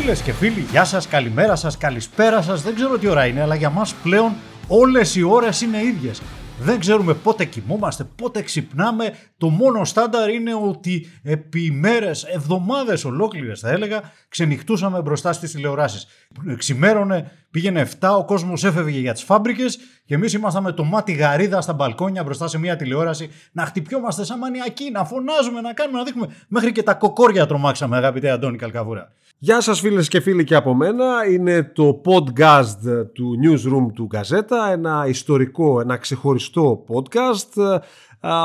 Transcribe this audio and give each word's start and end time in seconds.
Φίλες 0.00 0.22
και 0.22 0.32
φίλοι, 0.32 0.60
γεια 0.60 0.84
σας, 0.84 1.08
καλημέρα 1.08 1.56
σας, 1.56 1.78
καλησπέρα 1.78 2.42
σας. 2.42 2.62
Δεν 2.62 2.74
ξέρω 2.74 2.98
τι 2.98 3.08
ώρα 3.08 3.26
είναι, 3.26 3.40
αλλά 3.40 3.54
για 3.54 3.70
μας 3.70 3.94
πλέον 3.94 4.32
όλες 4.68 5.16
οι 5.16 5.22
ώρες 5.22 5.60
είναι 5.60 5.82
ίδιες. 5.82 6.22
Δεν 6.60 6.80
ξέρουμε 6.80 7.14
πότε 7.14 7.44
κοιμόμαστε, 7.44 8.04
πότε 8.04 8.42
ξυπνάμε. 8.42 9.14
Το 9.38 9.48
μόνο 9.48 9.84
στάνταρ 9.84 10.30
είναι 10.30 10.54
ότι 10.54 11.06
επί 11.22 11.70
μέρες, 11.70 12.22
εβδομάδες 12.22 13.04
ολόκληρες 13.04 13.60
θα 13.60 13.70
έλεγα, 13.70 14.00
ξενυχτούσαμε 14.28 15.02
μπροστά 15.02 15.32
στις 15.32 15.52
τηλεοράσεις. 15.52 16.06
Ξημέρωνε, 16.56 17.30
πήγαινε 17.50 17.80
7, 17.80 18.16
ο 18.18 18.24
κόσμος 18.24 18.64
έφευγε 18.64 18.98
για 18.98 19.12
τις 19.12 19.22
φάμπρικες 19.22 19.78
και 20.04 20.14
εμείς 20.14 20.32
ήμασταν 20.32 20.62
με 20.62 20.72
το 20.72 20.84
μάτι 20.84 21.12
γαρίδα 21.12 21.60
στα 21.60 21.72
μπαλκόνια 21.72 22.22
μπροστά 22.22 22.48
σε 22.48 22.58
μια 22.58 22.76
τηλεόραση 22.76 23.30
να 23.52 23.64
χτυπιόμαστε 23.64 24.24
σαν 24.24 24.38
μανιακοί, 24.38 24.90
να 24.90 25.04
φωνάζουμε, 25.04 25.60
να 25.60 25.72
κάνουμε, 25.72 25.98
να 25.98 26.04
δείχνουμε. 26.04 26.34
Μέχρι 26.48 26.72
και 26.72 26.82
τα 26.82 26.94
κοκόρια 26.94 27.46
τρομάξαμε, 27.46 27.96
αγαπητέ 27.96 28.30
Αντώνη 28.30 28.56
Καλκαβούρα. 28.56 29.12
Γεια 29.38 29.60
σας 29.60 29.80
φίλες 29.80 30.08
και 30.08 30.20
φίλοι 30.20 30.44
και 30.44 30.54
από 30.54 30.74
μένα. 30.74 31.26
Είναι 31.30 31.72
το 31.74 32.00
podcast 32.04 33.06
του 33.12 33.38
Newsroom 33.44 33.92
του 33.94 34.08
Gazeta, 34.12 34.72
ένα 34.72 35.04
ιστορικό, 35.08 35.80
ένα 35.80 35.96
ξεχωριστό 35.96 36.84
podcast. 36.88 37.80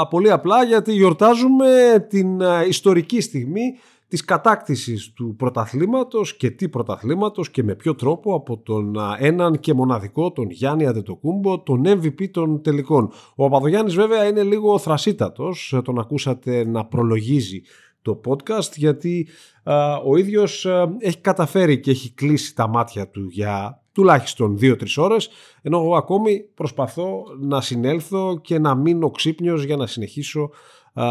Πολύ 0.10 0.32
απλά 0.32 0.64
γιατί 0.64 0.94
γιορτάζουμε 0.94 1.68
την 2.10 2.42
ιστορική 2.68 3.22
στιγμή 3.22 3.78
της 4.08 4.26
κατάκτησης 4.26 5.14
του 5.14 5.36
πρωταθλήματος 5.38 6.36
και 6.36 6.50
τι 6.50 6.70
πρωταθλήματος 6.70 7.52
και 7.52 7.64
με 7.64 7.76
ποιο 7.76 7.96
τρόπο 7.96 8.36
από 8.36 8.58
τον 8.58 8.96
έναν 9.18 9.60
και 9.60 9.74
μοναδικό 9.74 10.32
τον 10.32 10.50
Γιάννη 10.50 10.88
Αντετοκούμπο, 10.88 11.60
τον 11.60 11.84
MVP 11.86 12.30
των 12.32 12.62
τελικών. 12.62 13.12
Ο 13.36 13.44
Παπαδογιάννης 13.44 13.96
βέβαια 13.96 14.28
είναι 14.28 14.44
λίγο 14.44 14.78
θρασίτατος, 14.78 15.80
τον 15.84 16.00
ακούσατε 16.00 16.66
να 16.66 16.86
προλογίζει 16.86 17.62
το 18.02 18.22
podcast 18.26 18.72
γιατί 18.76 19.28
ο 20.06 20.18
ίδιος 20.18 20.68
έχει 21.00 21.18
καταφέρει 21.18 21.80
και 21.80 21.92
έχει 21.92 22.14
κλείσει 22.14 22.56
τα 22.56 22.68
μάτια 22.68 23.10
του 23.10 23.28
για 23.30 23.82
τουλάχιστον 23.92 24.58
2-3 24.62 24.76
ώρες 24.98 25.30
ενώ 25.62 25.78
εγώ 25.78 25.96
ακόμη 25.96 26.40
προσπαθώ 26.40 27.24
να 27.40 27.62
συνέλθω 27.62 28.40
και 28.42 28.60
να 28.60 28.76
μείνω 28.76 29.12
ξύπνιος 29.12 29.64
για 29.64 29.76
να 29.76 29.88
συνεχίσω 29.88 30.50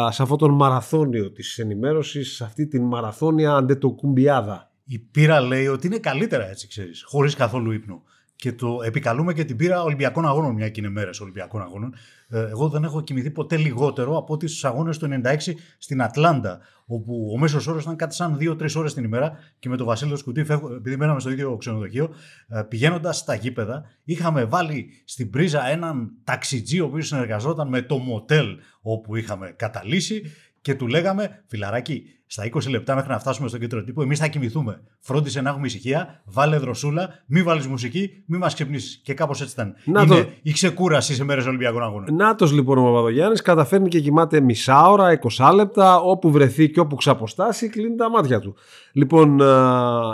σε 0.08 0.22
αυτόν 0.22 0.38
τον 0.38 0.50
μαραθώνιο 0.50 1.30
της 1.32 1.58
ενημέρωσης, 1.58 2.34
σε 2.34 2.44
αυτή 2.44 2.66
την 2.66 2.84
μαραθώνια 2.84 3.54
αντετοκουμπιάδα. 3.54 4.70
Η 4.84 4.98
πείρα 4.98 5.40
λέει 5.40 5.66
ότι 5.66 5.86
είναι 5.86 5.98
καλύτερα 5.98 6.48
έτσι 6.50 6.68
ξέρεις, 6.68 7.02
χωρίς 7.06 7.34
καθόλου 7.34 7.72
ύπνο 7.72 8.02
και 8.40 8.52
το 8.52 8.80
επικαλούμε 8.84 9.32
και 9.32 9.44
την 9.44 9.56
πείρα 9.56 9.82
Ολυμπιακών 9.82 10.26
Αγώνων, 10.26 10.54
μια 10.54 10.68
και 10.68 10.80
είναι 10.80 10.90
μέρες 10.90 11.20
Ολυμπιακών 11.20 11.62
Αγώνων. 11.62 11.94
Ε, 12.28 12.48
εγώ 12.48 12.68
δεν 12.68 12.84
έχω 12.84 13.00
κοιμηθεί 13.00 13.30
ποτέ 13.30 13.56
λιγότερο 13.56 14.16
από 14.16 14.32
ότι 14.32 14.46
στους 14.46 14.64
αγώνες 14.64 14.98
του 14.98 15.08
96 15.24 15.36
στην 15.78 16.02
Ατλάντα, 16.02 16.60
όπου 16.86 17.30
ο 17.34 17.38
μέσος 17.38 17.66
όρος 17.66 17.82
ήταν 17.82 17.96
κάτι 17.96 18.14
σαν 18.14 18.38
2-3 18.40 18.74
ώρες 18.76 18.94
την 18.94 19.04
ημέρα 19.04 19.38
και 19.58 19.68
με 19.68 19.76
τον 19.76 19.86
Βασίλειο 19.86 20.16
Σκουντή, 20.16 20.40
επειδή 20.76 20.96
μέναμε 20.96 21.20
στο 21.20 21.30
ίδιο 21.30 21.56
ξενοδοχείο, 21.56 22.14
ε, 22.48 22.62
πηγαίνοντας 22.68 23.16
στα 23.16 23.34
γήπεδα, 23.34 23.84
είχαμε 24.04 24.44
βάλει 24.44 25.02
στην 25.04 25.30
πρίζα 25.30 25.66
έναν 25.66 26.10
ταξιτζή 26.24 26.80
ο 26.80 26.84
οποίος 26.84 27.06
συνεργαζόταν 27.06 27.68
με 27.68 27.82
το 27.82 27.98
μοτέλ 27.98 28.46
όπου 28.80 29.16
είχαμε 29.16 29.54
καταλύσει 29.56 30.22
και 30.60 30.74
του 30.74 30.86
λέγαμε, 30.86 31.44
φιλαράκι, 31.46 32.19
στα 32.32 32.50
20 32.54 32.70
λεπτά 32.70 32.94
μέχρι 32.94 33.10
να 33.10 33.18
φτάσουμε 33.18 33.48
στο 33.48 33.58
κέντρο 33.58 33.84
τύπου, 33.84 34.02
εμείς 34.02 34.18
θα 34.18 34.26
κοιμηθούμε. 34.26 34.80
Φρόντισε 34.98 35.40
να 35.40 35.50
έχουμε 35.50 35.66
ησυχία, 35.66 36.22
βάλε 36.24 36.56
δροσούλα, 36.56 37.08
μη 37.26 37.42
βάλεις 37.42 37.66
μουσική, 37.66 38.10
μη 38.26 38.38
μας 38.38 38.54
ξυπνήσεις. 38.54 39.00
Και 39.04 39.14
κάπως 39.14 39.40
έτσι 39.40 39.52
ήταν. 39.52 39.74
Να 39.84 40.02
Είναι 40.02 40.22
το... 40.22 40.28
η 40.42 40.52
ξεκούραση 40.52 41.14
σε 41.14 41.24
μέρες 41.24 41.46
Ολυμπιακών 41.46 41.82
Αγώνων. 41.82 42.14
Νάτο 42.14 42.46
λοιπόν 42.46 42.78
ο 42.78 42.82
Παπαδογιάννης 42.82 43.42
καταφέρνει 43.42 43.88
και 43.88 44.00
κοιμάται 44.00 44.40
μισά 44.40 44.88
ώρα, 44.88 45.18
20 45.36 45.52
λεπτά, 45.54 46.00
όπου 46.00 46.30
βρεθεί 46.30 46.70
και 46.70 46.80
όπου 46.80 46.96
ξαποστάσει, 46.96 47.68
κλείνει 47.68 47.96
τα 47.96 48.10
μάτια 48.10 48.40
του. 48.40 48.54
Λοιπόν, 48.92 49.40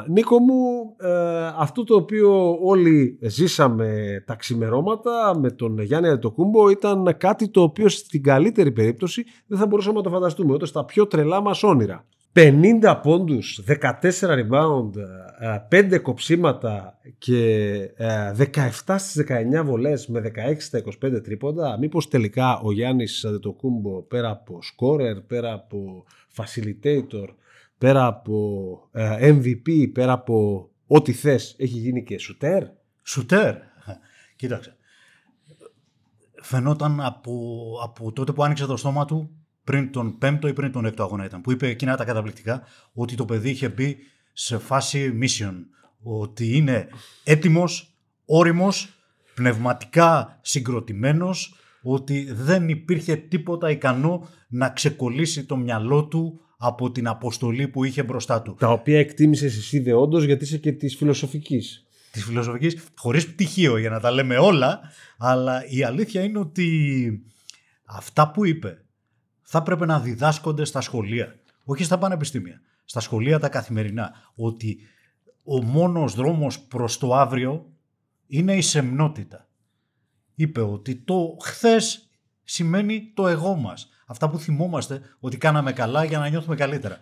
Νίκο 0.09 0.39
μου, 0.39 0.95
ε, 0.97 1.47
αυτό 1.57 1.85
το 1.85 1.95
οποίο 1.95 2.59
όλοι 2.63 3.19
ζήσαμε 3.23 4.23
τα 4.27 4.35
ξημερώματα 4.35 5.39
με 5.39 5.51
τον 5.51 5.81
Γιάννη 5.81 6.09
Αντετοκούμπο 6.09 6.71
ήταν 6.71 7.15
κάτι 7.19 7.49
το 7.49 7.63
οποίο 7.63 7.89
στην 7.89 8.23
καλύτερη 8.23 8.73
περίπτωση 8.73 9.25
δεν 9.47 9.59
θα 9.59 9.67
μπορούσαμε 9.67 9.97
να 9.97 10.03
το 10.03 10.11
φανταστούμε, 10.11 10.53
ούτε 10.53 10.67
στα 10.67 10.85
πιο 10.85 11.07
τρελά 11.07 11.41
μας 11.41 11.63
όνειρα. 11.63 12.06
50 12.37 13.01
πόντους, 13.03 13.61
14 13.67 14.01
rebound, 14.21 14.91
5 15.71 15.93
ε, 15.93 15.99
κοψίματα 15.99 16.99
και 17.19 17.79
17 17.99 18.95
ε, 18.95 18.99
στις 18.99 19.25
19 19.61 19.65
βολές 19.65 20.07
με 20.07 20.21
16 20.21 20.57
στα 20.59 20.83
25 21.05 21.23
τρίποντα. 21.23 21.79
Μήπως 21.79 22.09
τελικά 22.09 22.59
ο 22.59 22.73
Γιάννης 22.73 23.25
Αντετοκούμπο 23.25 24.03
πέρα 24.03 24.31
από 24.31 24.59
scorer, 24.63 25.23
πέρα 25.27 25.53
από 25.53 26.05
facilitator, 26.37 27.29
πέρα 27.79 28.07
από 28.07 28.89
ε, 28.93 29.33
MVP, 29.33 29.93
πέρα 29.93 30.13
από 30.13 30.69
ό,τι 30.87 31.13
θες, 31.13 31.55
έχει 31.59 31.79
γίνει 31.79 32.05
και 32.05 32.19
σουτέρ; 32.19 32.65
Σουτέρ. 33.03 33.55
Κοίταξε. 34.37 34.77
Φαινόταν 36.43 37.01
από, 37.01 37.73
από 37.83 38.13
τότε 38.13 38.33
που 38.33 38.45
άνοιξε 38.45 38.67
το 38.67 38.77
στόμα 38.77 39.05
του 39.05 39.46
πριν 39.67 39.93
τον 39.93 40.19
πέμπτο 40.19 40.49
ή 40.49 40.53
πριν 40.53 40.73
τον 40.73 40.85
έκτο 40.85 41.03
αγώνα 41.03 41.25
ήταν, 41.25 41.41
που 41.41 41.53
είπε 41.53 41.69
εκείνα 41.69 41.97
τα 41.97 42.05
καταπληκτικά, 42.05 42.63
ότι 42.93 43.15
το 43.15 43.25
παιδί 43.25 43.51
είχε 43.51 43.69
μπει 43.69 43.97
σε 44.33 44.59
φάση 44.59 45.19
mission, 45.23 45.55
ότι 46.03 46.57
είναι 46.57 46.89
έτοιμος, 47.25 47.97
όριμος, 48.25 48.89
πνευματικά 49.35 50.39
συγκροτημένος, 50.43 51.55
ότι 51.83 52.33
δεν 52.33 52.69
υπήρχε 52.69 53.17
τίποτα 53.17 53.71
ικανό 53.71 54.29
να 54.49 54.71
ξεκολλήσει 54.71 55.45
το 55.45 55.57
μυαλό 55.57 56.05
του 56.05 56.41
από 56.57 56.91
την 56.91 57.09
αποστολή 57.09 57.69
που 57.69 57.85
είχε 57.85 58.03
μπροστά 58.03 58.43
του. 58.43 58.57
Τα 58.59 58.69
οποία 58.69 58.99
εκτίμησες 58.99 59.57
εσύ 59.57 59.79
δε 59.79 59.93
όντως 59.93 60.25
γιατί 60.25 60.45
είσαι 60.45 60.59
και 60.59 60.73
της 60.73 60.97
φιλοσοφικής. 60.97 61.87
Της 62.11 62.25
φιλοσοφικής, 62.25 62.85
χωρίς 62.97 63.27
πτυχίο 63.29 63.77
για 63.77 63.91
να 63.91 64.01
τα 64.01 64.11
λέμε 64.11 64.37
όλα, 64.37 64.81
αλλά 65.19 65.67
η 65.69 65.83
αλήθεια 65.83 66.23
είναι 66.23 66.39
ότι 66.39 67.23
αυτά 67.85 68.31
που 68.31 68.47
είπε 68.47 68.81
θα 69.49 69.59
έπρεπε 69.59 69.87
να 69.87 70.01
διδάσκονται 70.01 70.65
στα 70.65 70.81
σχολεία, 70.81 71.39
όχι 71.65 71.85
στα 71.85 71.99
πανεπιστήμια, 71.99 72.61
στα 72.85 73.01
σχολεία 73.01 73.39
τα 73.39 73.49
καθημερινά, 73.49 74.13
ότι 74.35 74.79
ο 75.45 75.63
μόνος 75.63 76.15
δρόμος 76.15 76.61
προς 76.61 76.99
το 76.99 77.15
αύριο 77.15 77.67
είναι 78.27 78.57
η 78.57 78.61
σεμνότητα. 78.61 79.49
Είπε 80.35 80.61
ότι 80.61 80.95
το 80.95 81.37
χθες 81.43 82.11
σημαίνει 82.45 83.13
το 83.15 83.29
εγώ 83.29 83.55
μας. 83.55 83.89
Αυτά 84.07 84.31
που 84.31 84.39
θυμόμαστε 84.39 85.01
ότι 85.19 85.37
κάναμε 85.37 85.73
καλά 85.73 86.05
για 86.05 86.19
να 86.19 86.29
νιώθουμε 86.29 86.57
καλύτερα. 86.57 86.99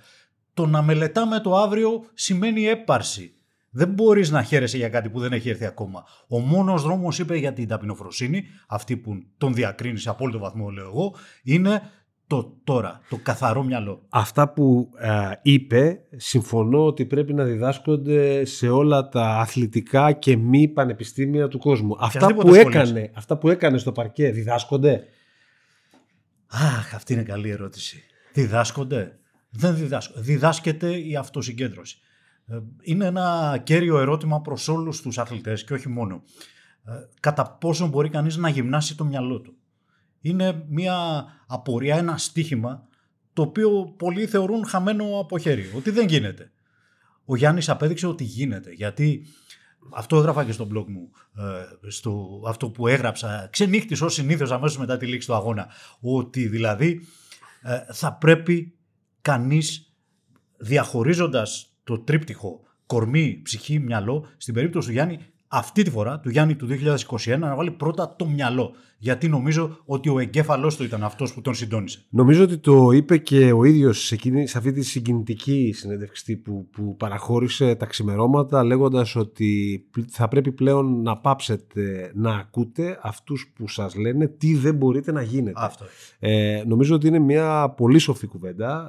Το 0.55 0.67
να 0.67 0.83
μελετάμε 0.83 1.41
το 1.41 1.57
αύριο 1.57 2.05
σημαίνει 2.15 2.65
έπαρση. 2.65 3.35
Δεν 3.71 3.89
μπορείς 3.89 4.31
να 4.31 4.43
χαίρεσαι 4.43 4.77
για 4.77 4.89
κάτι 4.89 5.09
που 5.09 5.21
δεν 5.21 5.33
έχει 5.33 5.49
έρθει 5.49 5.65
ακόμα. 5.65 6.05
Ο 6.29 6.39
μόνος 6.39 6.83
δρόμος, 6.83 7.19
είπε 7.19 7.37
για 7.37 7.53
την 7.53 7.69
ταπεινοφροσύνη, 7.69 8.45
αυτή 8.69 8.97
που 8.97 9.23
τον 9.39 9.55
διακρίνεις 9.55 10.03
σε 10.03 10.11
απόλυτο 10.11 10.39
βαθμό, 10.39 10.71
λέω 10.71 10.87
εγώ, 10.87 11.15
είναι 11.43 11.83
το 12.27 12.57
τώρα, 12.65 13.01
το 13.09 13.19
καθαρό 13.23 13.63
μυαλό. 13.63 14.03
Αυτά 14.09 14.53
που 14.53 14.91
ε, 14.99 15.31
είπε, 15.43 16.01
συμφωνώ 16.17 16.87
ότι 16.87 17.05
πρέπει 17.05 17.35
να 17.35 17.45
διδάσκονται 17.45 18.45
σε 18.45 18.69
όλα 18.69 19.09
τα 19.09 19.27
αθλητικά 19.27 20.13
και 20.13 20.37
μη 20.37 20.69
πανεπιστήμια 20.69 21.49
του 21.49 21.59
κόσμου. 21.59 21.97
Αυτά 22.01 22.35
που, 22.35 22.55
έκανε, 22.55 23.11
αυτά 23.15 23.39
που 23.39 23.49
έκανε 23.49 23.79
στο 23.79 23.93
παρκέ 23.93 24.31
διδάσκονται; 24.31 25.05
Αχ, 26.47 26.95
αυτή 26.95 27.13
είναι 27.13 27.23
καλή 27.23 27.51
ερώτηση. 27.51 28.03
Διδάσκονται; 28.33 29.19
Δεν 29.51 29.77
διδάσκονται. 29.77 30.21
Διδάσκεται 30.21 30.99
η 30.99 31.17
αυτοσυγκέντρωση. 31.17 31.99
Ε, 32.47 32.59
είναι 32.83 33.07
ένα 33.07 33.61
κέριο 33.65 33.99
ερώτημα 33.99 34.41
προς 34.41 34.69
όλους 34.69 35.01
τους 35.03 35.19
αθλητές 35.19 35.65
και 35.65 35.73
όχι 35.73 35.89
μόνο. 35.89 36.23
Ε, 36.85 36.93
κατά 37.21 37.51
πόσο 37.51 37.87
μπορεί 37.87 38.09
κανείς 38.09 38.37
να 38.37 38.49
γυμνάσει 38.49 38.97
το 38.97 39.05
μυαλό 39.05 39.41
του; 39.41 39.54
Είναι 40.25 40.65
μια 40.69 41.25
απορία, 41.47 41.97
ένα 41.97 42.19
στίχημα 42.19 42.89
το 43.33 43.43
οποίο 43.43 43.95
πολλοί 43.99 44.27
θεωρούν 44.27 44.67
χαμένο 44.67 45.19
από 45.19 45.39
χέρι, 45.39 45.73
ότι 45.77 45.91
δεν 45.91 46.09
γίνεται. 46.09 46.53
Ο 47.25 47.37
Γιάννης 47.37 47.69
απέδειξε 47.69 48.07
ότι 48.07 48.25
γίνεται, 48.25 48.71
γιατί 48.71 49.27
αυτό 49.95 50.17
έγραφα 50.17 50.45
και 50.45 50.53
στο 50.53 50.69
blog 50.73 50.85
μου, 50.87 51.11
ε, 51.85 51.91
στο, 51.91 52.43
αυτό 52.47 52.71
που 52.71 52.87
έγραψα, 52.87 53.49
ξενύχτης 53.53 54.01
ως 54.01 54.15
συνήθως 54.15 54.51
αμέσως 54.51 54.79
μετά 54.79 54.97
τη 54.97 55.07
λήξη 55.07 55.27
του 55.29 55.35
αγώνα, 55.35 55.69
ότι 56.01 56.49
δηλαδή 56.49 57.01
ε, 57.63 57.93
θα 57.93 58.13
πρέπει 58.13 58.75
κανείς 59.21 59.95
διαχωρίζοντας 60.57 61.75
το 61.85 61.99
τρίπτυχο 61.99 62.61
κορμί, 62.87 63.41
ψυχή, 63.43 63.79
μυαλό, 63.79 64.27
στην 64.37 64.55
περίπτωση 64.55 64.87
του 64.87 64.93
Γιάννη 64.93 65.34
αυτή 65.55 65.83
τη 65.83 65.91
φορά, 65.91 66.21
του 66.21 66.31
Γιάννη 66.31 66.57
του 66.57 66.69
2021, 67.25 67.39
να 67.39 67.55
βάλει 67.55 67.71
πρώτα 67.71 68.15
το 68.19 68.27
μυαλό. 68.27 68.73
Γιατί 68.99 69.29
νομίζω 69.29 69.79
ότι 69.85 70.09
ο 70.09 70.19
εγκέφαλός 70.19 70.77
του 70.77 70.85
ήταν 70.85 71.05
αυτός 71.05 71.35
που 71.35 71.41
τον 71.41 71.55
συντόνισε. 71.55 72.05
Νομίζω 72.11 72.43
ότι 72.43 72.59
το 72.59 72.91
είπε 72.91 73.19
και 73.19 73.53
ο 73.53 73.65
ίδιος 73.65 74.07
σε, 74.07 74.17
σε 74.45 74.59
αυτή 74.59 74.73
τη 74.73 74.83
συγκινητική 74.83 75.73
συνέντευξη 75.77 76.37
που, 76.37 76.69
που 76.73 76.97
παραχώρησε 76.97 77.75
τα 77.75 77.87
ξημερώματα, 77.87 78.65
λέγοντας 78.65 79.17
ότι 79.17 79.85
θα 80.11 80.29
πρέπει 80.29 80.53
πλέον 80.53 81.03
να 81.03 81.17
πάψετε 81.17 82.11
να 82.15 82.35
ακούτε 82.35 82.99
αυτούς 83.03 83.53
που 83.55 83.69
σας 83.69 83.95
λένε 83.95 84.27
τι 84.27 84.55
δεν 84.55 84.75
μπορείτε 84.75 85.13
να 85.13 85.23
γίνετε. 85.23 85.61
Αυτό. 85.65 85.85
Ε, 86.19 86.63
νομίζω 86.67 86.95
ότι 86.95 87.07
είναι 87.07 87.19
μια 87.19 87.75
πολύ 87.77 87.99
σοφή 87.99 88.27
κουβέντα, 88.27 88.89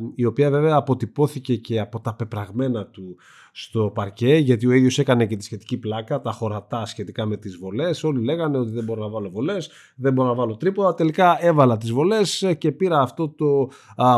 ε, 0.00 0.12
η 0.14 0.24
οποία 0.24 0.50
βέβαια 0.50 0.76
αποτυπώθηκε 0.76 1.56
και 1.56 1.80
από 1.80 2.00
τα 2.00 2.14
πεπραγμένα 2.14 2.86
του 2.86 3.16
στο 3.54 3.90
παρκέ 3.94 4.34
γιατί 4.34 4.66
ο 4.66 4.72
ίδιος 4.72 4.98
έκανε 4.98 5.26
και 5.26 5.36
τη 5.36 5.44
σχετική 5.44 5.76
πλάκα, 5.78 6.20
τα 6.20 6.32
χωρατά 6.32 6.86
σχετικά 6.86 7.26
με 7.26 7.36
τις 7.36 7.56
βολές. 7.56 8.04
Όλοι 8.04 8.24
λέγανε 8.24 8.58
ότι 8.58 8.70
δεν 8.70 8.84
μπορώ 8.84 9.02
να 9.02 9.08
βάλω 9.08 9.30
βολές, 9.30 9.70
δεν 9.96 10.12
μπορώ 10.12 10.28
να 10.28 10.34
βάλω 10.34 10.56
τρίποδα. 10.56 10.94
Τελικά 10.94 11.44
έβαλα 11.44 11.76
τις 11.76 11.92
βολές 11.92 12.54
και 12.58 12.72
πήρα 12.72 13.00
αυτό 13.00 13.28
το 13.28 13.70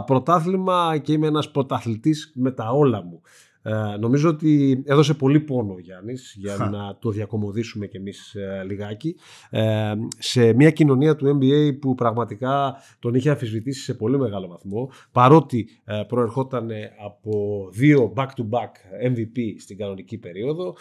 πρωτάθλημα 0.07 0.99
και 0.99 1.13
είμαι 1.13 1.27
ένας 1.27 1.51
πρωταθλητής 1.51 2.33
με 2.35 2.51
τα 2.51 2.71
όλα 2.71 3.03
μου. 3.03 3.21
Ε, 3.67 3.97
νομίζω 3.99 4.29
ότι 4.29 4.83
έδωσε 4.87 5.15
πολύ 5.15 5.41
πόνο 5.41 5.73
ο 5.73 5.79
Γιάννης 5.79 6.35
για 6.39 6.57
να 6.57 6.97
το 6.99 7.11
διακομωδήσουμε 7.11 7.87
κι 7.87 7.97
εμείς 7.97 8.35
ε, 8.35 8.63
λιγάκι. 8.67 9.17
Ε, 9.51 9.93
σε 10.19 10.53
μια 10.53 10.71
κοινωνία 10.71 11.17
του 11.17 11.39
NBA 11.39 11.79
που 11.81 11.95
πραγματικά 11.95 12.77
τον 12.99 13.15
είχε 13.15 13.31
αφισβητήσει 13.31 13.83
σε 13.83 13.95
πολύ 13.95 14.19
μεγάλο 14.19 14.49
βαθμό 14.49 14.91
παρότι 15.13 15.69
ε, 15.85 16.03
προερχόταν 16.09 16.71
από 17.05 17.69
δύο 17.73 18.13
back-to-back 18.17 18.73
MVP 19.11 19.39
στην 19.59 19.77
κανονική 19.77 20.19
περίοδο 20.19 20.77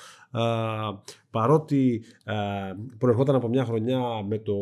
παρότι 1.32 2.04
προερχόταν 2.98 3.36
από 3.36 3.48
μια 3.48 3.66
χρονιά 3.66 4.00
με 4.28 4.38
το 4.38 4.54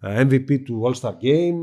MVP 0.00 0.62
του 0.64 0.82
All-Star 0.84 1.10
Game, 1.10 1.62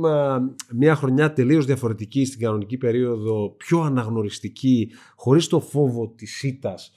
μια 0.71 0.95
χρονιά 0.95 1.33
τελείως 1.33 1.65
διαφορετική 1.65 2.25
στην 2.25 2.39
κανονική 2.39 2.77
περίοδο, 2.77 3.49
πιο 3.57 3.81
αναγνωριστική, 3.81 4.91
χωρίς 5.15 5.47
το 5.47 5.59
φόβο 5.59 6.07
της 6.07 6.43
ήττας 6.43 6.95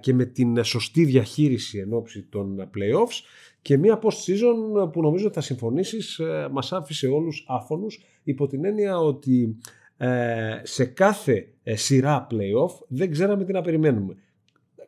και 0.00 0.14
με 0.14 0.24
την 0.24 0.64
σωστή 0.64 1.04
διαχείριση 1.04 1.78
εν 1.78 1.92
ώψη 1.92 2.22
των 2.22 2.70
playoffs 2.74 3.22
και 3.64 3.78
μια 3.78 3.98
post-season 4.02 4.92
που 4.92 5.02
νομίζω 5.02 5.30
θα 5.30 5.40
συμφωνήσεις 5.40 6.18
ε, 6.18 6.48
μας 6.52 6.72
άφησε 6.72 7.06
όλους 7.06 7.44
άφωνους 7.48 8.00
υπό 8.22 8.46
την 8.46 8.64
έννοια 8.64 8.98
ότι 8.98 9.56
ε, 9.96 10.60
σε 10.62 10.84
κάθε 10.84 11.48
ε, 11.62 11.76
σειρά 11.76 12.26
playoff 12.30 12.84
δεν 12.88 13.10
ξέραμε 13.10 13.44
τι 13.44 13.52
να 13.52 13.60
περιμένουμε. 13.60 14.16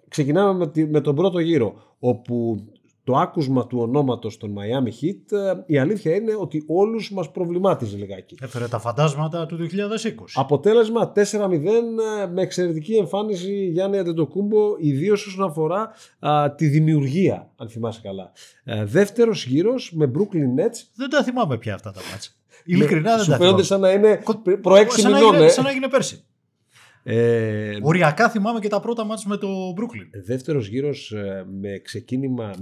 Ξεκινάμε 0.08 0.70
με 0.88 1.00
τον 1.00 1.14
πρώτο 1.14 1.38
γύρο 1.38 1.74
όπου 1.98 2.64
το 3.06 3.16
άκουσμα 3.16 3.66
του 3.66 3.78
ονόματος 3.80 4.36
των 4.36 4.54
Miami 4.58 4.88
Heat 4.88 5.38
ε, 5.38 5.52
η 5.66 5.78
αλήθεια 5.78 6.14
είναι 6.14 6.34
ότι 6.38 6.64
όλους 6.66 7.12
μας 7.12 7.30
προβλημάτιζε 7.30 7.96
λιγάκι. 7.96 8.36
Έφερε 8.40 8.68
τα 8.68 8.78
φαντάσματα 8.78 9.46
του 9.46 9.56
2020. 9.56 9.66
Αποτέλεσμα 10.34 11.12
4-0 11.12 11.22
ε, 11.22 12.26
με 12.32 12.42
εξαιρετική 12.42 12.94
εμφάνιση 12.94 13.66
Γιάννη 13.66 13.98
Αντετοκούμπο 13.98 14.58
ιδίως 14.78 15.26
όσον 15.26 15.44
αφορά 15.44 15.90
τη 16.56 16.66
δημιουργία 16.66 17.50
αν 17.56 17.68
θυμάσαι 17.68 18.00
καλά. 18.02 18.32
Α, 18.78 18.86
δεύτερος 18.86 19.46
γύρος 19.46 19.92
με 19.94 20.10
Brooklyn 20.14 20.60
Nets. 20.60 20.78
Δεν 20.94 21.10
τα 21.10 21.22
θυμάμαι 21.22 21.58
πια 21.58 21.74
αυτά 21.74 21.90
τα 21.90 22.00
μάτσα. 22.10 22.30
Ειλικρινά 22.64 23.16
δεν 23.16 23.26
τα 23.26 23.36
θυμάμαι. 23.36 23.58
Σου 23.58 23.64
σαν 23.64 23.80
να 23.80 23.90
είναι 23.90 24.22
προ 24.60 24.74
6 24.74 25.02
μηνών. 25.04 25.50
Σαν 25.50 25.64
να 25.64 25.70
έγινε 25.70 25.88
πέρσι. 25.88 26.24
Ε, 27.08 27.78
Οριακά 27.82 28.30
θυμάμαι 28.30 28.60
και 28.60 28.68
τα 28.68 28.80
πρώτα 28.80 29.04
μάτς 29.04 29.24
με 29.24 29.36
το 29.36 29.48
Brooklyn. 29.76 30.20
Δεύτερος 30.24 30.68
γύρος 30.68 31.12
ε, 31.12 31.46
με 31.60 31.78
ξεκίνημα 31.78 32.50
0-2 32.52 32.58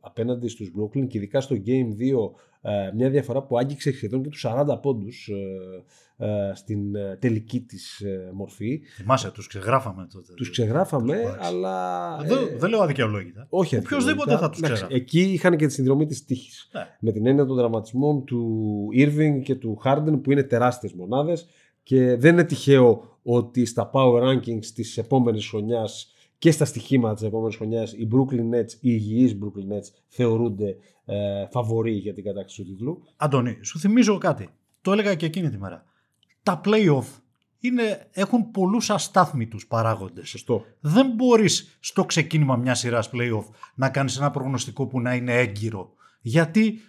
απέναντι 0.00 0.48
στους 0.48 0.70
Brooklyn 0.76 1.06
και 1.06 1.18
ειδικά 1.18 1.40
στο 1.40 1.56
Game 1.66 1.88
2 2.62 2.70
ε, 2.70 2.90
μια 2.94 3.10
διαφορά 3.10 3.42
που 3.42 3.58
άγγιξε 3.58 3.92
σχεδόν 3.92 4.22
και 4.22 4.28
τους 4.28 4.46
40 4.48 4.78
πόντους 4.82 5.30
ε, 6.16 6.52
στην 6.54 6.78
τελική 7.18 7.60
της 7.60 8.02
μορφή. 8.32 8.80
Θυμάσαι, 8.96 9.30
τους 9.30 9.46
ξεγράφαμε 9.46 10.06
τότε. 10.12 10.34
Τους 10.34 10.50
ξεγράφαμε, 10.50 11.36
αλλά... 11.40 12.16
Δεν, 12.16 12.38
δεν 12.58 12.70
λέω 12.70 12.80
αδικαιολόγητα. 12.80 13.46
Όχι 13.48 13.76
Οποιοςδήποτε 13.76 14.36
θα 14.36 14.50
τους 14.50 14.60
ξεγράφει. 14.60 14.94
Εκεί 14.94 15.20
είχαν 15.20 15.56
και 15.56 15.66
τη 15.66 15.72
συνδρομή 15.72 16.06
της 16.06 16.24
τύχης. 16.24 16.68
Ναι. 16.72 16.86
Με 17.00 17.12
την 17.12 17.26
έννοια 17.26 17.44
των 17.44 17.56
δραματισμών 17.56 18.24
του 18.24 18.88
Irving 18.96 19.40
και 19.44 19.54
του 19.54 19.80
Harden 19.84 20.20
που 20.22 20.32
είναι 20.32 20.42
τεράστιες 20.42 20.92
μονάδες 20.92 21.46
και 21.90 22.16
δεν 22.16 22.32
είναι 22.32 22.44
τυχαίο 22.44 23.18
ότι 23.22 23.64
στα 23.64 23.90
power 23.92 24.22
rankings 24.22 24.66
της 24.66 24.98
επόμενης 24.98 25.48
χρονιάς 25.48 26.12
και 26.38 26.50
στα 26.50 26.64
στοιχήματα 26.64 27.14
της 27.14 27.22
επόμενης 27.22 27.56
χρονιάς 27.56 27.92
οι 27.92 28.08
Brooklyn 28.12 28.54
Nets, 28.54 28.70
οι 28.72 28.78
υγιείς 28.80 29.38
Brooklyn 29.40 29.74
Nets 29.74 29.86
θεωρούνται 30.08 30.76
ε, 31.04 31.46
φαβοροί 31.50 31.92
για 31.92 32.12
την 32.12 32.24
κατάκτηση 32.24 32.62
του 32.62 32.68
τίτλου. 32.68 33.02
Αντώνη, 33.16 33.58
σου 33.62 33.78
θυμίζω 33.78 34.18
κάτι. 34.18 34.48
Το 34.80 34.92
έλεγα 34.92 35.14
και 35.14 35.26
εκείνη 35.26 35.50
τη 35.50 35.58
μέρα. 35.58 35.84
Τα 36.42 36.60
playoff 36.64 37.06
είναι, 37.60 38.08
έχουν 38.12 38.50
πολλούς 38.50 38.90
αστάθμιτους 38.90 39.66
παράγοντες. 39.66 40.28
Σωστό. 40.28 40.64
Δεν 40.80 41.10
μπορείς 41.14 41.76
στο 41.80 42.04
ξεκίνημα 42.04 42.56
μιας 42.56 42.78
σειράς 42.78 43.10
playoff 43.12 43.44
να 43.74 43.88
κάνεις 43.88 44.16
ένα 44.16 44.30
προγνωστικό 44.30 44.86
που 44.86 45.00
να 45.00 45.14
είναι 45.14 45.34
έγκυρο. 45.34 45.92
Γιατί 46.20 46.80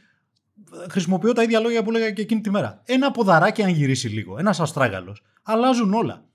χρησιμοποιώ 0.89 1.33
τα 1.33 1.43
ίδια 1.43 1.59
λόγια 1.59 1.83
που 1.83 1.89
έλεγα 1.89 2.11
και 2.11 2.21
εκείνη 2.21 2.41
τη 2.41 2.49
μέρα. 2.49 2.81
Ένα 2.85 3.11
ποδαράκι 3.11 3.63
αν 3.63 3.69
γυρίσει 3.69 4.07
λίγο, 4.07 4.37
ένας 4.37 4.59
αστράγαλος, 4.59 5.23
αλλάζουν 5.43 5.93
όλα. 5.93 6.25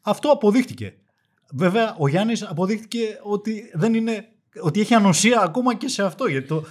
Αυτό 0.00 0.28
αποδείχτηκε. 0.28 0.94
Βέβαια, 1.52 1.96
ο 1.98 2.08
Γιάννης 2.08 2.42
αποδείχτηκε 2.42 3.18
ότι 3.22 3.70
δεν 3.74 3.94
είναι 3.94 4.28
ότι 4.60 4.80
έχει 4.80 4.94
ανοσία 4.94 5.40
ακόμα 5.40 5.74
και 5.74 5.88
σε 5.88 6.02
αυτό. 6.02 6.26
Γιατί 6.26 6.46
το, 6.46 6.64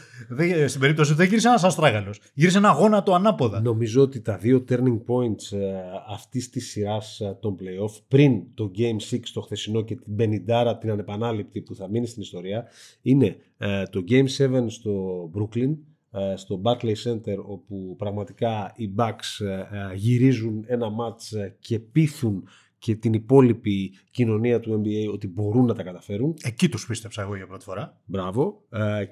στην 0.68 0.80
περίπτωση 0.80 1.12
του 1.12 1.18
δεν 1.18 1.28
γύρισε 1.28 1.48
ένας 1.48 1.63
αστράγαλος. 1.63 2.19
Γύρισε 2.34 2.57
ένα 2.57 2.69
γόνατο 2.72 3.13
ανάποδα. 3.13 3.62
Νομίζω 3.62 4.01
ότι 4.01 4.22
τα 4.22 4.38
δύο 4.38 4.63
turning 4.69 4.98
points 5.08 5.58
ε, 5.58 5.74
αυτής 6.10 6.50
της 6.50 6.69
σειράς 6.69 7.19
ε, 7.19 7.38
των 7.42 7.56
playoff, 7.60 8.01
πριν 8.08 8.42
το 8.54 8.72
Game 8.78 9.16
6 9.16 9.19
το 9.34 9.42
χθεσινό 9.42 9.81
και 9.81 9.96
την 9.96 10.16
Πενιντάρα 10.16 10.78
την 10.78 10.92
ανεπανάληπτη 10.92 11.62
που 11.62 11.75
θα 11.75 11.90
μείνει 11.90 12.08
στην 12.08 12.22
ιστορία, 12.22 12.68
είναι 13.01 13.38
ε, 13.58 13.84
το 13.84 14.04
Game 14.10 14.28
7 14.38 14.66
στο 14.68 14.92
Brooklyn 15.36 15.69
ε, 15.69 15.94
στο 16.35 16.62
Barclays 16.63 17.03
Center 17.03 17.38
όπου 17.45 17.95
πραγματικά 17.97 18.73
οι 18.75 18.94
Bucks 18.97 19.45
ε, 19.45 19.51
ε, 19.51 19.95
γυρίζουν 19.95 20.63
ένα 20.67 20.89
μάτς 20.89 21.33
και 21.59 21.79
πείθουν 21.79 22.47
και 22.77 22.95
την 22.95 23.13
υπόλοιπη 23.13 23.94
κοινωνία 24.12 24.59
του 24.59 24.81
NBA 24.81 25.13
ότι 25.13 25.27
μπορούν 25.27 25.65
να 25.65 25.73
τα 25.73 25.83
καταφέρουν. 25.83 26.33
Εκεί 26.44 26.69
τους 26.69 26.85
πίστεψα 26.85 27.21
εγώ 27.21 27.35
για 27.35 27.47
πρώτη 27.47 27.63
φορά. 27.63 28.01
Μπράβο. 28.06 28.62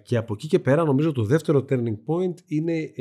Και 0.04 0.18
από 0.18 0.34
εκεί 0.34 0.48
και 0.48 0.60
πέρα 0.60 0.84
νομίζω 0.84 1.12
το 1.12 1.24
δεύτερο 1.24 1.66
turning 1.70 1.98
point 2.06 2.34
είναι 2.46 2.92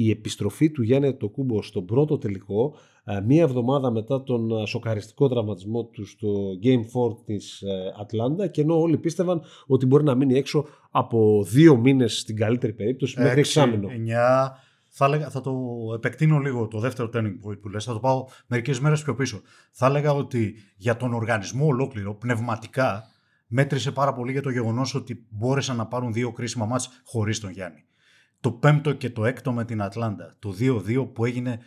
η 0.00 0.10
επιστροφή 0.10 0.70
του 0.70 0.82
Γιάννη 0.82 1.14
Τοκούμπο 1.14 1.62
στον 1.62 1.84
πρώτο 1.84 2.18
τελικό 2.18 2.74
ε, 2.74 2.97
μία 3.24 3.42
εβδομάδα 3.42 3.90
μετά 3.90 4.22
τον 4.22 4.50
ε, 4.50 4.66
σοκαριστικό 4.66 5.28
τραυματισμό 5.28 5.84
του 5.84 6.06
στο 6.06 6.28
Game 6.62 7.10
4 7.10 7.16
της 7.24 7.60
ε, 7.60 7.94
Ατλάντα 8.00 8.46
και 8.46 8.60
ενώ 8.60 8.80
όλοι 8.80 8.98
πίστευαν 8.98 9.42
ότι 9.66 9.86
μπορεί 9.86 10.04
να 10.04 10.14
μείνει 10.14 10.34
έξω 10.34 10.66
από 10.90 11.44
δύο 11.48 11.76
μήνες 11.76 12.18
στην 12.18 12.36
καλύτερη 12.36 12.72
περίπτωση 12.72 13.20
μέχρι 13.20 13.38
εξάμεινο. 13.38 13.88
9, 13.88 13.92
θα, 14.88 15.04
έλεγα, 15.04 15.30
θα 15.30 15.40
το 15.40 15.52
επεκτείνω 15.94 16.38
λίγο 16.38 16.68
το 16.68 16.78
δεύτερο 16.78 17.10
turning 17.14 17.48
point 17.48 17.60
που 17.60 17.68
λες, 17.68 17.84
θα 17.84 17.92
το 17.92 17.98
πάω 17.98 18.26
μερικές 18.46 18.80
μέρες 18.80 19.02
πιο 19.02 19.14
πίσω. 19.14 19.40
Θα 19.72 19.86
έλεγα 19.86 20.12
ότι 20.12 20.54
για 20.76 20.96
τον 20.96 21.14
οργανισμό 21.14 21.66
ολόκληρο, 21.66 22.14
πνευματικά, 22.14 23.04
μέτρησε 23.46 23.90
πάρα 23.90 24.12
πολύ 24.12 24.32
για 24.32 24.42
το 24.42 24.50
γεγονός 24.50 24.94
ότι 24.94 25.26
μπόρεσαν 25.30 25.76
να 25.76 25.86
πάρουν 25.86 26.12
δύο 26.12 26.32
κρίσιμα 26.32 26.66
μάτς 26.66 26.88
χωρίς 27.04 27.40
τον 27.40 27.50
Γιάννη. 27.50 27.84
Το 28.40 28.50
πέμπτο 28.50 28.92
και 28.92 29.10
το 29.10 29.24
έκτο 29.24 29.52
με 29.52 29.64
την 29.64 29.82
Ατλάντα, 29.82 30.36
το 30.38 30.54
2-2 30.60 31.12
που 31.12 31.24
έγινε 31.24 31.58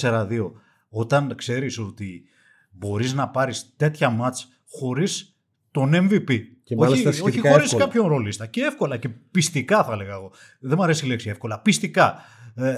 4-2 0.00 0.50
όταν 0.94 1.34
ξέρεις 1.36 1.78
ότι 1.78 2.22
μπορείς 2.70 3.12
να 3.12 3.28
πάρεις 3.28 3.72
τέτοια 3.76 4.10
μάτς 4.10 4.48
χωρίς 4.68 5.36
τον 5.70 5.92
MVP. 5.94 6.40
Και 6.64 6.74
όχι, 6.78 7.06
όχι 7.06 7.40
χωρίς 7.40 7.74
κάποιον 7.74 8.06
ρολίστα. 8.06 8.46
Και 8.46 8.62
εύκολα 8.62 8.96
και 8.96 9.08
πιστικά 9.08 9.84
θα 9.84 9.92
έλεγα 9.92 10.12
εγώ. 10.12 10.32
Δεν 10.60 10.74
μου 10.76 10.82
αρέσει 10.82 11.04
η 11.04 11.08
λέξη 11.08 11.28
εύκολα. 11.28 11.60
Πιστικά. 11.60 12.20
Ε, 12.54 12.74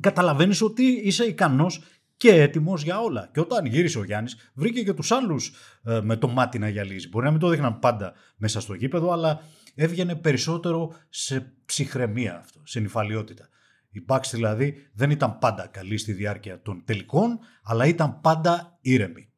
καταλαβαίνεις 0.00 0.62
ότι 0.62 0.82
είσαι 0.82 1.24
ικανός 1.24 1.82
και 2.16 2.30
έτοιμος 2.30 2.82
για 2.82 3.00
όλα. 3.00 3.30
Και 3.32 3.40
όταν 3.40 3.66
γύρισε 3.66 3.98
ο 3.98 4.04
Γιάννης, 4.04 4.50
βρήκε 4.54 4.82
και 4.82 4.92
τους 4.92 5.12
άλλους 5.12 5.52
ε, 5.84 6.00
με 6.02 6.16
το 6.16 6.28
μάτι 6.28 6.58
να 6.58 6.68
γυαλίζει. 6.68 7.08
Μπορεί 7.08 7.24
να 7.24 7.30
μην 7.30 7.40
το 7.40 7.48
δείχναν 7.48 7.78
πάντα 7.78 8.12
μέσα 8.36 8.60
στο 8.60 8.74
γήπεδο, 8.74 9.12
αλλά 9.12 9.40
έβγαινε 9.74 10.14
περισσότερο 10.14 10.94
σε 11.08 11.52
ψυχραιμία 11.64 12.38
αυτό, 12.38 12.60
σε 12.64 12.80
νυφαλιότητα. 12.80 13.48
Οι 13.90 14.04
Bucks 14.08 14.30
δηλαδή 14.32 14.74
δεν 14.92 15.10
ήταν 15.10 15.38
πάντα 15.38 15.66
καλοί 15.66 15.96
στη 15.96 16.12
διάρκεια 16.12 16.62
των 16.62 16.82
τελικών, 16.84 17.38
αλλά 17.62 17.86
ήταν 17.86 18.20
πάντα 18.20 18.78
ήρεμοι. 18.80 19.28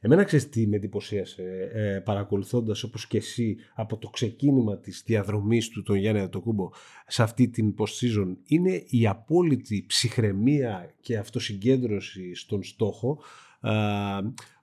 Εμένα 0.00 0.24
ξέρεις 0.24 0.48
τι 0.48 0.66
με 0.66 0.76
εντυπωσίασε 0.76 1.70
ε, 1.72 1.98
παρακολουθώντας 1.98 2.82
όπως 2.82 3.06
και 3.06 3.16
εσύ 3.16 3.56
από 3.74 3.96
το 3.96 4.08
ξεκίνημα 4.08 4.78
της 4.78 5.02
διαδρομής 5.06 5.68
του 5.68 5.82
τον 5.82 5.96
Γιάννη 5.96 6.20
Αντοκούμπο 6.20 6.70
σε 7.06 7.22
αυτή 7.22 7.48
την 7.48 7.74
post-season 7.78 8.36
είναι 8.46 8.82
η 8.86 9.06
απόλυτη 9.06 9.84
ψυχραιμία 9.88 10.94
και 11.00 11.16
αυτοσυγκέντρωση 11.16 12.34
στον 12.34 12.62
στόχο 12.62 13.22
ε, 13.60 13.70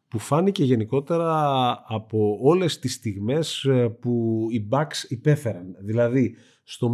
που 0.07 0.19
φάνηκε 0.19 0.63
γενικότερα 0.63 1.29
από 1.87 2.39
όλες 2.41 2.79
τις 2.79 2.93
στιγμές 2.93 3.63
ε, 3.63 3.89
που 3.99 4.45
οι 4.49 4.67
Bucks 4.71 5.09
υπέφεραν. 5.09 5.75
Δηλαδή 5.79 6.35
στο, 6.63 6.93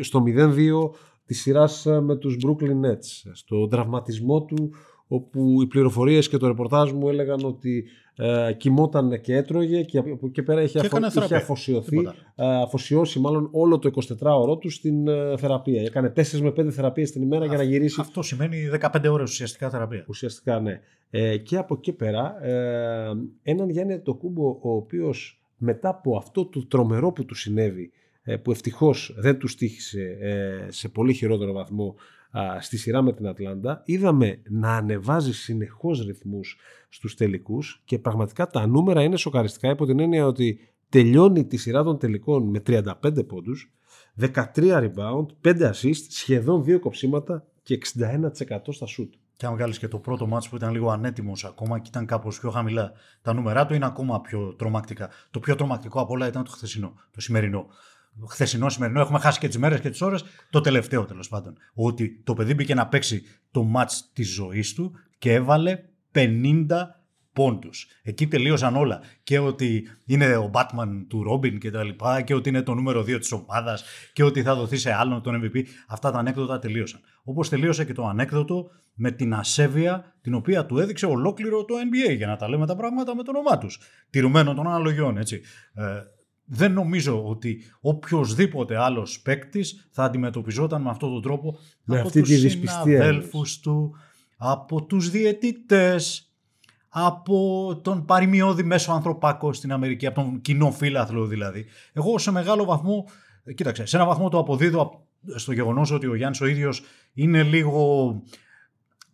στο 0.00 0.24
0-2 0.26 0.90
της 1.32 1.40
σειράς 1.40 1.86
ε, 1.86 2.00
με 2.00 2.16
τους 2.16 2.36
Brooklyn 2.46 2.86
Nets, 2.86 3.30
στο 3.32 3.68
τραυματισμό 3.68 4.44
του 4.44 4.70
όπου 5.06 5.62
οι 5.62 5.66
πληροφορίες 5.66 6.28
και 6.28 6.36
το 6.36 6.46
ρεπορτάζ 6.46 6.90
μου 6.90 7.08
έλεγαν 7.08 7.44
ότι 7.44 7.84
ε, 8.16 8.52
κοιμόταν 8.52 9.20
και 9.20 9.36
έτρωγε 9.36 9.82
και 9.82 9.98
από 9.98 10.26
εκεί 10.26 10.42
πέρα 10.42 10.62
είχε, 10.62 10.72
Και 10.72 10.78
αφο... 10.78 10.86
έκανε 10.86 11.06
είχε 11.06 11.14
θεραπεία. 11.14 11.36
αφοσιωθεί, 11.36 11.88
Τίποτα. 11.88 12.14
ε, 12.34 12.62
αφοσιώσει 12.62 13.18
μάλλον 13.18 13.48
όλο 13.52 13.78
το 13.78 13.90
24ωρο 14.20 14.58
του 14.60 14.70
στην 14.70 15.08
ε, 15.08 15.36
θεραπεία. 15.36 15.82
Έκανε 15.82 16.12
4 16.16 16.22
με 16.40 16.48
5 16.48 16.68
θεραπείες 16.70 17.10
την 17.10 17.22
ημέρα 17.22 17.46
για 17.46 17.56
να 17.56 17.62
γυρίσει 17.62 18.00
Αυτό 18.00 18.22
σημαίνει 18.22 18.56
15 18.80 19.06
ώρες 19.10 19.30
ουσιαστικά 19.30 19.70
θεραπεία. 19.70 20.04
Ουσιαστικά 20.08 20.60
ναι. 20.60 20.80
Ε, 21.10 21.36
και 21.36 21.56
από 21.56 21.74
εκεί 21.78 21.92
πέρα 21.92 22.44
ε, 22.46 23.12
έναν 23.42 23.68
Γιάννη 23.70 23.92
Αντετοκούμπο 23.92 24.58
ο 24.62 24.70
οποίος 24.70 25.42
μετά 25.56 25.88
από 25.88 26.16
αυτό 26.16 26.46
το 26.46 26.66
τρομερό 26.66 27.12
που 27.12 27.24
του 27.24 27.34
συνέβη 27.34 27.82
ε, 27.82 28.01
που 28.42 28.50
ευτυχώς 28.50 29.14
δεν 29.16 29.38
τους 29.38 29.52
στοίχισε 29.52 30.16
ε, 30.20 30.70
σε 30.70 30.88
πολύ 30.88 31.12
χειρότερο 31.12 31.52
βαθμό 31.52 31.94
α, 32.30 32.60
στη 32.60 32.76
σειρά 32.76 33.02
με 33.02 33.12
την 33.12 33.26
Ατλάντα 33.26 33.82
είδαμε 33.84 34.42
να 34.48 34.76
ανεβάζει 34.76 35.32
συνεχώς 35.32 36.04
ρυθμούς 36.04 36.56
στους 36.88 37.14
τελικούς 37.14 37.82
και 37.84 37.98
πραγματικά 37.98 38.46
τα 38.46 38.66
νούμερα 38.66 39.02
είναι 39.02 39.16
σοκαριστικά 39.16 39.70
υπό 39.70 39.86
την 39.86 40.00
έννοια 40.00 40.26
ότι 40.26 40.58
τελειώνει 40.88 41.46
τη 41.46 41.56
σειρά 41.56 41.82
των 41.82 41.98
τελικών 41.98 42.48
με 42.48 42.62
35 42.66 43.26
πόντους 43.26 43.72
13 44.20 44.34
rebound, 44.54 45.26
5 45.44 45.70
assist, 45.72 46.04
σχεδόν 46.08 46.64
2 46.66 46.78
κοψίματα 46.80 47.46
και 47.62 47.78
61% 47.94 48.28
στα 48.68 48.86
σουτ. 48.86 49.08
Και 49.36 49.46
αν 49.46 49.54
βγάλεις 49.54 49.78
και 49.78 49.88
το 49.88 49.98
πρώτο 49.98 50.26
ματς 50.26 50.50
που 50.50 50.56
ήταν 50.56 50.72
λίγο 50.72 50.90
ανέτοιμος 50.90 51.44
ακόμα 51.44 51.78
και 51.78 51.88
ήταν 51.88 52.06
κάπως 52.06 52.40
πιο 52.40 52.50
χαμηλά, 52.50 52.92
τα 53.22 53.32
νούμερά 53.32 53.66
του 53.66 53.74
είναι 53.74 53.86
ακόμα 53.86 54.20
πιο 54.20 54.54
τρομακτικά. 54.54 55.10
Το 55.30 55.40
πιο 55.40 55.54
τρομακτικό 55.54 56.00
από 56.00 56.12
όλα 56.12 56.26
ήταν 56.26 56.44
το 56.44 56.50
χθεσινό, 56.50 56.94
το 57.10 57.20
σημερινό. 57.20 57.66
Χθεσινό, 58.28 58.68
σημερινό, 58.68 59.00
έχουμε 59.00 59.18
χάσει 59.18 59.38
και 59.38 59.48
τις 59.48 59.58
μέρες 59.58 59.80
και 59.80 59.90
τις 59.90 60.00
ώρες. 60.00 60.24
Το 60.50 60.60
τελευταίο 60.60 61.04
τέλος 61.04 61.28
πάντων. 61.28 61.56
Ότι 61.74 62.22
το 62.24 62.34
παιδί 62.34 62.54
μπήκε 62.54 62.74
να 62.74 62.86
παίξει 62.86 63.22
το 63.50 63.62
μάτς 63.62 64.10
της 64.12 64.32
ζωής 64.32 64.74
του 64.74 64.92
και 65.18 65.32
έβαλε 65.32 65.78
50 66.12 66.66
πόντους. 67.32 67.86
Εκεί 68.02 68.26
τελείωσαν 68.26 68.76
όλα. 68.76 69.00
Και 69.22 69.38
ότι 69.38 69.88
είναι 70.06 70.36
ο 70.36 70.50
Batman 70.54 71.04
του 71.08 71.22
Ρόμπιν 71.22 71.58
και 71.58 71.70
τα 71.70 71.84
λοιπά 71.84 72.22
και 72.22 72.34
ότι 72.34 72.48
είναι 72.48 72.62
το 72.62 72.74
νούμερο 72.74 73.00
2 73.00 73.18
της 73.18 73.32
ομάδας 73.32 73.84
και 74.12 74.24
ότι 74.24 74.42
θα 74.42 74.54
δοθεί 74.54 74.76
σε 74.76 74.92
άλλον 74.92 75.22
τον 75.22 75.42
MVP. 75.42 75.62
Αυτά 75.88 76.10
τα 76.10 76.18
ανέκδοτα 76.18 76.58
τελείωσαν. 76.58 77.00
Όπως 77.24 77.48
τελείωσε 77.48 77.84
και 77.84 77.92
το 77.92 78.06
ανέκδοτο 78.06 78.70
με 78.94 79.10
την 79.10 79.34
ασέβεια 79.34 80.14
την 80.20 80.34
οποία 80.34 80.66
του 80.66 80.78
έδειξε 80.78 81.06
ολόκληρο 81.06 81.64
το 81.64 81.74
NBA 81.74 82.16
για 82.16 82.26
να 82.26 82.36
τα 82.36 82.48
λέμε 82.48 82.66
τα 82.66 82.76
πράγματα 82.76 83.16
με 83.16 83.22
το 83.22 83.30
όνομά 83.30 83.58
τους. 83.58 83.78
Τηρουμένων 84.10 84.54
των 84.56 84.66
αναλογιών, 84.66 85.16
έτσι. 85.16 85.40
Ε, 85.74 85.82
δεν 86.44 86.72
νομίζω 86.72 87.24
ότι 87.28 87.62
οποιοδήποτε 87.80 88.76
άλλος 88.76 89.20
παίκτης 89.20 89.88
θα 89.90 90.04
αντιμετωπιζόταν 90.04 90.82
με 90.82 90.90
αυτόν 90.90 91.12
τον 91.12 91.22
τρόπο 91.22 91.58
Με 91.84 91.98
από 91.98 92.06
αυτή 92.06 92.20
τους 92.20 92.28
τη 92.28 92.36
δυσπιστία, 92.36 92.82
συναδέλφους 92.82 93.58
του, 93.58 93.96
από 94.36 94.84
τους 94.84 95.10
διαιτητές, 95.10 96.32
από 96.88 97.80
τον 97.82 98.04
παρημιώδη 98.04 98.62
μέσο 98.62 98.92
ανθρωπάκο 98.92 99.52
στην 99.52 99.72
Αμερική, 99.72 100.06
από 100.06 100.20
τον 100.20 100.40
κοινό 100.40 100.70
φίλαθλο 100.70 101.26
δηλαδή. 101.26 101.64
Εγώ 101.92 102.18
σε 102.18 102.30
μεγάλο 102.30 102.64
βαθμό, 102.64 103.04
ε, 103.44 103.52
κοίταξε, 103.52 103.86
σε 103.86 103.96
ένα 103.96 104.06
βαθμό 104.06 104.28
το 104.28 104.38
αποδίδω 104.38 105.06
στο 105.34 105.52
γεγονός 105.52 105.90
ότι 105.90 106.06
ο 106.06 106.14
Γιάννης 106.14 106.40
ο 106.40 106.46
ίδιος 106.46 106.82
είναι 107.12 107.42
λίγο 107.42 108.14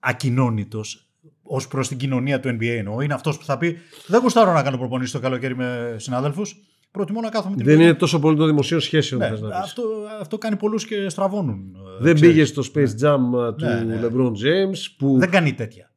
ακοινώνητος 0.00 1.08
ως 1.42 1.68
προς 1.68 1.88
την 1.88 1.96
κοινωνία 1.96 2.40
του 2.40 2.48
NBA 2.48 2.76
εννοώ. 2.76 3.00
Είναι 3.00 3.14
αυτός 3.14 3.38
που 3.38 3.44
θα 3.44 3.58
πει 3.58 3.76
δεν 4.06 4.20
γουστάρω 4.20 4.52
να 4.52 4.62
κάνω 4.62 4.78
προπονήσεις 4.78 5.12
το 5.12 5.20
καλοκαίρι 5.20 5.56
με 5.56 5.96
συναδέλφους. 5.98 6.56
Προτιμώ 6.90 7.20
να 7.20 7.28
κάθομαι 7.28 7.56
την 7.56 7.64
Δεν 7.64 7.74
πλευρά 7.74 7.90
είναι 7.90 7.98
τόσο 7.98 8.18
πολύ 8.18 8.36
των 8.36 8.46
δημοσίων 8.46 8.80
σχέσεων. 8.80 9.20
ναι, 9.20 9.28
θες 9.28 9.40
να 9.40 9.48
πεις. 9.48 9.56
αυτό, 9.58 9.82
αυτό 10.20 10.38
κάνει 10.38 10.56
πολλούς 10.56 10.86
και 10.86 11.08
στραβώνουν. 11.08 11.74
ε, 12.00 12.02
Δεν 12.02 12.14
ξέρεις. 12.14 12.34
πήγε 12.34 12.44
στο 12.44 12.62
Space 12.74 13.02
Jam 13.02 13.18
του 13.56 13.64
Ναι, 13.64 13.74
ναι. 13.82 14.00
LeBron 14.02 14.30
James 14.30 14.78
που 14.98 15.18
Δεν 15.18 15.30
κάνει 15.30 15.54
τέτοια. 15.54 15.92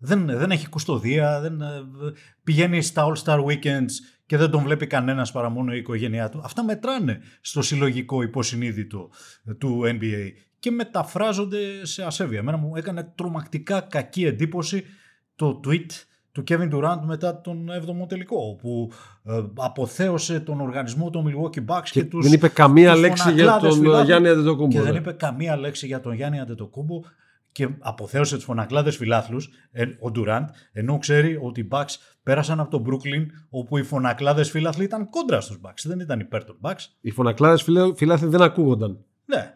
Δεν, 0.00 0.26
δεν 0.26 0.50
έχει 0.50 0.68
κουστοδία, 0.68 1.40
δεν, 1.40 1.60
ε, 1.60 1.66
πηγαίνει 2.44 2.82
στα 2.82 3.12
All-Star 3.12 3.44
Weekends 3.44 3.90
και 4.26 4.36
δεν 4.36 4.50
τον 4.50 4.62
βλέπει 4.62 4.86
κανένας 4.86 5.32
παρά 5.32 5.48
μόνο 5.48 5.72
η 5.74 5.78
οικογένειά 5.78 6.28
του. 6.28 6.40
Αυτά 6.44 6.64
μετράνε 6.64 7.20
στο 7.40 7.62
συλλογικό 7.62 8.22
υποσυνείδητο 8.22 9.10
του 9.58 9.80
NBA 9.84 10.30
και 10.58 10.70
μεταφράζονται 10.70 11.86
σε 11.86 12.02
ασέβεια. 12.02 12.38
Εμένα 12.38 12.56
μου 12.56 12.76
έκανε 12.76 13.12
τρομακτικά 13.14 13.80
κακή 13.80 14.24
εντύπωση 14.24 14.84
το 15.36 15.60
tweet 15.66 15.86
του 16.38 16.44
Kevin 16.48 16.74
Durant 16.74 17.00
μετά 17.04 17.40
τον 17.40 17.68
7ο 17.70 18.08
τελικό, 18.08 18.36
όπου 18.36 18.92
ε, 19.24 19.42
αποθέωσε 19.56 20.40
τον 20.40 20.60
οργανισμό 20.60 21.10
των 21.10 21.26
Milwaukee 21.26 21.64
Bucks 21.74 21.88
και, 21.90 22.00
και 22.00 22.04
τους, 22.04 22.24
δεν 22.24 22.32
είπε 22.32 22.48
καμία 22.48 22.92
τους 22.92 23.00
λέξη 23.00 23.32
για 23.32 23.44
φωνακλάδες 23.44 23.74
τον 23.74 23.82
φιλάθλους. 23.82 24.06
Γιάννη 24.06 24.28
Αντετοκούμπο. 24.28 24.68
Και 24.68 24.80
δεν 24.80 24.92
ναι. 24.92 24.98
είπε 24.98 25.12
καμία 25.12 25.56
λέξη 25.56 25.86
για 25.86 26.00
τον 26.00 26.12
Γιάννη 26.12 26.40
Αντετοκούμπο 26.40 27.00
και 27.52 27.68
αποθέωσε 27.78 28.34
τους 28.34 28.44
φωνακλάδες 28.44 28.96
φιλάθλους, 28.96 29.50
ε, 29.72 29.84
ο 30.00 30.10
Ντουράντ, 30.10 30.48
ενώ 30.72 30.98
ξέρει 30.98 31.38
ότι 31.42 31.60
οι 31.60 31.68
Bucks 31.70 31.94
πέρασαν 32.22 32.60
από 32.60 32.70
τον 32.70 32.84
Brooklyn, 32.86 33.26
όπου 33.50 33.78
οι 33.78 33.82
φωνακλάδες 33.82 34.50
φιλάθλοι 34.50 34.84
ήταν 34.84 35.10
κόντρα 35.10 35.40
στους 35.40 35.60
Bucks, 35.62 35.82
δεν 35.84 36.00
ήταν 36.00 36.20
υπέρ 36.20 36.44
των 36.44 36.58
Bucks. 36.60 36.86
Οι 37.00 37.10
φωνακλάδες 37.10 37.62
φιλε- 37.62 37.96
φιλάθλοι 37.96 38.28
δεν 38.28 38.42
ακούγονταν. 38.42 38.98
Ναι, 39.24 39.54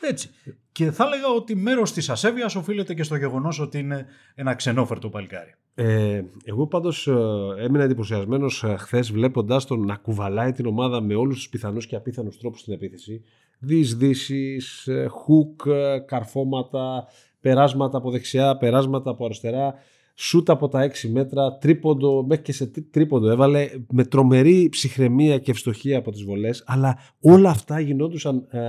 έτσι. 0.00 0.30
Και 0.72 0.90
θα 0.90 1.04
έλεγα 1.04 1.28
ότι 1.36 1.56
μέρος 1.56 1.92
της 1.92 2.10
ασέβειας 2.10 2.54
οφείλεται 2.54 2.94
και 2.94 3.02
στο 3.02 3.16
γεγονός 3.16 3.60
ότι 3.60 3.78
είναι 3.78 4.06
ένα 4.34 4.54
ξενόφερτο 4.54 5.08
παλικάρι. 5.08 5.54
Ε, 5.74 6.22
εγώ 6.44 6.66
πάντως 6.66 7.06
ε, 7.06 7.12
έμεινα 7.58 7.84
εντυπωσιασμένος 7.84 8.62
ε, 8.64 8.76
χθες 8.78 9.12
βλέποντας 9.12 9.64
τον 9.64 9.84
να 9.84 9.96
κουβαλάει 9.96 10.52
την 10.52 10.66
ομάδα 10.66 11.00
με 11.00 11.14
όλους 11.14 11.36
τους 11.36 11.48
πιθανούς 11.48 11.86
και 11.86 11.96
απίθανους 11.96 12.38
τρόπους 12.38 12.60
στην 12.60 12.72
επίθεση. 12.72 13.22
Διεισδύσεις, 13.58 14.86
ε, 14.86 15.06
χουκ, 15.10 15.60
ε, 15.66 15.98
καρφώματα, 15.98 17.06
περάσματα 17.40 17.96
από 17.98 18.10
δεξιά, 18.10 18.56
περάσματα 18.56 19.10
από 19.10 19.24
αριστερά, 19.24 19.74
σούτ 20.14 20.50
από 20.50 20.68
τα 20.68 20.82
6 20.82 21.08
μέτρα, 21.08 21.58
τρίποντο, 21.58 22.24
μέχρι 22.26 22.44
και 22.44 22.52
σε 22.52 22.66
τρί- 22.66 22.92
τρίποντο 22.92 23.30
έβαλε 23.30 23.68
με 23.90 24.04
τρομερή 24.04 24.68
ψυχραιμία 24.70 25.38
και 25.38 25.50
ευστοχία 25.50 25.98
από 25.98 26.10
τις 26.10 26.24
βολές, 26.24 26.62
αλλά 26.66 26.98
όλα 27.20 27.50
αυτά 27.50 27.80
γινόντουσαν 27.80 28.46
ε, 28.50 28.60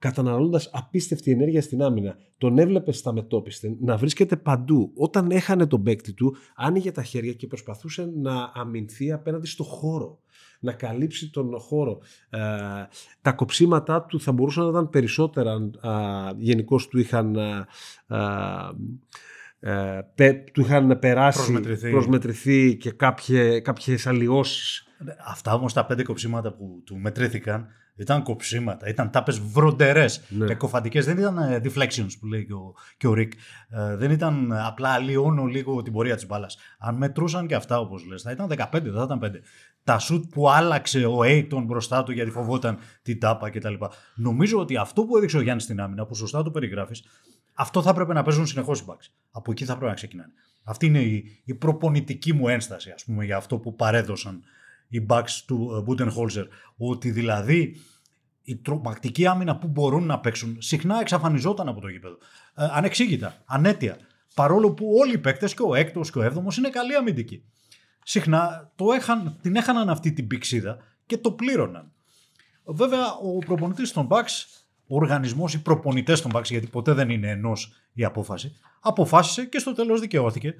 καταναλώνοντας 0.00 0.70
απίστευτη 0.72 1.30
ενέργεια 1.30 1.62
στην 1.62 1.82
άμυνα. 1.82 2.16
Τον 2.38 2.58
έβλεπε 2.58 2.92
στα 2.92 3.12
μετόπιστε 3.12 3.76
να 3.80 3.96
βρίσκεται 3.96 4.36
παντού. 4.36 4.92
Όταν 4.96 5.30
έχανε 5.30 5.66
τον 5.66 5.82
παίκτη 5.82 6.12
του, 6.12 6.36
άνοιγε 6.56 6.92
τα 6.92 7.02
χέρια 7.02 7.32
και 7.32 7.46
προσπαθούσε 7.46 8.12
να 8.16 8.52
αμυνθεί 8.54 9.12
απέναντι 9.12 9.46
στο 9.46 9.64
χώρο. 9.64 10.18
Να 10.60 10.72
καλύψει 10.72 11.30
τον 11.30 11.58
χώρο. 11.58 11.98
Ε, 12.30 12.38
τα 13.22 13.32
κοψίματά 13.32 14.02
του 14.02 14.20
θα 14.20 14.32
μπορούσαν 14.32 14.64
να 14.64 14.70
ήταν 14.70 14.90
περισσότερα 14.90 15.52
αν 15.52 15.72
γενικώς 16.38 16.88
του 16.88 16.98
είχαν 16.98 17.36
α, 17.38 17.66
α, 18.06 18.70
ε, 19.60 20.08
πε- 20.14 20.50
του 20.52 20.60
είχαν 20.60 20.98
περάσει, 20.98 21.38
Προσμετρηθεί. 21.38 21.90
προσμετρηθεί 21.90 22.76
και 22.76 22.90
κάποιε, 22.90 23.60
κάποιες 23.60 24.06
αλλοιώσεις. 24.06 24.84
Αυτά 25.26 25.54
όμως 25.54 25.72
τα 25.72 25.86
πέντε 25.86 26.02
κοψίματα 26.02 26.52
που 26.52 26.82
του 26.84 26.96
μετρήθηκαν 26.98 27.68
ήταν 27.96 28.22
κοψίματα, 28.22 28.88
ήταν 28.88 29.10
τάπες 29.10 29.38
βροντερές, 29.40 30.22
Ναι. 30.28 30.50
εκοφαντικές, 30.50 31.04
δεν 31.04 31.18
ήταν 31.18 31.38
ε, 31.38 31.60
deflections 31.64 32.10
που 32.20 32.26
λέει 32.26 32.46
και 32.46 32.52
ο, 32.52 32.74
και 32.96 33.06
ο 33.06 33.12
Ρικ. 33.14 33.32
Ε, 33.68 33.96
δεν 33.96 34.10
ήταν 34.10 34.50
ε, 34.50 34.62
απλά 34.66 34.88
αλλοιώνω 34.88 35.44
λίγο 35.44 35.82
την 35.82 35.92
πορεία 35.92 36.14
της 36.14 36.26
μπάλας. 36.26 36.56
Αν 36.78 36.94
μετρούσαν 36.94 37.46
και 37.46 37.54
αυτά 37.54 37.78
όπως 37.78 38.04
λες, 38.04 38.22
θα 38.22 38.30
ήταν 38.30 38.46
15, 38.56 38.66
δεν 38.70 38.92
θα 38.92 39.02
ήταν 39.02 39.18
5. 39.22 39.30
Τα 39.84 39.98
σουτ 39.98 40.24
που 40.32 40.50
άλλαξε 40.50 41.04
ο 41.04 41.18
Aiton 41.22 41.62
μπροστά 41.66 42.02
του 42.02 42.12
γιατί 42.12 42.30
φοβόταν 42.30 42.78
την 43.02 43.20
τάπα 43.20 43.50
κτλ. 43.50 43.74
Νομίζω 44.14 44.58
ότι 44.58 44.76
αυτό 44.76 45.04
που 45.04 45.16
έδειξε 45.16 45.36
ο 45.36 45.40
Γιάννης 45.40 45.64
στην 45.64 45.80
άμυνα, 45.80 46.06
που 46.06 46.14
σωστά 46.14 46.42
το 46.42 46.50
περιγράφεις, 46.50 47.04
αυτό 47.54 47.82
θα 47.82 47.90
έπρεπε 47.90 48.12
να 48.12 48.22
παίζουν 48.22 48.46
συνεχώς 48.46 48.80
οι 48.80 48.84
Bucks. 48.88 49.08
Από 49.30 49.50
εκεί 49.50 49.64
θα 49.64 49.72
πρέπει 49.72 49.88
να 49.88 49.94
ξεκινάνε. 49.94 50.32
Αυτή 50.64 50.86
είναι 50.86 51.00
η, 51.00 51.40
η 51.44 51.54
προπονητική 51.54 52.32
μου 52.32 52.48
ένσταση, 52.48 52.90
ας 52.90 53.04
πούμε, 53.04 53.24
για 53.24 53.36
αυτό 53.36 53.58
που 53.58 53.74
παρέδωσαν 53.74 54.42
οι 54.90 55.06
Bucks 55.08 55.40
του 55.46 55.82
Μπούτενχόλζερ. 55.84 56.46
Ότι 56.76 57.10
δηλαδή 57.10 57.76
η 58.42 58.56
τρομακτική 58.56 59.26
άμυνα 59.26 59.56
που 59.56 59.68
μπορούν 59.68 60.06
να 60.06 60.20
παίξουν 60.20 60.56
συχνά 60.60 61.00
εξαφανιζόταν 61.00 61.68
από 61.68 61.80
το 61.80 61.88
γήπεδο. 61.88 62.18
Ε, 62.54 62.68
ανεξήγητα, 62.70 63.42
ανέτεια. 63.44 63.96
Παρόλο 64.34 64.72
που 64.72 64.96
όλοι 65.00 65.12
οι 65.12 65.18
παίκτες 65.18 65.54
και 65.54 65.62
ο 65.62 65.74
έκτος 65.74 66.10
και 66.10 66.18
ο 66.18 66.22
έβδομος 66.22 66.56
είναι 66.56 66.68
καλοί 66.68 66.94
αμυντικοί. 66.94 67.44
Συχνά 68.04 68.72
το 68.76 68.92
έχαν, 68.92 69.38
την 69.42 69.56
έχαναν 69.56 69.88
αυτή 69.88 70.12
την 70.12 70.26
πηξίδα 70.26 70.78
και 71.06 71.18
το 71.18 71.32
πλήρωναν. 71.32 71.92
Βέβαια, 72.64 73.14
ο 73.14 73.38
προπονητής 73.38 73.92
των 73.92 74.08
Bucks, 74.10 74.62
ο 74.86 74.96
οργανισμός, 74.96 75.54
οι 75.54 75.62
προπονητές 75.62 76.20
των 76.20 76.30
Bucks, 76.34 76.44
γιατί 76.44 76.66
ποτέ 76.66 76.92
δεν 76.92 77.10
είναι 77.10 77.28
ενός 77.30 77.72
η 77.92 78.04
απόφαση, 78.04 78.56
αποφάσισε 78.80 79.44
και 79.44 79.58
στο 79.58 79.72
τέλος 79.72 80.00
δικαιώθηκε 80.00 80.54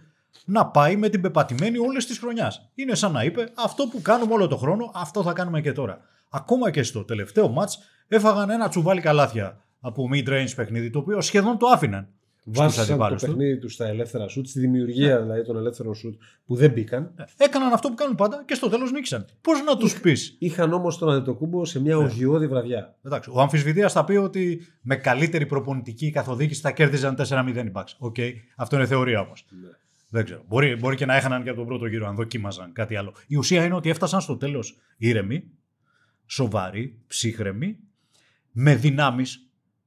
να 0.44 0.66
πάει 0.66 0.96
με 0.96 1.08
την 1.08 1.20
πεπατημένη 1.20 1.78
όλη 1.78 1.98
τη 1.98 2.18
χρονιάς. 2.18 2.70
Είναι 2.74 2.94
σαν 2.94 3.12
να 3.12 3.24
είπε: 3.24 3.48
Αυτό 3.54 3.86
που 3.86 4.02
κάνουμε 4.02 4.32
όλο 4.32 4.46
το 4.46 4.56
χρόνο, 4.56 4.90
αυτό 4.94 5.22
θα 5.22 5.32
κάνουμε 5.32 5.60
και 5.60 5.72
τώρα. 5.72 6.00
Ακόμα 6.30 6.70
και 6.70 6.82
στο 6.82 7.04
τελευταίο 7.04 7.48
μάτς 7.48 7.78
έφαγαν 8.08 8.50
ένα 8.50 8.68
τσουβάλι 8.68 9.00
καλάθια 9.00 9.64
από 9.80 10.08
mid-range 10.12 10.52
παιχνίδι, 10.56 10.90
το 10.90 10.98
οποίο 10.98 11.20
σχεδόν 11.20 11.58
το 11.58 11.66
άφηναν. 11.66 12.08
στους 12.40 12.52
Βάσισαν 12.56 12.86
το 12.86 12.92
αντιπάλους 12.92 13.22
τους. 13.22 13.30
παιχνίδι 13.30 13.58
τους 13.58 13.72
στα 13.72 13.86
ελεύθερα 13.86 14.28
σουτ, 14.28 14.46
στη 14.46 14.60
δημιουργία 14.60 15.20
δηλαδή 15.22 15.44
των 15.44 15.56
ελεύθερων 15.56 15.94
σουτ 15.94 16.20
που 16.46 16.54
δεν 16.54 16.70
μπήκαν. 16.70 17.14
Έκαναν 17.36 17.72
αυτό 17.72 17.88
που 17.88 17.94
κάνουν 17.94 18.14
πάντα 18.14 18.44
και 18.46 18.54
στο 18.54 18.68
τέλος 18.68 18.92
νίκησαν. 18.92 19.26
Πώς 19.40 19.62
να 19.62 19.76
τους 19.76 20.00
πεις; 20.00 20.36
Είχαν 20.38 20.72
όμως 20.72 20.98
τον 20.98 21.10
Αντετοκούμπο 21.10 21.64
σε 21.64 21.80
μια 21.80 21.96
οργιώδη 21.96 22.46
βραδιά. 22.46 22.94
Εντάξει, 23.02 23.30
ο 23.32 23.40
αμφισβητίας 23.40 23.88
θα 23.88 24.04
πει 24.04 24.16
ότι 24.16 24.60
με 24.80 24.96
καλύτερη 24.96 25.46
προπονητική 25.46 26.10
καθοδήγηση 26.10 26.60
θα 26.60 26.70
κέρδιζαν 26.70 27.16
4-0 27.16 27.64
οι 27.66 27.72
Bucks. 27.74 27.94
OK, 27.98 28.16
αυτό 28.56 28.76
είναι 28.76 28.86
θεωρία 28.86 29.20
όμως. 29.20 29.46
Ναι. 29.50 29.68
Δεν 30.12 30.24
ξέρω. 30.24 30.44
Μπορεί, 30.46 30.76
μπορεί 30.76 30.96
και 30.96 31.06
να 31.06 31.16
έχαναν 31.16 31.42
και 31.42 31.48
από 31.48 31.58
τον 31.58 31.66
πρώτο 31.66 31.86
γύρο, 31.86 32.08
αν 32.08 32.14
δοκίμαζαν 32.14 32.72
κάτι 32.72 32.96
άλλο. 32.96 33.14
Η 33.26 33.36
ουσία 33.36 33.64
είναι 33.64 33.74
ότι 33.74 33.90
έφτασαν 33.90 34.20
στο 34.20 34.36
τέλος 34.36 34.76
ήρεμοι, 34.96 35.44
σοβαροί, 36.26 36.98
ψύχρεμοι, 37.06 37.78
με 38.50 38.74
δυνάμεις. 38.74 39.44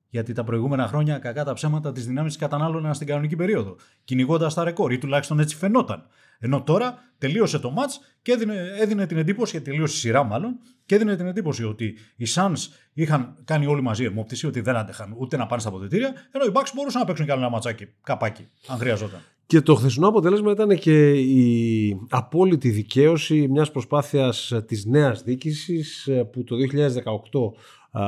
Γιατί 0.10 0.34
τα 0.34 0.44
προηγούμενα 0.44 0.88
χρόνια, 0.88 1.18
κακά 1.20 1.44
τα 1.44 1.54
ψέματα, 1.54 1.92
τις 1.92 2.08
δυνάμεις 2.08 2.34
τι 2.34 2.40
κατανάλωναν 2.40 2.94
στην 2.94 3.08
κανονική 3.08 3.36
περίοδο. 3.36 3.76
Κυνηγώντας 4.04 4.54
τα 4.54 4.64
ρεκόρ, 4.64 4.92
ή 4.92 4.98
τουλάχιστον 4.98 5.40
έτσι 5.40 5.56
φαινόταν. 5.56 6.08
Ενώ 6.40 6.64
τώρα 6.64 6.98
τελείωσε 7.18 7.60
το 7.60 7.74
match 7.78 8.06
και 8.22 8.32
έδινε, 8.32 8.56
έδινε 8.80 9.06
την 9.06 9.18
εντύπωση, 9.18 9.62
τελείωσε 9.62 9.96
η 9.96 10.00
σειρά 10.00 10.24
μάλλον, 10.24 10.60
και 10.86 10.96
έδινε 10.96 11.16
την 11.16 11.26
εντύπωση 11.26 11.64
ότι 11.64 11.98
οι 12.16 12.26
Suns 12.36 12.58
είχαν 12.94 13.38
κάνει 13.46 13.66
όλοι 13.66 13.82
μαζί 13.82 14.04
αιμόπτηση, 14.04 14.48
ότι 14.48 14.62
δεν 14.62 14.76
άντεχαν 14.76 15.14
ούτε 15.18 15.38
να 15.38 15.46
πάνε 15.46 15.62
στα 15.62 15.70
αποδητήρια, 15.70 16.14
ενώ 16.32 16.46
οι 16.46 16.52
Bucks 16.54 16.72
μπορούσαν 16.76 17.02
να 17.02 17.08
παίξουν 17.08 17.26
κι 17.26 17.32
άλλο 17.32 17.42
ένα 17.42 17.50
ματσάκι, 17.50 17.88
καπάκι, 18.04 18.48
αν 18.68 18.78
χρειαζόταν. 18.78 19.22
Και 19.46 19.62
το 19.62 19.76
χθεσινό 19.76 20.08
αποτέλεσμα 20.08 20.52
ήταν 20.52 20.78
και 20.78 21.12
η 21.14 22.00
απόλυτη 22.10 22.70
δικαίωση 22.70 23.48
μιας 23.48 23.72
προσπάθειας 23.72 24.54
της 24.66 24.86
νέας 24.86 25.24
διοίκησης 25.24 26.10
που 26.32 26.44
το 26.44 26.56
2018 26.56 28.02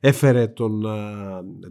έφερε 0.00 0.46
τον 0.46 0.82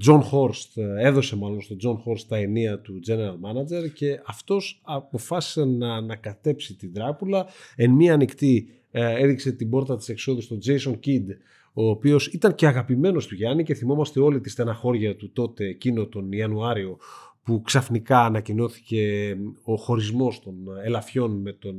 John 0.06 0.20
Horst, 0.20 0.84
έδωσε 1.00 1.36
μάλλον 1.36 1.62
στον 1.62 1.78
John 1.84 1.96
Horst 1.96 2.22
τα 2.28 2.38
ενία 2.38 2.80
του 2.80 3.00
General 3.08 3.50
Manager 3.50 3.92
και 3.94 4.22
αυτός 4.26 4.82
αποφάσισε 4.84 5.66
να 5.66 5.96
ανακατέψει 5.96 6.76
την 6.76 6.94
τράπουλα. 6.94 7.46
Εν 7.76 7.92
μία 7.92 8.14
ανοιχτή 8.14 8.68
έδειξε 8.92 9.52
την 9.52 9.70
πόρτα 9.70 9.98
της 9.98 10.10
εξόδου 10.10 10.42
στον 10.42 10.60
Jason 10.66 10.94
Kidd 11.06 11.26
ο 11.74 11.90
οποίος 11.90 12.28
ήταν 12.28 12.56
και 12.56 12.68
αγαπημένος 12.68 13.28
του 13.28 13.36
Γιάννη 13.36 13.64
και 13.64 13.74
θυμόμαστε 13.74 14.20
όλη 14.20 14.40
τη 14.40 14.50
στεναχώρια 14.50 15.16
του 15.16 15.32
τότε 15.32 15.66
εκείνο 15.66 16.06
τον 16.06 16.32
Ιανουάριο 16.32 16.98
που 17.44 17.62
ξαφνικά 17.62 18.26
ανακοινώθηκε 18.26 19.36
ο 19.64 19.76
χωρισμός 19.76 20.40
των 20.40 20.56
ελαφιών 20.84 21.42
με 21.42 21.54
τον 21.54 21.76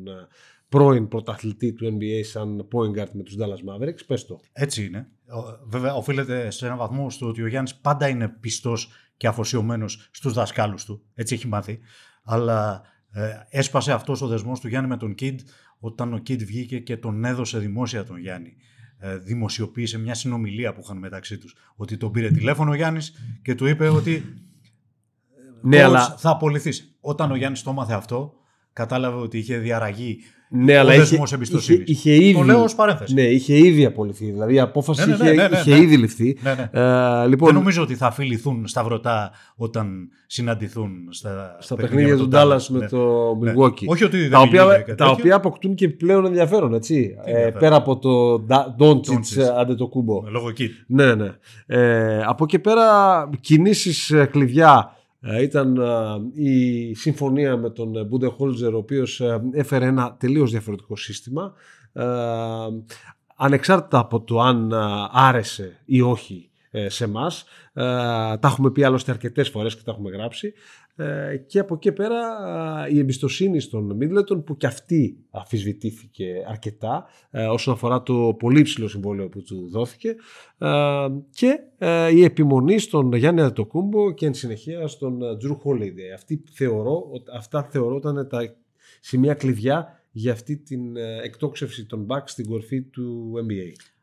πρώην 0.68 1.08
πρωταθλητή 1.08 1.72
του 1.72 1.98
NBA 1.98 2.20
σαν 2.24 2.68
point 2.72 3.00
guard 3.00 3.10
με 3.12 3.22
τους 3.22 3.36
Dallas 3.38 3.72
Mavericks. 3.72 4.06
Πες 4.06 4.26
το. 4.26 4.40
Έτσι 4.52 4.84
είναι. 4.84 5.08
Βέβαια 5.66 5.94
οφείλεται 5.94 6.50
σε 6.50 6.66
έναν 6.66 6.78
βαθμό 6.78 7.10
στο 7.10 7.26
ότι 7.26 7.42
ο 7.42 7.46
Γιάννης 7.46 7.74
πάντα 7.74 8.08
είναι 8.08 8.28
πιστός 8.28 8.88
και 9.16 9.26
αφοσιωμένος 9.26 10.08
στους 10.10 10.32
δασκάλους 10.32 10.84
του. 10.84 11.02
Έτσι 11.14 11.34
έχει 11.34 11.46
μάθει. 11.46 11.78
Αλλά 12.24 12.82
ε, 13.10 13.30
έσπασε 13.48 13.92
αυτός 13.92 14.22
ο 14.22 14.26
δεσμός 14.26 14.60
του 14.60 14.68
Γιάννη 14.68 14.88
με 14.88 14.96
τον 14.96 15.14
Kid 15.20 15.36
όταν 15.78 16.14
ο 16.14 16.16
Kid 16.16 16.44
βγήκε 16.44 16.78
και 16.78 16.96
τον 16.96 17.24
έδωσε 17.24 17.58
δημόσια 17.58 18.04
τον 18.04 18.18
Γιάννη. 18.18 18.56
Ε, 18.98 19.18
δημοσιοποίησε 19.18 19.98
μια 19.98 20.14
συνομιλία 20.14 20.72
που 20.72 20.80
είχαν 20.84 20.98
μεταξύ 20.98 21.38
τους. 21.38 21.56
Ότι 21.76 21.96
τον 21.96 22.10
πήρε 22.12 22.30
τηλέφωνο 22.30 22.70
ο 22.70 22.74
Γιάννης 22.74 23.12
και 23.42 23.54
του 23.54 23.66
είπε 23.66 23.88
ότι 23.88 24.22
ναι, 25.64 25.82
αλλά... 25.82 26.14
θα 26.18 26.30
απολυθείς. 26.30 26.96
Όταν 27.00 27.30
ο 27.30 27.36
Γιάννης 27.36 27.62
το 27.62 27.70
έμαθε 27.70 27.94
αυτό, 27.94 28.32
κατάλαβε 28.72 29.20
ότι 29.20 29.38
είχε 29.38 29.56
διαραγεί 29.56 30.18
ναι, 30.56 30.76
αλλά 30.76 30.94
είχε, 30.94 31.18
είχε, 31.50 31.82
είχε, 31.84 32.14
ήδη, 32.14 32.32
το 32.32 32.42
λέω 32.42 32.62
ως 32.62 32.74
παρένθεση. 32.74 33.14
Ναι, 33.14 33.22
είχε 33.22 33.56
ήδη 33.56 33.84
απολυθεί. 33.84 34.30
Δηλαδή 34.30 34.54
η 34.54 34.60
απόφαση 34.60 35.08
ναι, 35.08 35.16
ναι, 35.16 35.32
ναι, 35.32 35.42
είχε, 35.44 35.70
είχε 35.70 35.82
ήδη 35.82 35.96
ληφθεί. 35.96 36.36
Ε, 36.70 37.26
λοιπόν, 37.26 37.48
Δεν 37.48 37.54
νομίζω 37.54 37.82
ότι 37.82 37.94
θα 37.94 38.10
φιληθούν 38.10 38.66
σταυρωτά 38.66 39.30
όταν 39.56 40.08
συναντηθούν 40.26 40.90
στα, 41.10 41.56
στα 41.60 41.74
παιχνίδια 41.74 42.16
του 42.16 42.28
Ντάλλα 42.28 42.60
με 42.68 42.88
το 42.88 43.30
Milwaukee. 43.30 43.86
Όχι 43.86 44.04
ότι 44.04 44.28
τα, 44.28 44.40
οποία, 44.40 44.84
τα 44.96 45.06
οποία 45.06 45.34
αποκτούν 45.34 45.74
και 45.74 45.88
πλέον 45.88 46.26
ενδιαφέρον. 46.26 46.74
Έτσι. 46.74 47.14
Ε, 47.24 47.50
πέρα 47.58 47.76
από 47.76 47.98
το 47.98 48.44
Ντόντσιτ 48.76 49.40
αντί 49.58 49.74
το 49.74 49.86
κούμπο. 49.86 50.22
Λόγω 50.28 50.48
εκεί. 50.48 50.70
Ναι, 50.86 51.14
ναι. 51.14 51.30
Ε, 51.66 52.22
από 52.22 52.44
εκεί 52.44 52.58
πέρα 52.58 53.28
κινήσεις 53.40 54.10
ε, 54.10 54.24
κλειδιά 54.24 54.90
ε, 54.90 55.03
ήταν 55.40 55.76
ε, 55.76 56.42
η 56.42 56.94
συμφωνία 56.94 57.56
με 57.56 57.70
τον 57.70 58.06
Μπούντε 58.06 58.26
Χόλτζερ 58.26 58.74
ο 58.74 58.78
οποίος 58.78 59.20
ε, 59.20 59.42
έφερε 59.52 59.86
ένα 59.86 60.16
τελείως 60.18 60.50
διαφορετικό 60.50 60.96
σύστημα 60.96 61.52
ανεξάρτητα 63.36 63.98
από 63.98 64.20
το 64.20 64.40
αν 64.40 64.72
άρεσε 65.12 65.82
ή 65.84 66.00
όχι 66.00 66.50
σε 66.86 67.04
εμάς. 67.04 67.44
Τα 67.74 68.38
έχουμε 68.42 68.70
πει 68.70 68.82
άλλωστε 68.82 69.10
αρκετές 69.10 69.48
φορές 69.48 69.76
και 69.76 69.82
τα 69.84 69.90
έχουμε 69.90 70.10
γράψει. 70.10 70.52
Ε, 70.96 71.36
και 71.46 71.58
από 71.58 71.74
εκεί 71.74 71.92
πέρα 71.92 72.18
η 72.90 72.98
εμπιστοσύνη 72.98 73.60
στον 73.60 73.96
Μίτλετον 73.96 74.44
που 74.44 74.56
και 74.56 74.66
αυτή 74.66 75.16
αφισβητήθηκε 75.30 76.44
αρκετά 76.48 77.06
ε, 77.30 77.46
όσον 77.46 77.74
αφορά 77.74 78.02
το 78.02 78.34
πολύ 78.38 78.62
ψηλό 78.62 78.88
συμβόλαιο 78.88 79.28
που 79.28 79.42
του 79.42 79.68
δόθηκε 79.70 80.16
ε, 80.58 81.06
και 81.30 81.60
η 82.12 82.24
επιμονή 82.24 82.78
στον 82.78 83.12
Γιάννη 83.12 83.40
Αντοκούμπο 83.40 84.12
και 84.12 84.26
εν 84.26 84.34
συνεχεία 84.34 84.86
στον 84.86 85.38
Τζρου 85.38 85.58
Χόλιντεϊ. 85.58 86.06
Αυτά 87.36 87.62
θεωρώ 87.62 87.96
ήταν 87.96 88.28
τα 88.28 88.54
σημεία 89.00 89.34
κλειδιά 89.34 90.02
για 90.10 90.32
αυτή 90.32 90.56
την 90.56 90.96
εκτόξευση 91.22 91.86
των 91.86 92.06
Bucks 92.10 92.24
στην 92.26 92.46
κορφή 92.48 92.82
του 92.82 93.32
NBA. 93.48 93.93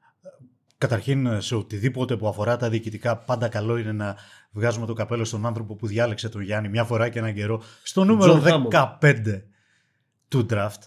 Καταρχήν, 0.81 1.41
σε 1.41 1.55
οτιδήποτε 1.55 2.17
που 2.17 2.27
αφορά 2.27 2.57
τα 2.57 2.69
διοικητικά, 2.69 3.17
πάντα 3.17 3.47
καλό 3.47 3.77
είναι 3.77 3.91
να 3.91 4.15
βγάζουμε 4.51 4.85
το 4.85 4.93
καπέλο 4.93 5.25
στον 5.25 5.45
άνθρωπο 5.45 5.75
που 5.75 5.87
διάλεξε 5.87 6.29
τον 6.29 6.41
Γιάννη 6.41 6.69
μια 6.69 6.83
φορά 6.83 7.09
και 7.09 7.19
έναν 7.19 7.33
καιρό 7.33 7.61
στο 7.83 8.03
νούμερο 8.03 8.41
15 8.69 9.41
του 10.27 10.45
draft. 10.49 10.81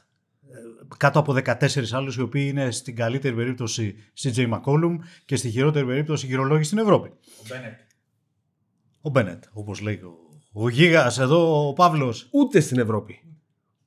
Ε, 0.50 0.57
κάτω 0.96 1.18
από 1.18 1.35
14 1.44 1.54
άλλους 1.92 2.16
οι 2.16 2.20
οποίοι 2.20 2.46
είναι 2.50 2.70
στην 2.70 2.96
καλύτερη 2.96 3.35
περίπτωση 3.35 3.94
CJ 4.22 4.52
McCollum 4.52 4.96
και 5.24 5.37
στη 5.37 5.50
χειρότερη 5.50 5.87
περίπτωση 5.87 6.26
γυρολόγοι 6.26 6.62
στην 6.62 6.78
Ευρώπη. 6.78 7.09
Ο 7.09 7.44
Μπένετ. 7.48 7.78
Ο 9.00 9.11
Μπένετ, 9.11 9.44
όπως 9.52 9.80
λέει 9.80 9.94
ο, 9.94 10.14
ο 10.52 10.68
Γίγας 10.68 11.18
εδώ, 11.18 11.68
ο 11.68 11.72
Παύλος. 11.72 12.28
Ούτε 12.30 12.61
στην 12.61 12.78
Ευρώπη. 12.78 13.33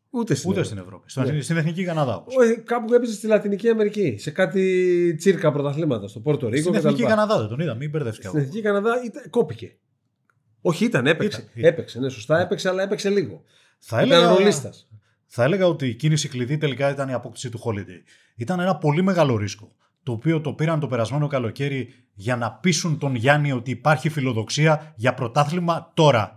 Ούτε 0.09 0.35
στην 0.35 0.49
Ούτε 0.49 0.59
Ευρώπη. 0.59 0.75
στην 0.75 0.87
Ευρώπη. 0.87 1.09
Στην, 1.09 1.43
στην 1.43 1.57
Εθνική 1.57 1.83
Καναδά. 1.83 2.15
Όπως. 2.15 2.35
κάπου 2.63 2.93
έπαιζε 2.93 3.13
στη 3.13 3.27
Λατινική 3.27 3.69
Αμερική. 3.69 4.15
Σε 4.17 4.31
κάτι 4.31 5.15
τσίρκα 5.15 5.51
πρωταθλήματα. 5.51 6.07
Στο 6.07 6.19
Πόρτο 6.19 6.47
Ρίκο. 6.47 6.61
Στην 6.61 6.75
Εθνική 6.75 7.03
Καναδά 7.03 7.39
δεν 7.39 7.47
τον 7.47 7.59
είδα, 7.59 7.75
μην 7.75 7.89
μπερδεύτηκα. 7.89 8.27
Στην 8.27 8.39
Εθνική 8.39 8.61
Καναδά 8.61 9.03
ήταν, 9.05 9.29
κόπηκε. 9.29 9.77
Όχι, 10.61 10.85
ήταν, 10.85 11.07
έπαιξε. 11.07 11.39
Ήταν, 11.39 11.51
ήταν. 11.55 11.71
Έπαιξε, 11.71 11.99
ναι, 11.99 12.09
σωστά, 12.09 12.39
έπαιξε, 12.39 12.69
αλλά 12.69 12.83
έπαιξε 12.83 13.09
λίγο. 13.09 13.43
Θα 13.79 14.01
ήταν 14.01 14.17
έλεγα, 14.17 14.35
ρολίστας. 14.35 14.89
θα 15.25 15.43
έλεγα 15.43 15.67
ότι 15.67 15.87
η 15.87 15.93
κίνηση 15.95 16.27
κλειδί 16.27 16.57
τελικά 16.57 16.89
ήταν 16.89 17.09
η 17.09 17.13
απόκτηση 17.13 17.49
του 17.49 17.59
Holiday. 17.65 18.01
Ήταν 18.35 18.59
ένα 18.59 18.75
πολύ 18.75 19.01
μεγάλο 19.01 19.37
ρίσκο. 19.37 19.75
Το 20.03 20.11
οποίο 20.11 20.41
το 20.41 20.53
πήραν 20.53 20.79
το 20.79 20.87
περασμένο 20.87 21.27
καλοκαίρι 21.27 21.93
για 22.13 22.35
να 22.35 22.51
πείσουν 22.51 22.97
τον 22.97 23.15
Γιάννη 23.15 23.51
ότι 23.51 23.71
υπάρχει 23.71 24.09
φιλοδοξία 24.09 24.93
για 24.95 25.13
πρωτάθλημα 25.13 25.91
τώρα 25.93 26.36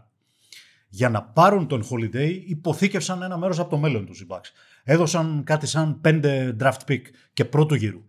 για 0.91 1.09
να 1.09 1.23
πάρουν 1.23 1.67
τον 1.67 1.85
Holiday 1.91 2.43
υποθήκευσαν 2.47 3.23
ένα 3.23 3.39
μέρος 3.39 3.59
από 3.59 3.71
το 3.71 3.77
μέλλον 3.77 4.07
τους 4.07 4.21
οι 4.21 4.27
Bucks. 4.29 4.51
Έδωσαν 4.85 5.43
κάτι 5.45 5.67
σαν 5.67 6.01
5 6.05 6.55
draft 6.61 6.89
pick 6.89 7.01
και 7.33 7.45
πρώτο 7.45 7.75
γύρου. 7.75 8.03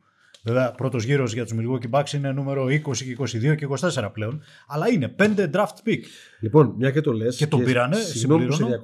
Βέβαια, 0.43 0.71
πρώτος 0.71 1.03
γύρος 1.03 1.33
για 1.33 1.45
τους 1.45 1.53
Milwaukee 1.59 1.99
Bucks 1.99 2.11
είναι 2.13 2.31
νούμερο 2.31 2.65
20 2.65 2.79
και 2.97 3.17
22 3.19 3.55
και 3.55 3.67
24 3.93 4.09
πλέον. 4.13 4.41
Αλλά 4.67 4.89
είναι 4.89 5.15
5 5.19 5.49
draft 5.53 5.85
pick. 5.85 5.99
Λοιπόν, 6.39 6.73
μια 6.77 6.91
και 6.91 7.01
το 7.01 7.11
λες. 7.11 7.35
Και 7.35 7.47
τον 7.47 7.63
πήρανε, 7.63 7.97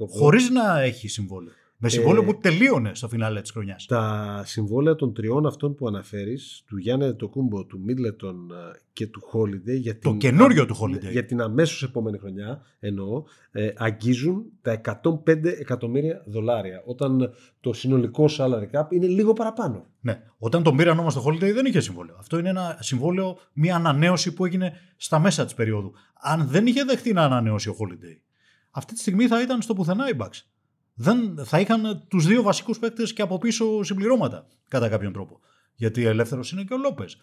χωρίς 0.09 0.49
να 0.49 0.79
έχει 0.79 1.07
συμβόλαιο. 1.07 1.53
Με 1.79 1.89
συμβόλαιο 1.89 2.21
ε, 2.21 2.25
που 2.25 2.37
τελείωνε 2.37 2.91
στο 2.93 3.07
φινάλε 3.07 3.41
της 3.41 3.51
χρονιάς. 3.51 3.85
Τα 3.85 4.41
συμβόλαια 4.45 4.95
των 4.95 5.13
τριών 5.13 5.45
αυτών 5.45 5.75
που 5.75 5.87
αναφέρεις, 5.87 6.63
του 6.67 6.77
Γιάννη 6.77 7.15
Τοκούμπο, 7.15 7.65
του 7.65 7.79
Μίτλετον 7.79 8.51
ε, 8.51 8.79
και 8.93 9.07
του 9.07 9.21
Holiday. 9.33 9.79
Για 9.79 9.99
το 9.99 10.15
καινούριο 10.15 10.65
του 10.65 10.75
Holiday. 10.81 11.11
Για 11.11 11.25
την 11.25 11.41
αμέσως 11.41 11.83
επόμενη 11.83 12.17
χρονιά, 12.17 12.61
εννοώ, 12.79 13.23
ε, 13.51 13.69
αγγίζουν 13.75 14.45
τα 14.61 14.81
105 15.03 15.45
εκατομμύρια 15.45 16.23
δολάρια. 16.25 16.83
Όταν 16.85 17.33
το 17.59 17.73
συνολικό 17.73 18.25
salary 18.37 18.69
cap 18.71 18.85
είναι 18.89 19.07
λίγο 19.07 19.33
παραπάνω. 19.33 19.85
Ναι. 20.01 20.23
Όταν 20.37 20.63
τον 20.63 20.75
πήραν 20.75 20.99
όμως 20.99 21.13
το 21.13 21.23
Holiday 21.27 21.53
δεν 21.53 21.65
είχε 21.65 21.79
συμβόλαιο. 21.79 22.15
Αυτό 22.19 22.37
είναι 22.37 22.49
ένα 22.49 22.77
συμβόλαιο, 22.79 23.37
μια 23.53 23.75
ανανέωση 23.75 24.33
που 24.33 24.45
έγινε 24.45 24.73
στα 24.97 25.19
μέσα 25.19 25.43
της 25.43 25.53
περίοδου. 25.53 25.93
Αν 26.21 26.47
δεν 26.47 26.67
είχε 26.67 26.83
δεχτεί 26.83 27.13
να 27.13 27.23
ανανεώσει 27.23 27.69
ο 27.69 27.75
Holiday, 27.79 28.21
αυτή 28.71 28.93
τη 28.93 28.99
στιγμή 28.99 29.27
θα 29.27 29.41
ήταν 29.41 29.61
στο 29.61 29.73
πουθενά 29.73 30.09
η 30.09 30.13
Bucks 30.19 30.41
δεν, 30.99 31.45
θα 31.45 31.59
είχαν 31.59 32.05
τους 32.07 32.25
δύο 32.25 32.41
βασικούς 32.41 32.79
παίκτες 32.79 33.13
και 33.13 33.21
από 33.21 33.37
πίσω 33.37 33.83
συμπληρώματα 33.83 34.47
κατά 34.67 34.89
κάποιον 34.89 35.13
τρόπο. 35.13 35.39
Γιατί 35.75 36.05
ελεύθερος 36.05 36.51
είναι 36.51 36.63
και 36.63 36.73
ο 36.73 36.77
Λόπες. 36.77 37.17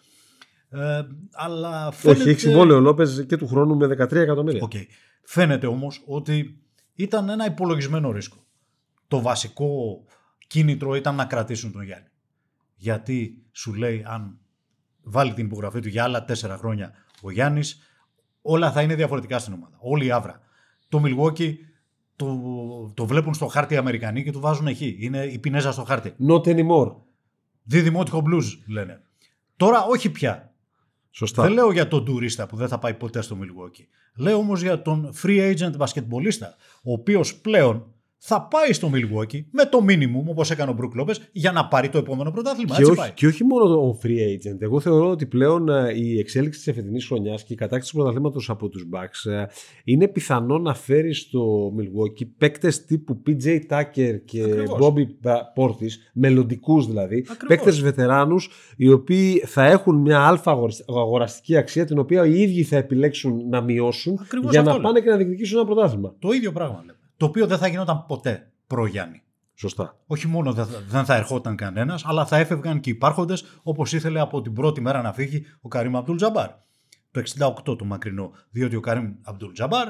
Ε, 0.69 1.01
αλλά 1.33 1.91
φαίνεται... 1.91 2.19
Όχι, 2.19 2.29
έχει 2.29 2.39
συμβόλαιο 2.39 2.77
ο 2.77 2.79
Λόπες 2.79 3.25
και 3.27 3.37
του 3.37 3.47
χρόνου 3.47 3.75
με 3.75 3.85
13 3.85 4.11
εκατομμύρια. 4.11 4.67
Okay. 4.71 4.85
Φαίνεται 5.23 5.67
όμως 5.67 6.03
ότι 6.05 6.59
ήταν 6.93 7.29
ένα 7.29 7.45
υπολογισμένο 7.45 8.11
ρίσκο. 8.11 8.45
Το 9.07 9.21
βασικό 9.21 10.03
κίνητρο 10.47 10.95
ήταν 10.95 11.15
να 11.15 11.25
κρατήσουν 11.25 11.71
τον 11.71 11.83
Γιάννη. 11.83 12.07
Γιατί 12.75 13.45
σου 13.51 13.73
λέει, 13.73 14.03
αν 14.07 14.39
βάλει 15.03 15.33
την 15.33 15.45
υπογραφή 15.45 15.79
του 15.79 15.87
για 15.87 16.03
άλλα 16.03 16.25
τέσσερα 16.25 16.57
χρόνια 16.57 16.93
ο 17.21 17.31
Γιάννης, 17.31 17.79
όλα 18.41 18.71
θα 18.71 18.81
είναι 18.81 18.95
διαφορετικά 18.95 19.39
στην 19.39 19.53
ομάδα. 19.53 19.77
Όλη 19.79 20.05
η 20.05 20.11
άβρα. 20.11 20.41
Το 20.89 21.03
Milwaukee 21.05 21.53
το, 22.15 22.91
το 22.93 23.05
βλέπουν 23.05 23.33
στο 23.33 23.47
χάρτη 23.47 23.73
οι 23.73 23.77
Αμερικανοί 23.77 24.23
και 24.23 24.31
του 24.31 24.39
βάζουν 24.39 24.67
εκεί. 24.67 24.97
Είναι 24.99 25.23
η 25.23 25.39
πινέζα 25.39 25.71
στο 25.71 25.83
χάρτη. 25.83 26.15
Not 26.27 26.41
anymore. 26.41 26.95
Διδημότυχο 27.63 28.23
blues 28.25 28.43
λένε. 28.67 29.01
Τώρα 29.57 29.83
όχι 29.83 30.09
πια. 30.09 30.53
Σωστά. 31.11 31.43
Δεν 31.43 31.51
λέω 31.51 31.71
για 31.71 31.87
τον 31.87 32.05
τουρίστα 32.05 32.47
που 32.47 32.55
δεν 32.55 32.67
θα 32.67 32.79
πάει 32.79 32.93
ποτέ 32.93 33.21
στο 33.21 33.37
Milwaukee. 33.41 33.85
Λέω 34.15 34.37
όμως 34.37 34.61
για 34.61 34.81
τον 34.81 35.13
free 35.23 35.53
agent 35.53 35.75
μπασκετμπολίστα, 35.77 36.55
ο 36.83 36.91
οποίος 36.91 37.35
πλέον 37.35 37.94
θα 38.17 38.47
πάει 38.47 38.73
στο 38.73 38.89
Milwaukee 38.93 39.43
με 39.51 39.65
το 39.65 39.79
minimum 39.89 40.23
όπως 40.29 40.51
έκανε 40.51 40.71
ο 40.71 40.73
Μπρουκ 40.73 40.95
Λόπες 40.95 41.29
για 41.31 41.51
να 41.51 41.67
πάρει 41.67 41.89
το 41.89 41.97
επόμενο 41.97 42.31
πρωτάθλημα. 42.31 42.75
Και 42.75 42.79
Έτσι 42.81 42.91
όχι, 42.91 42.99
πάει. 42.99 43.11
και 43.11 43.27
όχι 43.27 43.43
μόνο 43.43 43.87
ο 43.87 43.99
free 44.03 44.07
agent. 44.07 44.57
Εγώ 44.61 44.79
θεωρώ 44.79 45.09
ότι 45.09 45.25
πλέον 45.25 45.69
ε, 45.69 45.93
η 45.95 46.19
εξέλιξη 46.19 46.59
της 46.59 46.67
εφετινής 46.67 47.05
χρονιάς 47.05 47.43
και 47.43 47.53
η 47.53 47.55
κατάκτηση 47.55 47.91
του 47.91 47.97
πρωταθλήματος 47.97 48.49
από 48.49 48.69
τους 48.69 48.85
Bucks 48.93 49.31
ε, 49.31 49.45
είναι 49.83 50.07
πιθανό 50.07 50.57
να 50.57 50.73
φέρει 50.73 51.13
στο 51.13 51.71
Milwaukee 51.79 52.27
παίκτες 52.37 52.85
τύπου 52.85 53.21
PJ 53.27 53.59
Tucker 53.69 54.19
και 54.25 54.41
Ακριβώς. 54.43 54.79
Bobby 54.81 55.29
Portis, 55.55 55.91
μελλοντικούς 56.13 56.87
δηλαδή, 56.87 57.17
Ακριβώς. 57.17 57.47
παίκτες 57.47 57.81
βετεράνους, 57.81 58.49
οι 58.77 58.89
οποίοι 58.91 59.37
θα 59.39 59.65
έχουν 59.65 59.95
μια 59.95 60.19
αλφα 60.19 60.51
αγορασ- 60.51 60.89
αγοραστική 60.89 61.57
αξία, 61.57 61.85
την 61.85 61.97
οποία 61.99 62.25
οι 62.25 62.41
ίδιοι 62.41 62.63
θα 62.63 62.77
επιλέξουν 62.77 63.49
να 63.49 63.61
μειώσουν 63.61 64.17
Ακριβώς 64.21 64.51
για 64.51 64.59
αυτό 64.59 64.71
να 64.71 64.77
λέω. 64.77 64.85
πάνε 64.87 64.99
και 65.01 65.09
να 65.09 65.15
διεκδικήσουν 65.17 65.57
ένα 65.57 65.65
πρωτάθλημα. 65.65 66.15
Το 66.19 66.31
ίδιο 66.31 66.51
πράγμα 66.51 66.79
λέμε. 66.85 66.99
Το 67.17 67.25
οποίο 67.25 67.47
δεν 67.47 67.57
θα 67.57 67.67
γινόταν 67.67 68.05
ποτέ 68.07 68.51
προ 68.67 68.85
Γιάννη. 68.85 69.19
Σωστά. 69.57 69.97
Όχι 70.07 70.27
μόνο 70.27 70.53
δεν 70.53 70.65
θα, 70.65 70.81
δεν 70.87 71.05
θα 71.05 71.15
ερχόταν 71.15 71.55
κανένας, 71.55 72.05
αλλά 72.05 72.25
θα 72.25 72.37
έφευγαν 72.37 72.79
και 72.79 72.89
οι 72.89 72.93
υπάρχοντες 72.93 73.45
όπως 73.63 73.93
ήθελε 73.93 74.19
από 74.19 74.41
την 74.41 74.53
πρώτη 74.53 74.81
μέρα 74.81 75.01
να 75.01 75.13
φύγει 75.13 75.45
ο 75.61 75.67
Καρύμ 75.67 75.97
Αμπτούλ 75.97 76.15
Τζαμπάρ. 76.15 76.49
Το 77.11 77.21
68 77.69 77.77
το 77.77 77.85
μακρινό. 77.85 78.31
Διότι 78.49 78.75
ο 78.75 78.79
Καρύμ 78.79 79.13
Αμπτούλ 79.21 79.51
Τζαμπάρ 79.51 79.87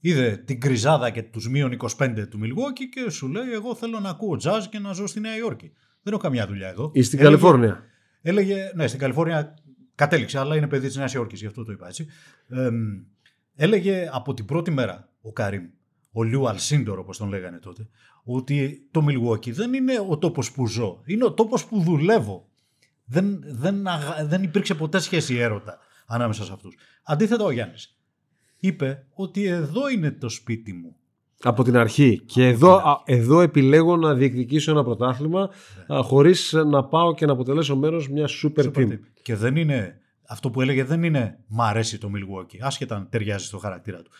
είδε 0.00 0.36
την 0.36 0.60
κρυζάδα 0.60 1.10
και 1.10 1.22
τους 1.22 1.48
μείον 1.48 1.76
25 1.98 2.24
του 2.30 2.38
Μιλγόκη 2.38 2.88
και 2.88 3.10
σου 3.10 3.28
λέει: 3.28 3.52
Εγώ 3.52 3.74
θέλω 3.74 4.00
να 4.00 4.08
ακούω 4.08 4.36
τζαζ 4.36 4.66
και 4.66 4.78
να 4.78 4.92
ζω 4.92 5.06
στη 5.06 5.20
Νέα 5.20 5.36
Υόρκη. 5.36 5.72
Δεν 6.02 6.12
έχω 6.12 6.22
καμιά 6.22 6.46
δουλειά 6.46 6.68
εδώ. 6.68 6.90
Ή 6.94 7.02
στην 7.02 7.18
Έλεγε- 7.18 7.38
Καλιφόρνια. 7.38 7.82
Έλεγε, 8.22 8.70
ναι, 8.74 8.86
στην 8.86 9.00
Καλιφόρνια 9.00 9.54
κατέληξε, 9.94 10.38
αλλά 10.38 10.56
είναι 10.56 10.66
παιδί 10.68 10.86
της 10.86 10.96
Νέας 10.96 11.14
Υόρκης, 11.14 11.40
γι' 11.40 11.46
αυτό 11.46 11.64
το 11.64 11.72
είπα 11.72 11.86
έτσι. 11.86 12.06
Ε, 12.48 12.68
έλεγε 13.56 14.08
από 14.12 14.34
την 14.34 14.44
πρώτη 14.44 14.70
μέρα 14.70 15.08
ο 15.22 15.32
Καρύμ, 15.32 15.64
ο 16.18 16.22
Λιού 16.22 16.48
Αλσίντορ 16.48 16.98
όπως 16.98 17.18
τον 17.18 17.28
λέγανε 17.28 17.58
τότε, 17.58 17.88
ότι 18.24 18.88
το 18.90 19.04
Milwaukee 19.08 19.50
δεν 19.52 19.72
είναι 19.74 19.92
ο 20.08 20.18
τόπος 20.18 20.52
που 20.52 20.66
ζω, 20.66 21.00
είναι 21.06 21.24
ο 21.24 21.32
τόπος 21.32 21.64
που 21.66 21.80
δουλεύω. 21.80 22.48
Δεν, 23.04 23.42
δεν, 23.46 23.86
αγα- 23.86 24.26
δεν 24.26 24.42
υπήρξε 24.42 24.74
ποτέ 24.74 24.98
σχέση 24.98 25.36
έρωτα 25.36 25.78
ανάμεσα 26.06 26.44
σε 26.44 26.52
αυτούς. 26.52 26.74
Αντίθετα, 27.04 27.44
ο 27.44 27.50
Γιάννης 27.50 27.98
είπε 28.58 29.06
ότι 29.14 29.44
εδώ 29.44 29.88
είναι 29.88 30.10
το 30.10 30.28
σπίτι 30.28 30.72
μου. 30.72 30.96
Από 31.42 31.62
την 31.64 31.76
αρχή. 31.76 32.20
Και 32.26 32.46
εδώ, 32.48 32.76
α, 32.76 33.02
εδώ 33.04 33.40
επιλέγω 33.40 33.96
να 33.96 34.14
διεκδικήσω 34.14 34.70
ένα 34.70 34.84
πρωτάθλημα 34.84 35.50
Ναι. 35.88 35.96
α, 35.98 36.02
χωρίς 36.02 36.52
να 36.66 36.84
πάω 36.84 37.14
και 37.14 37.26
να 37.26 37.32
αποτελέσω 37.32 37.76
μέρος 37.76 38.08
μιας 38.10 38.44
super, 38.44 38.64
Super 38.64 38.76
team. 38.76 38.88
team. 38.90 38.98
Και 39.22 39.34
δεν 39.36 39.56
είναι, 39.56 40.00
αυτό 40.28 40.50
που 40.50 40.60
έλεγε 40.60 40.84
δεν 40.84 41.02
είναι 41.02 41.38
μ' 41.46 41.62
αρέσει 41.62 41.98
το 41.98 42.10
Milwaukee, 42.14 42.58
άσχετα 42.60 42.96
αν 42.96 43.08
ταιριάζει 43.10 43.44
στο 43.46 43.58
χαρακτήρα 43.58 44.02
του. 44.02 44.10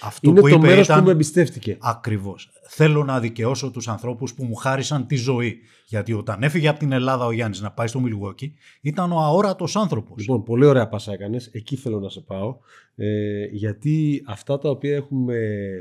Αυτό 0.00 0.30
Είναι 0.30 0.40
που 0.40 0.48
το 0.48 0.54
είπε 0.56 0.66
μέρος 0.66 0.86
ήταν, 0.86 0.98
που 0.98 1.04
με 1.04 1.10
εμπιστεύτηκε. 1.12 1.76
Ακριβώς. 1.80 2.50
Θέλω 2.68 3.04
να 3.04 3.20
δικαιώσω 3.20 3.70
τους 3.70 3.88
ανθρώπους 3.88 4.34
που 4.34 4.44
μου 4.44 4.54
χάρισαν 4.54 5.06
τη 5.06 5.16
ζωή. 5.16 5.58
Γιατί 5.86 6.12
όταν 6.12 6.42
έφυγε 6.42 6.68
από 6.68 6.78
την 6.78 6.92
Ελλάδα 6.92 7.26
ο 7.26 7.32
Γιάννης 7.32 7.60
να 7.60 7.70
πάει 7.70 7.86
στο 7.86 8.02
Milwaukee, 8.04 8.50
ήταν 8.80 9.12
ο 9.12 9.18
αόρατος 9.18 9.76
άνθρωπος. 9.76 10.20
Λοιπόν, 10.20 10.42
πολύ 10.42 10.64
ωραία 10.64 10.88
πάσα 10.88 11.12
έκανες. 11.12 11.46
Εκεί 11.46 11.76
θέλω 11.76 12.00
να 12.00 12.08
σε 12.08 12.20
πάω. 12.20 12.56
Ε, 12.96 13.44
γιατί 13.44 14.22
αυτά 14.26 14.58
τα 14.58 14.70
οποία 14.70 14.94
έχουμε 14.94 15.38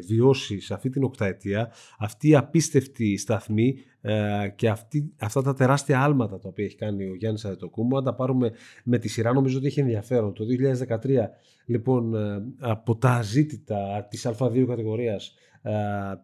βιώσει 0.07 0.59
σε 0.59 0.73
αυτή 0.73 0.89
την 0.89 1.03
οκταετία, 1.03 1.71
αυτή 1.99 2.27
η 2.27 2.35
απίστευτη 2.35 3.17
σταθμή 3.17 3.75
ε, 4.05 4.47
και 4.55 4.69
αυτή, 4.69 5.13
αυτά 5.19 5.41
τα 5.41 5.53
τεράστια 5.53 6.03
άλματα 6.03 6.39
τα 6.39 6.47
οποία 6.47 6.65
έχει 6.65 6.75
κάνει 6.75 7.09
ο 7.09 7.15
Γιάννης 7.15 7.45
Αδετοκούμπο, 7.45 7.97
αν 7.97 8.03
τα 8.03 8.13
πάρουμε 8.13 8.51
με 8.83 8.97
τη 8.97 9.07
σειρά, 9.07 9.33
νομίζω 9.33 9.57
ότι 9.57 9.65
έχει 9.65 9.79
ενδιαφέρον. 9.79 10.33
Το 10.33 10.45
2013, 10.45 11.29
λοιπόν, 11.65 12.15
ε, 12.15 12.43
από 12.59 12.95
τα 12.95 13.09
αζήτητα 13.09 14.07
της 14.09 14.27
Α2 14.27 14.65
κατηγορίας 14.67 15.35
ε, 15.61 15.71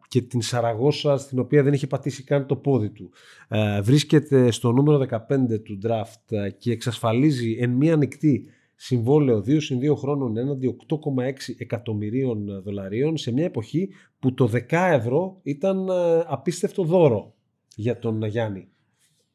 και 0.07 0.21
την 0.21 0.41
Σαραγώσα 0.41 1.17
στην 1.17 1.39
οποία 1.39 1.63
δεν 1.63 1.73
είχε 1.73 1.87
πατήσει 1.87 2.23
καν 2.23 2.45
το 2.45 2.55
πόδι 2.55 2.89
του. 2.89 3.11
Ε, 3.47 3.81
Βρίσκεται 3.81 4.51
στο 4.51 4.71
νούμερο 4.71 5.05
15 5.09 5.17
του 5.63 5.79
draft 5.83 6.37
ε, 6.37 6.49
και 6.49 6.71
εξασφαλίζει 6.71 7.57
εν 7.59 7.69
μία 7.69 7.95
νυχτή 7.95 8.45
συμβόλαιο 8.75 9.37
2 9.37 9.61
συν 9.61 9.79
2 9.91 9.95
χρόνων 9.95 10.37
έναντι 10.37 10.75
8,6 10.89 10.95
εκατομμυρίων 11.57 12.61
δολαρίων 12.63 13.17
σε 13.17 13.31
μια 13.31 13.45
εποχή 13.45 13.89
που 14.19 14.33
το 14.33 14.49
10 14.53 14.59
ευρώ 14.69 15.39
ήταν 15.43 15.87
ε, 15.87 16.23
απίστευτο 16.27 16.83
δώρο 16.83 17.33
για 17.79 17.99
τον 17.99 18.23
Γιάννη. 18.23 18.71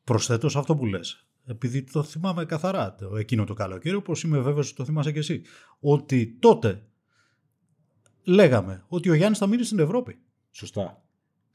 Προσθέτω 0.04 0.48
σε 0.48 0.58
αυτό 0.58 0.76
που 0.76 0.86
λες. 0.86 1.26
Επειδή 1.46 1.82
το 1.82 2.02
θυμάμαι 2.02 2.44
καθαρά 2.44 2.94
το, 2.94 3.16
εκείνο 3.16 3.44
το 3.44 3.54
καλοκαίρι, 3.54 3.94
όπως 3.94 4.22
είμαι 4.22 4.38
βέβαιος 4.38 4.66
ότι 4.66 4.76
το 4.76 4.84
θυμάσαι 4.84 5.12
και 5.12 5.18
εσύ. 5.18 5.42
Ότι 5.80 6.36
τότε 6.40 6.86
λέγαμε 8.24 8.84
ότι 8.88 9.10
ο 9.10 9.14
Γιάννης 9.14 9.38
θα 9.38 9.46
μείνει 9.46 9.64
στην 9.64 9.78
Ευρώπη. 9.78 10.18
Σωστά. 10.50 11.03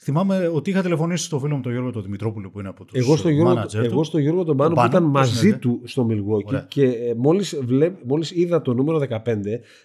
Θυμάμαι 0.01 0.47
ότι 0.47 0.69
είχα 0.69 0.81
τηλεφωνήσει 0.81 1.23
στο 1.23 1.39
φίλο 1.39 1.55
μου 1.55 1.61
τον 1.61 1.71
Γιώργο 1.71 1.91
τον 1.91 2.03
Δημητρόπουλο 2.03 2.49
που 2.49 2.59
είναι 2.59 2.69
από 2.69 2.85
τους 2.85 2.99
Εγώ 2.99 3.15
στο, 3.15 3.29
Γιώργο, 3.29 3.61
manager 3.61 3.67
του. 3.69 3.77
εγώ 3.77 4.03
στο 4.03 4.17
Γιώργο 4.17 4.43
τον 4.43 4.57
Πάνο 4.57 4.69
που 4.69 4.75
Πάνο, 4.75 4.89
ήταν 4.89 5.03
πώς 5.03 5.11
μαζί 5.11 5.47
είναι, 5.47 5.57
του 5.57 5.81
στο 5.83 6.07
Milwaukee 6.09 6.45
Ωραία. 6.45 6.65
και 6.69 6.83
ε, 6.83 7.13
μόλις, 7.17 7.59
βλέπ, 7.63 7.97
μόλις 8.05 8.31
είδα 8.31 8.61
το 8.61 8.73
νούμερο 8.73 9.01
15 9.09 9.35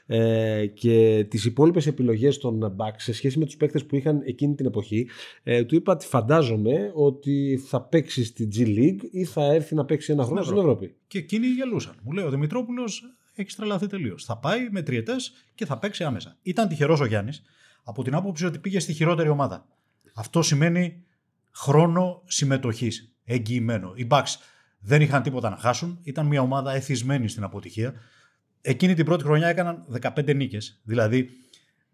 ε, 0.06 0.66
και 0.66 1.26
τις 1.30 1.44
υπόλοιπες 1.44 1.86
επιλογές 1.86 2.38
των 2.38 2.76
Bucks 2.76 2.96
σε 2.96 3.12
σχέση 3.12 3.38
με 3.38 3.44
τους 3.44 3.56
παίκτες 3.56 3.84
που 3.86 3.96
είχαν 3.96 4.20
εκείνη 4.24 4.54
την 4.54 4.66
εποχή 4.66 5.08
ε, 5.42 5.64
του 5.64 5.74
είπα 5.74 5.92
ότι 5.92 6.06
φαντάζομαι 6.06 6.90
ότι 6.94 7.62
θα 7.66 7.82
παίξει 7.82 8.24
στη 8.24 8.48
G 8.56 8.60
League 8.60 9.08
ή 9.10 9.24
θα 9.24 9.44
έρθει 9.44 9.74
να 9.74 9.84
παίξει 9.84 10.12
ένα 10.12 10.24
χρόνο 10.24 10.42
στην 10.42 10.56
Ευρώπη. 10.56 10.94
Και 11.06 11.18
εκείνοι 11.18 11.46
γελούσαν. 11.46 11.94
Μου 12.02 12.12
λέει 12.12 12.24
ο 12.24 12.30
Δημητρόπουλος 12.30 13.02
έχει 13.34 13.56
τρελαθεί 13.56 13.86
τελείως. 13.86 14.24
Θα 14.24 14.38
πάει 14.38 14.68
με 14.70 14.82
τριετές 14.82 15.32
και 15.54 15.66
θα 15.66 15.78
παίξει 15.78 16.04
άμεσα. 16.04 16.36
Ήταν 16.42 16.68
τυχερός 16.68 17.00
ο 17.00 17.04
Γιάννης 17.04 17.42
από 17.84 18.02
την 18.02 18.14
άποψη 18.14 18.46
ότι 18.46 18.58
πήγε 18.58 18.80
στη 18.80 18.92
χειρότερη 18.92 19.28
ομάδα. 19.28 19.66
Αυτό 20.14 20.42
σημαίνει 20.42 21.02
χρόνο 21.54 22.22
συμμετοχής. 22.26 23.16
Εγγυημένο. 23.24 23.92
Οι 23.94 24.06
Bucks 24.10 24.34
δεν 24.78 25.00
είχαν 25.00 25.22
τίποτα 25.22 25.50
να 25.50 25.56
χάσουν. 25.56 25.98
Ήταν 26.02 26.26
μια 26.26 26.40
ομάδα 26.40 26.72
εθισμένη 26.74 27.28
στην 27.28 27.42
αποτυχία. 27.42 27.94
Εκείνη 28.60 28.94
την 28.94 29.04
πρώτη 29.04 29.24
χρονιά 29.24 29.48
έκαναν 29.48 29.84
15 30.02 30.34
νίκες. 30.34 30.80
Δηλαδή 30.84 31.28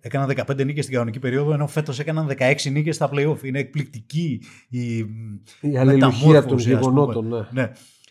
έκαναν 0.00 0.28
15 0.36 0.64
νίκες 0.64 0.84
στην 0.84 0.96
κανονική 0.96 1.18
περίοδο, 1.18 1.52
ενώ 1.52 1.66
φέτος 1.66 1.98
έκαναν 1.98 2.28
16 2.38 2.70
νίκες 2.70 2.94
στα 2.94 3.10
playoff. 3.12 3.42
Είναι 3.42 3.58
εκπληκτική 3.58 4.42
η, 4.68 4.96
Η 5.60 5.76
αλληλουχία 5.76 6.42
των 6.42 6.58
μεταμόρφωση, 6.58 6.72
ας 6.72 6.80
πούμε. 6.80 6.90
γεγονότων. 6.90 7.28
Ναι. 7.28 7.62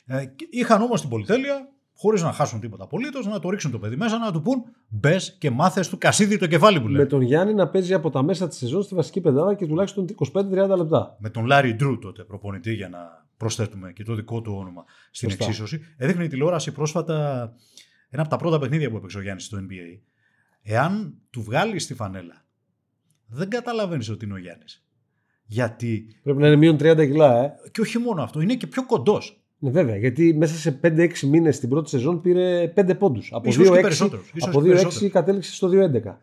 ναι. 0.05 0.21
Ε, 0.21 0.25
και 0.25 0.47
είχαν 0.49 0.81
όμως 0.81 1.01
την 1.01 1.09
πολυτέλεια, 1.09 1.69
χωρίς 2.01 2.21
να 2.21 2.31
χάσουν 2.31 2.59
τίποτα 2.59 2.83
απολύτως, 2.83 3.25
να 3.25 3.39
το 3.39 3.49
ρίξουν 3.49 3.71
το 3.71 3.79
παιδί 3.79 3.95
μέσα, 3.95 4.17
να 4.17 4.31
του 4.31 4.41
πούν 4.41 4.63
μπες 4.87 5.35
και 5.39 5.49
μάθες 5.49 5.89
του 5.89 5.97
κασίδι 5.97 6.37
το 6.37 6.47
κεφάλι 6.47 6.81
που 6.81 6.87
λέει. 6.87 7.01
Με 7.01 7.07
τον 7.07 7.21
Γιάννη 7.21 7.53
να 7.53 7.67
παίζει 7.69 7.93
από 7.93 8.09
τα 8.09 8.23
μέσα 8.23 8.47
της 8.47 8.57
σεζόν 8.57 8.81
στη 8.81 8.95
βασική 8.95 9.21
πεντάδα 9.21 9.55
και 9.55 9.65
τουλάχιστον 9.65 10.05
25-30 10.33 10.77
λεπτά. 10.77 11.15
Με 11.19 11.29
τον 11.29 11.45
Λάρι 11.45 11.73
Ντρού 11.73 11.99
τότε 11.99 12.23
προπονητή, 12.23 12.73
για 12.73 12.89
να 12.89 13.27
προσθέτουμε 13.37 13.93
και 13.93 14.03
το 14.03 14.15
δικό 14.15 14.41
του 14.41 14.53
όνομα 14.55 14.83
στην 15.11 15.29
Σωστά. 15.29 15.45
εξίσωση. 15.45 15.81
Έδειχνε 15.97 16.23
η 16.23 16.27
τηλεόραση 16.27 16.71
πρόσφατα 16.71 17.15
ένα 18.09 18.21
από 18.21 18.31
τα 18.31 18.37
πρώτα 18.37 18.59
παιχνίδια 18.59 18.89
που 18.89 18.97
έπαιξε 18.97 19.17
ο 19.17 19.21
Γιάννης 19.21 19.45
στο 19.45 19.57
NBA. 19.57 19.99
Εάν 20.61 21.17
του 21.29 21.41
βγάλεις 21.41 21.87
τη 21.87 21.93
φανέλα, 21.93 22.45
δεν 23.27 23.49
καταλαβαίνεις 23.49 24.09
ότι 24.09 24.25
είναι 24.25 24.33
ο 24.33 24.37
Γιάννης. 24.37 24.85
Γιατί. 25.45 26.19
Πρέπει 26.23 26.39
να 26.39 26.47
είναι 26.47 26.55
μείον 26.55 26.77
30 26.79 27.05
κιλά, 27.05 27.43
ε. 27.43 27.53
Και 27.71 27.81
όχι 27.81 27.97
μόνο 27.97 28.21
αυτό, 28.21 28.41
είναι 28.41 28.55
και 28.55 28.67
πιο 28.67 28.85
κοντός. 28.85 29.38
Ναι, 29.59 29.69
βέβαια, 29.69 29.95
γιατί 29.95 30.33
μέσα 30.33 30.55
σε 30.55 30.79
5-6 30.83 31.19
μήνες 31.19 31.59
την 31.59 31.69
πρώτη 31.69 31.89
σεζόν 31.89 32.21
πήρε 32.21 32.73
5 32.75 32.97
πόντους. 32.97 33.29
Από 33.33 33.49
Ίσως 33.49 33.63
και 33.63 33.69
2-6 33.69 33.81
περισσότερους, 33.81 34.31
ίσως 34.33 34.49
από 34.49 34.61
και 34.61 34.67
2-6 34.67 34.71
περισσότερους. 34.71 35.13
κατέληξε 35.13 35.53
στο 35.53 35.67
2-11. 35.67 36.17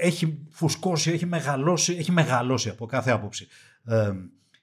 έχει 0.00 0.38
φουσκώσει, 0.50 1.10
έχει 1.10 1.26
μεγαλώσει, 1.26 1.96
έχει 1.96 2.12
μεγαλώσει 2.12 2.68
από 2.68 2.86
κάθε 2.86 3.10
άποψη. 3.10 3.46
Ε, 3.84 4.12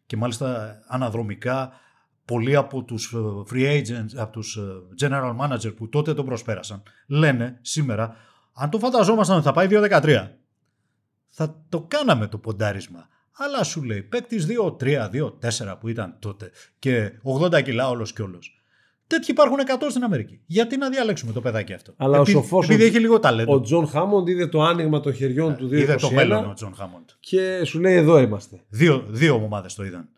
και 0.06 0.18
μάλιστα 0.18 0.80
αναδρομικά 0.88 1.72
πολλοί 2.26 2.56
από 2.56 2.84
τους 2.84 3.14
ε, 3.14 3.18
free 3.52 3.82
agents, 3.82 4.16
από 4.16 4.32
τους 4.32 4.56
ε, 4.56 4.62
general 5.02 5.36
manager 5.42 5.76
που 5.76 5.90
τότε 5.90 6.14
τον 6.14 6.26
προσπέρασαν, 6.26 6.84
λένε 7.08 7.60
σήμερα, 7.62 8.16
αν 8.54 8.70
το 8.70 8.80
φανταζόμασταν 8.80 9.36
ότι 9.36 9.46
θα 9.46 9.52
πάει 9.52 9.68
2-13, 9.70 10.28
θα 11.30 11.64
το 11.70 11.82
κάναμε 11.82 12.28
το 12.28 12.38
ποντάρισμα. 12.38 13.08
Αλλά 13.38 13.64
σου 13.64 13.84
λέει, 13.84 14.02
παίκτης 14.02 14.46
2-3, 14.46 15.10
2-4 15.10 15.78
που 15.80 15.88
ήταν 15.88 16.16
τότε 16.20 16.52
και 16.80 17.12
80 17.24 17.62
κιλά 17.64 17.90
όλος 17.90 18.14
και 18.14 18.22
όλος. 18.22 18.52
Τέτοιοι 19.08 19.32
υπάρχουν 19.32 19.58
100 19.60 19.90
στην 19.90 20.04
Αμερική. 20.04 20.42
Γιατί 20.46 20.78
να 20.78 20.90
διαλέξουμε 20.90 21.32
το 21.32 21.42
παιδάκι 21.42 21.74
αυτό; 21.74 21.94
Αλλά 21.98 22.18
ο 22.18 22.22
Επει- 22.22 22.32
σοφός 22.34 22.66
επειδή 22.66 22.84
ο- 22.84 22.86
έχει 22.86 23.00
λίγο 23.00 23.20
ταλέντο. 23.20 23.54
Ο 23.54 23.62
Τζον 23.62 23.88
Χάμοντ 23.88 24.28
είδε 24.28 24.48
το 24.48 24.62
άνοιγμα 24.64 25.00
των 25.00 25.14
χεριών 25.14 25.56
του 25.56 25.68
2021 25.68 25.78
Είδε 25.82 25.96
το 25.96 26.12
μέλλον 26.12 26.50
ο 26.50 26.54
Τζον 26.54 26.74
Χάμοντ. 26.76 27.10
και 27.20 27.62
σου 27.66 27.80
λέει 27.80 27.96
εδώ 27.96 28.20
είμαστε. 28.20 28.64
Δύο, 28.70 29.06
δύο 29.10 29.34
ομάδες 29.36 29.76
το 29.76 29.84
είδαν. 29.86 30.10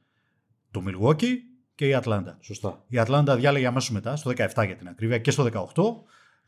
Το 0.71 0.83
Milwaukee 0.87 1.33
και 1.75 1.87
η 1.87 1.93
Ατλάντα. 1.93 2.37
Σωστά. 2.41 2.83
Η 2.87 2.97
Ατλάντα 2.99 3.35
διάλεγε 3.35 3.65
αμέσως 3.67 3.91
μετά, 3.91 4.15
στο 4.15 4.29
17 4.29 4.65
για 4.65 4.75
την 4.75 4.87
ακρίβεια 4.87 5.17
και 5.17 5.31
στο 5.31 5.43
18. 5.43 5.83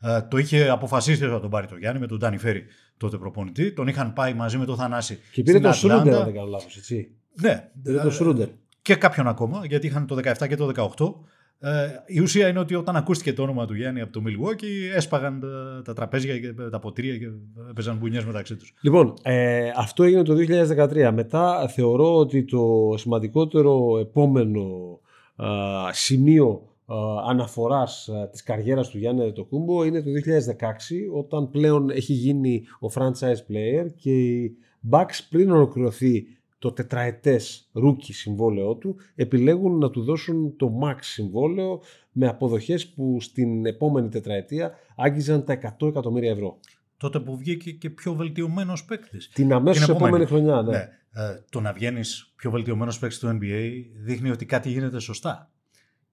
Ε, 0.02 0.20
το 0.30 0.36
είχε 0.38 0.68
αποφασίσει 0.68 1.24
ότι 1.24 1.32
θα 1.32 1.40
τον 1.40 1.50
πάρει 1.50 1.66
το 1.66 1.76
Γιάννη 1.76 2.00
με 2.00 2.06
τον 2.06 2.18
Ντάνι 2.18 2.38
Φέρι 2.38 2.64
τότε 2.96 3.18
προπονητή. 3.18 3.72
Τον 3.72 3.86
είχαν 3.86 4.12
πάει 4.12 4.34
μαζί 4.34 4.58
με 4.58 4.64
τον 4.64 4.76
Θανάση. 4.76 5.18
Και 5.32 5.42
πήρε 5.42 5.50
στην 5.58 5.62
τον 5.62 5.72
Σρούντερ, 5.72 5.98
Ατλάντα. 5.98 6.18
αν 6.18 6.24
δεν 6.24 6.34
κάνω 6.34 6.46
λάθος, 6.48 6.76
έτσι. 6.76 7.10
Ναι, 7.40 7.70
Πήρε 7.82 7.98
ε, 7.98 8.02
τον 8.02 8.12
Σρούντερ. 8.12 8.48
και 8.82 8.94
κάποιον 8.94 9.28
ακόμα, 9.28 9.66
γιατί 9.66 9.86
είχαν 9.86 10.06
το 10.06 10.16
17 10.24 10.48
και 10.48 10.56
το 10.56 10.72
18. 10.76 11.14
Ε, 11.64 11.88
η 12.06 12.20
ουσία 12.20 12.48
είναι 12.48 12.58
ότι 12.58 12.74
όταν 12.74 12.96
ακούστηκε 12.96 13.32
το 13.32 13.42
όνομα 13.42 13.66
του 13.66 13.74
Γιάννη 13.74 14.00
από 14.00 14.12
το 14.12 14.22
Milwaukee, 14.26 14.94
έσπαγαν 14.96 15.40
τα, 15.40 15.82
τα 15.84 15.92
τραπέζια 15.92 16.38
και 16.38 16.52
τα 16.52 16.78
ποτήρια 16.78 17.18
και 17.18 17.26
έπαιζαν 17.70 17.96
μπουνιές 17.96 18.24
μεταξύ 18.24 18.56
τους. 18.56 18.74
Λοιπόν, 18.80 19.14
ε, 19.22 19.70
αυτό 19.76 20.02
έγινε 20.02 20.22
το 20.22 20.34
2013. 20.34 21.10
Μετά 21.12 21.68
θεωρώ 21.68 22.16
ότι 22.16 22.44
το 22.44 22.94
σημαντικότερο 22.96 23.98
επόμενο 24.00 25.00
α, 25.36 25.48
σημείο 25.92 26.62
α, 26.66 26.71
αναφοράς 27.26 28.08
α, 28.08 28.28
της 28.28 28.42
καριέρας 28.42 28.88
του 28.88 28.98
Γιάννη 28.98 29.32
Αντετοκούμπο 29.32 29.84
είναι 29.84 30.02
το 30.02 30.10
2016 30.10 31.16
όταν 31.16 31.50
πλέον 31.50 31.90
έχει 31.90 32.12
γίνει 32.12 32.62
ο 32.80 32.86
franchise 32.94 33.50
player 33.50 33.86
και 33.96 34.10
οι 34.10 34.56
Bucks 34.90 35.18
πριν 35.30 35.50
ολοκληρωθεί 35.50 36.26
το 36.58 36.72
τετραετές 36.72 37.68
rookie 37.72 38.12
συμβόλαιό 38.12 38.74
του 38.74 38.96
επιλέγουν 39.14 39.78
να 39.78 39.90
του 39.90 40.02
δώσουν 40.02 40.56
το 40.56 40.78
max 40.82 40.96
συμβόλαιο 41.00 41.80
με 42.12 42.26
αποδοχές 42.28 42.86
που 42.88 43.16
στην 43.20 43.66
επόμενη 43.66 44.08
τετραετία 44.08 44.72
άγγιζαν 44.96 45.44
τα 45.44 45.76
100 45.80 45.88
εκατομμύρια 45.88 46.30
ευρώ. 46.30 46.58
Τότε 46.96 47.20
που 47.20 47.36
βγήκε 47.36 47.70
και 47.72 47.90
πιο 47.90 48.14
βελτιωμένος 48.14 48.84
παίκτης. 48.84 49.28
Την 49.28 49.52
αμέσως 49.52 49.84
Την 49.84 49.94
επόμενη, 49.94 50.22
επόμενη. 50.22 50.44
χρονιά, 50.44 50.62
ναι. 50.62 50.70
Ναι. 50.78 50.88
Ε, 51.24 51.44
το 51.50 51.60
να 51.60 51.72
βγαίνεις 51.72 52.32
πιο 52.36 52.50
βελτιωμένος 52.50 52.98
παίκτης 52.98 53.18
του 53.18 53.38
NBA 53.40 53.70
δείχνει 54.04 54.30
ότι 54.30 54.46
κάτι 54.46 54.68
γίνεται 54.70 54.98
σωστά. 54.98 55.50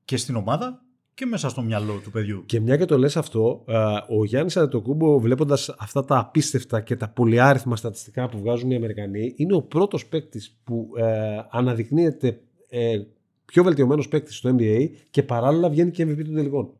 Και 0.09 0.17
στην 0.17 0.35
ομάδα 0.35 0.81
και 1.13 1.25
μέσα 1.25 1.49
στο 1.49 1.61
μυαλό 1.61 1.99
του 2.03 2.11
παιδιού. 2.11 2.43
Και 2.45 2.59
μια 2.59 2.77
και 2.77 2.85
το 2.85 2.97
λες 2.97 3.17
αυτό, 3.17 3.63
ε, 3.67 3.75
ο 4.07 4.25
Γιάννης 4.25 4.57
Αντετοκούμπο 4.57 5.19
βλέποντας 5.19 5.75
αυτά 5.77 6.05
τα 6.05 6.17
απίστευτα 6.17 6.81
και 6.81 6.95
τα 6.95 7.09
πολυάριθμα 7.09 7.75
στατιστικά 7.75 8.29
που 8.29 8.39
βγάζουν 8.39 8.71
οι 8.71 8.75
Αμερικανοί 8.75 9.33
είναι 9.35 9.55
ο 9.55 9.61
πρώτος 9.61 10.05
παίκτης 10.05 10.59
που 10.63 10.89
ε, 10.97 11.39
αναδεικνύεται 11.49 12.41
ε, 12.69 13.01
πιο 13.45 13.63
βελτιωμένος 13.63 14.07
παίκτης 14.07 14.35
στο 14.35 14.55
NBA 14.57 14.89
και 15.09 15.23
παράλληλα 15.23 15.69
βγαίνει 15.69 15.91
και 15.91 16.03
MVP 16.03 16.23
των 16.25 16.33
τελικών. 16.33 16.73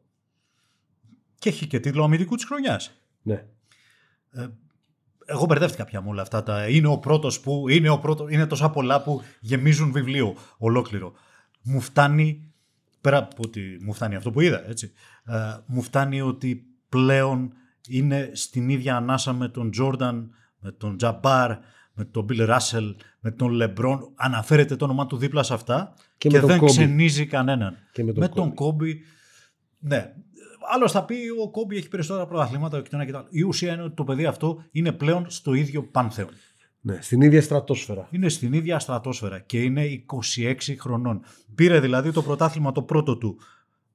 Και 1.40 1.50
έχει 1.50 1.68
και 1.68 1.80
τίτλο 1.80 2.04
αμυντικού 2.04 2.36
της 2.36 2.46
χρονιάς. 2.46 2.92
Ναι. 3.22 3.46
Εγώ 5.26 5.46
μπερδεύτηκα 5.46 5.86
πια 5.86 6.02
με 6.02 6.10
όλα 6.10 6.22
αυτά. 6.22 6.44
Τα... 6.44 6.68
Είναι 6.70 6.88
ο 6.88 6.98
πρώτος 6.98 7.40
που. 7.40 7.70
Είναι, 7.70 7.90
ο 7.90 8.00
πρώτος, 8.00 8.32
είναι 8.32 8.46
τόσα 8.46 8.70
πολλά 8.70 9.04
που 9.04 9.22
γεμίζουν 9.40 9.92
βιβλίο 9.92 10.36
ολόκληρο. 10.58 11.14
Μου 11.62 11.82
φτάνει. 11.82 12.49
Πέρα 13.02 13.18
από 13.18 13.42
ότι 13.46 13.78
μου 13.82 13.94
φτάνει 13.94 14.16
αυτό 14.16 14.32
που 14.32 14.42
είδα, 14.42 14.70
έτσι. 14.70 14.92
Ε, 15.26 15.34
μου 15.66 15.82
φτάνει 15.82 16.22
ότι 16.22 16.66
πλέον 16.90 17.54
είναι 17.90 18.30
στην 18.34 18.70
ίδια 18.70 18.96
ανάσα 18.96 19.34
με 19.34 19.48
τον 19.50 19.72
Τζόρνταν, 19.72 20.32
με 20.60 20.72
τον 20.72 20.98
Τζαμπάρ, 20.98 21.58
με 21.94 22.06
τον 22.06 22.24
Μπιλ 22.24 22.46
Ράσελ, 22.46 22.96
με 23.20 23.32
τον 23.32 23.50
Λεμπρόν. 23.52 24.12
Αναφέρεται 24.16 24.76
το 24.76 24.86
όνομά 24.86 25.06
του 25.06 25.18
δίπλα 25.18 25.44
σε 25.44 25.54
αυτά 25.54 25.94
Και 26.18 26.30
και, 26.30 26.36
με 26.36 26.40
τον 26.40 26.50
δεν 26.50 26.58
Κόμπι. 26.60 26.72
ξενίζει 26.72 27.26
κανέναν. 27.26 27.78
Και 27.92 28.04
με 28.04 28.12
τον 28.12 28.22
με 28.22 28.28
Κόμπι. 28.28 28.40
τον 28.42 28.54
Κόμπι. 28.54 29.02
Ναι. 29.80 30.14
Άλλος 30.74 30.92
θα 30.92 31.06
πει 31.06 31.16
ο 31.44 31.50
Κόμπι 31.50 31.78
έχει 31.78 31.88
περισσότερα 31.88 32.28
πρωταθλήματα 32.28 32.82
και 32.82 32.90
το 32.90 32.96
ένα 32.96 33.06
και 33.06 33.12
το 33.12 33.18
άλλο. 33.18 33.28
Η 33.30 33.42
ουσία 33.42 33.74
είναι 33.74 33.84
ότι 33.84 33.96
το 33.96 34.04
παιδί 34.04 34.26
αυτό 34.26 34.64
είναι 34.72 34.92
πλέον 34.92 35.26
στο 35.30 35.54
ίδιο 35.54 35.84
πάνθεο. 35.84 36.28
Ναι. 36.82 36.98
Στην 37.02 37.22
ίδια 37.22 37.42
στρατόσφαιρα. 37.42 38.08
Είναι 38.12 38.30
στην 38.30 38.54
ίδια 38.54 38.80
στρατόσφαιρα 38.80 39.40
και 39.40 39.62
είναι 39.62 39.84
26 40.38 40.56
χρονών. 40.80 41.22
Πήρε 41.56 41.80
δηλαδή 41.80 42.12
το 42.12 42.22
πρωτάθλημα 42.22 42.72
το 42.72 42.82
πρώτο 42.82 43.18
του 43.18 43.38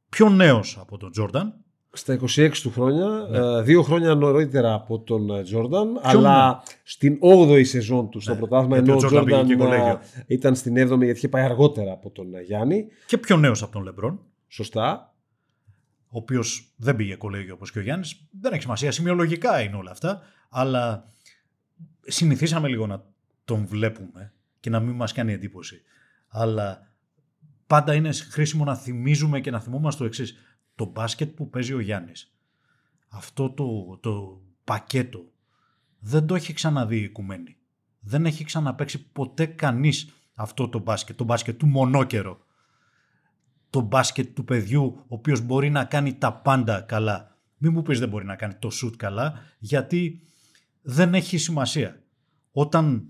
πιο 0.08 0.28
νέος 0.28 0.78
από 0.80 0.96
τον 0.98 1.10
Τζόρνταν. 1.10 1.54
Στα 1.96 2.18
26 2.36 2.50
του 2.62 2.70
χρόνια, 2.70 3.06
Ναι. 3.30 3.38
ε, 3.38 3.62
δύο 3.62 3.82
χρόνια 3.82 4.14
νωρίτερα 4.14 4.74
από 4.74 4.98
τον 5.00 5.30
ε, 5.30 5.42
Τζόρνταν, 5.42 5.98
αλλά 6.02 6.62
στην 6.82 7.18
8η 7.22 7.66
σεζόν 7.66 8.08
του 8.10 8.20
στο 8.20 8.32
Ναι, 8.32 8.38
πρωτάθλημα, 8.38 8.74
γιατί 8.76 8.90
ενώ 8.90 8.98
ο 9.00 9.04
ο 9.04 9.08
Τζόρνταν 9.08 9.24
Τζόρνταν 9.26 9.46
πήγε 9.46 9.56
και 9.56 9.62
ε, 9.62 9.78
κολέγιο. 9.78 10.00
ήταν 10.26 10.54
στην 10.54 10.72
7η 10.74 10.98
γιατί 11.04 11.18
είχε 11.18 11.28
πάει 11.28 11.44
αργότερα 11.44 11.92
από 11.92 12.10
τον 12.10 12.34
ε, 12.34 12.40
Γιάννη. 12.40 12.86
Και 13.06 13.18
πιο 13.18 13.36
νέος 13.36 13.62
από 13.62 13.72
τον 13.72 13.82
Λεμπρόν, 13.82 14.20
Σωστά. 14.48 15.14
ο 16.08 16.18
οποίος 16.18 16.72
δεν 16.76 16.96
πήγε 16.96 17.14
κολέγιο 17.14 17.54
όπως 17.54 17.72
και 17.72 17.78
ο 17.78 17.82
Γιάννης. 17.82 18.26
Δεν 18.40 18.52
έχει 18.52 18.62
σημασία, 18.62 18.92
σημειολογικά 18.92 19.60
είναι 19.62 19.76
όλα 19.76 19.90
αυτά, 19.90 20.20
αλλά 20.50 21.13
συνηθίσαμε 22.06 22.68
λίγο 22.68 22.86
να 22.86 23.04
τον 23.44 23.66
βλέπουμε 23.66 24.32
και 24.60 24.70
να 24.70 24.80
μην 24.80 24.94
μας 24.94 25.12
κάνει 25.12 25.32
εντύπωση. 25.32 25.82
Αλλά 26.28 26.94
πάντα 27.66 27.94
είναι 27.94 28.12
χρήσιμο 28.12 28.64
να 28.64 28.76
θυμίζουμε 28.76 29.40
και 29.40 29.50
να 29.50 29.60
θυμόμαστε 29.60 30.00
το 30.00 30.06
εξής. 30.06 30.34
Το 30.74 30.84
μπάσκετ 30.84 31.34
που 31.34 31.50
παίζει 31.50 31.72
ο 31.72 31.80
Γιάννης, 31.80 32.34
αυτό 33.08 33.50
το, 33.50 33.98
το 34.02 34.42
πακέτο, 34.64 35.24
δεν 35.98 36.26
το 36.26 36.34
έχει 36.34 36.52
ξαναδεί 36.52 36.96
η 36.96 37.02
οικουμένη. 37.02 37.56
Δεν 38.00 38.26
έχει 38.26 38.44
ξαναπαίξει 38.44 39.10
ποτέ 39.10 39.46
κανείς 39.46 40.08
αυτό 40.34 40.68
το 40.68 40.78
μπάσκετ, 40.78 41.16
το 41.16 41.24
μπάσκετ 41.24 41.58
του 41.58 41.66
μονόκερο. 41.66 42.38
Το 43.70 43.80
μπάσκετ 43.80 44.34
του 44.34 44.44
παιδιού, 44.44 44.84
ο 44.84 45.04
οποίος 45.08 45.40
μπορεί 45.40 45.70
να 45.70 45.84
κάνει 45.84 46.14
τα 46.14 46.32
πάντα 46.32 46.80
καλά. 46.80 47.36
Μην 47.56 47.72
μου 47.72 47.82
πεις 47.82 47.98
δεν 47.98 48.08
μπορεί 48.08 48.24
να 48.24 48.36
κάνει 48.36 48.54
το 48.54 48.70
σουτ 48.70 48.96
καλά, 48.96 49.40
γιατί 49.58 50.22
δεν 50.86 51.14
έχει 51.14 51.38
σημασία. 51.38 51.96
Όταν 52.52 53.08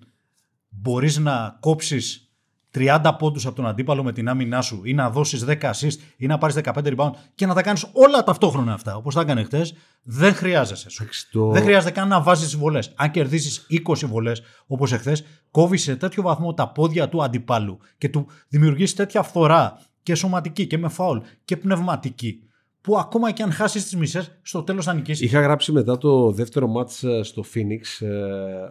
μπορείς 0.69 1.19
να 1.19 1.57
κόψεις 1.61 2.29
30 2.75 3.15
πόντους 3.19 3.47
από 3.47 3.57
τον 3.57 3.67
αντίπαλο 3.67 4.03
με 4.03 4.13
την 4.13 4.29
άμυνά 4.29 4.61
σου 4.61 4.81
ή 4.85 4.95
να 4.95 5.11
δώσεις 5.11 5.45
10 5.45 5.71
assist 5.71 5.95
ή 6.17 6.27
να 6.27 6.39
πάρεις 6.39 6.55
15 6.57 6.95
rebound 6.97 7.11
και 7.35 7.47
να 7.47 7.55
τα 7.55 7.63
κάνεις 7.63 7.87
όλα 7.93 8.23
ταυτόχρονα 8.25 8.73
αυτά, 8.73 8.97
όπως 8.97 9.15
τα 9.15 9.21
έκανε 9.21 9.43
χτες, 9.45 9.75
δεν 10.03 10.35
χρειάζεσαι. 10.35 10.91
σου. 10.91 11.03
Εντάξει, 11.03 11.29
το- 11.31 11.51
Δεν 11.51 11.63
χρειάζεται 11.63 11.91
καν 11.93 12.09
να 12.09 12.21
βάζεις 12.23 12.45
τις 12.45 12.57
βολές. 12.57 12.93
Αν 12.97 13.11
κερδίσεις 13.11 13.67
20 13.69 14.07
βολές 14.07 14.43
όπως 14.67 14.93
εχθές, 14.93 15.25
κόβεις 15.51 15.83
σε 15.83 15.97
τέτοιο 15.97 16.23
βαθμό 16.23 16.55
τα 16.55 16.69
πόδια 16.69 17.09
του 17.09 17.23
αντιπάλου 17.23 17.79
και 17.99 18.09
του 18.09 18.27
δημιουργείς 18.49 18.95
τέτοια 18.95 19.23
φθορά 19.23 19.81
και 20.03 20.15
σωματική 20.15 20.67
και 20.67 20.79
με 20.79 20.89
φάουλ 20.89 21.19
και 21.45 21.57
πνευματική 21.57 22.43
που 22.85 22.99
ακόμα 22.99 23.31
και 23.31 23.43
αν 23.43 23.53
χάσεις 23.53 23.83
τις 23.83 23.97
μισές, 23.97 24.39
στο 24.43 24.63
τέλος 24.63 24.85
θα 24.85 24.95
νικήσεις. 24.95 25.27
Είχα 25.27 25.41
γράψει 25.41 25.73
μετά 25.73 25.99
το 25.99 26.31
δεύτερο 26.31 26.67
μάτς 26.67 27.03
ε, 27.03 27.23
στο 27.23 27.45
Phoenix 27.55 28.07
ε, 28.07 28.13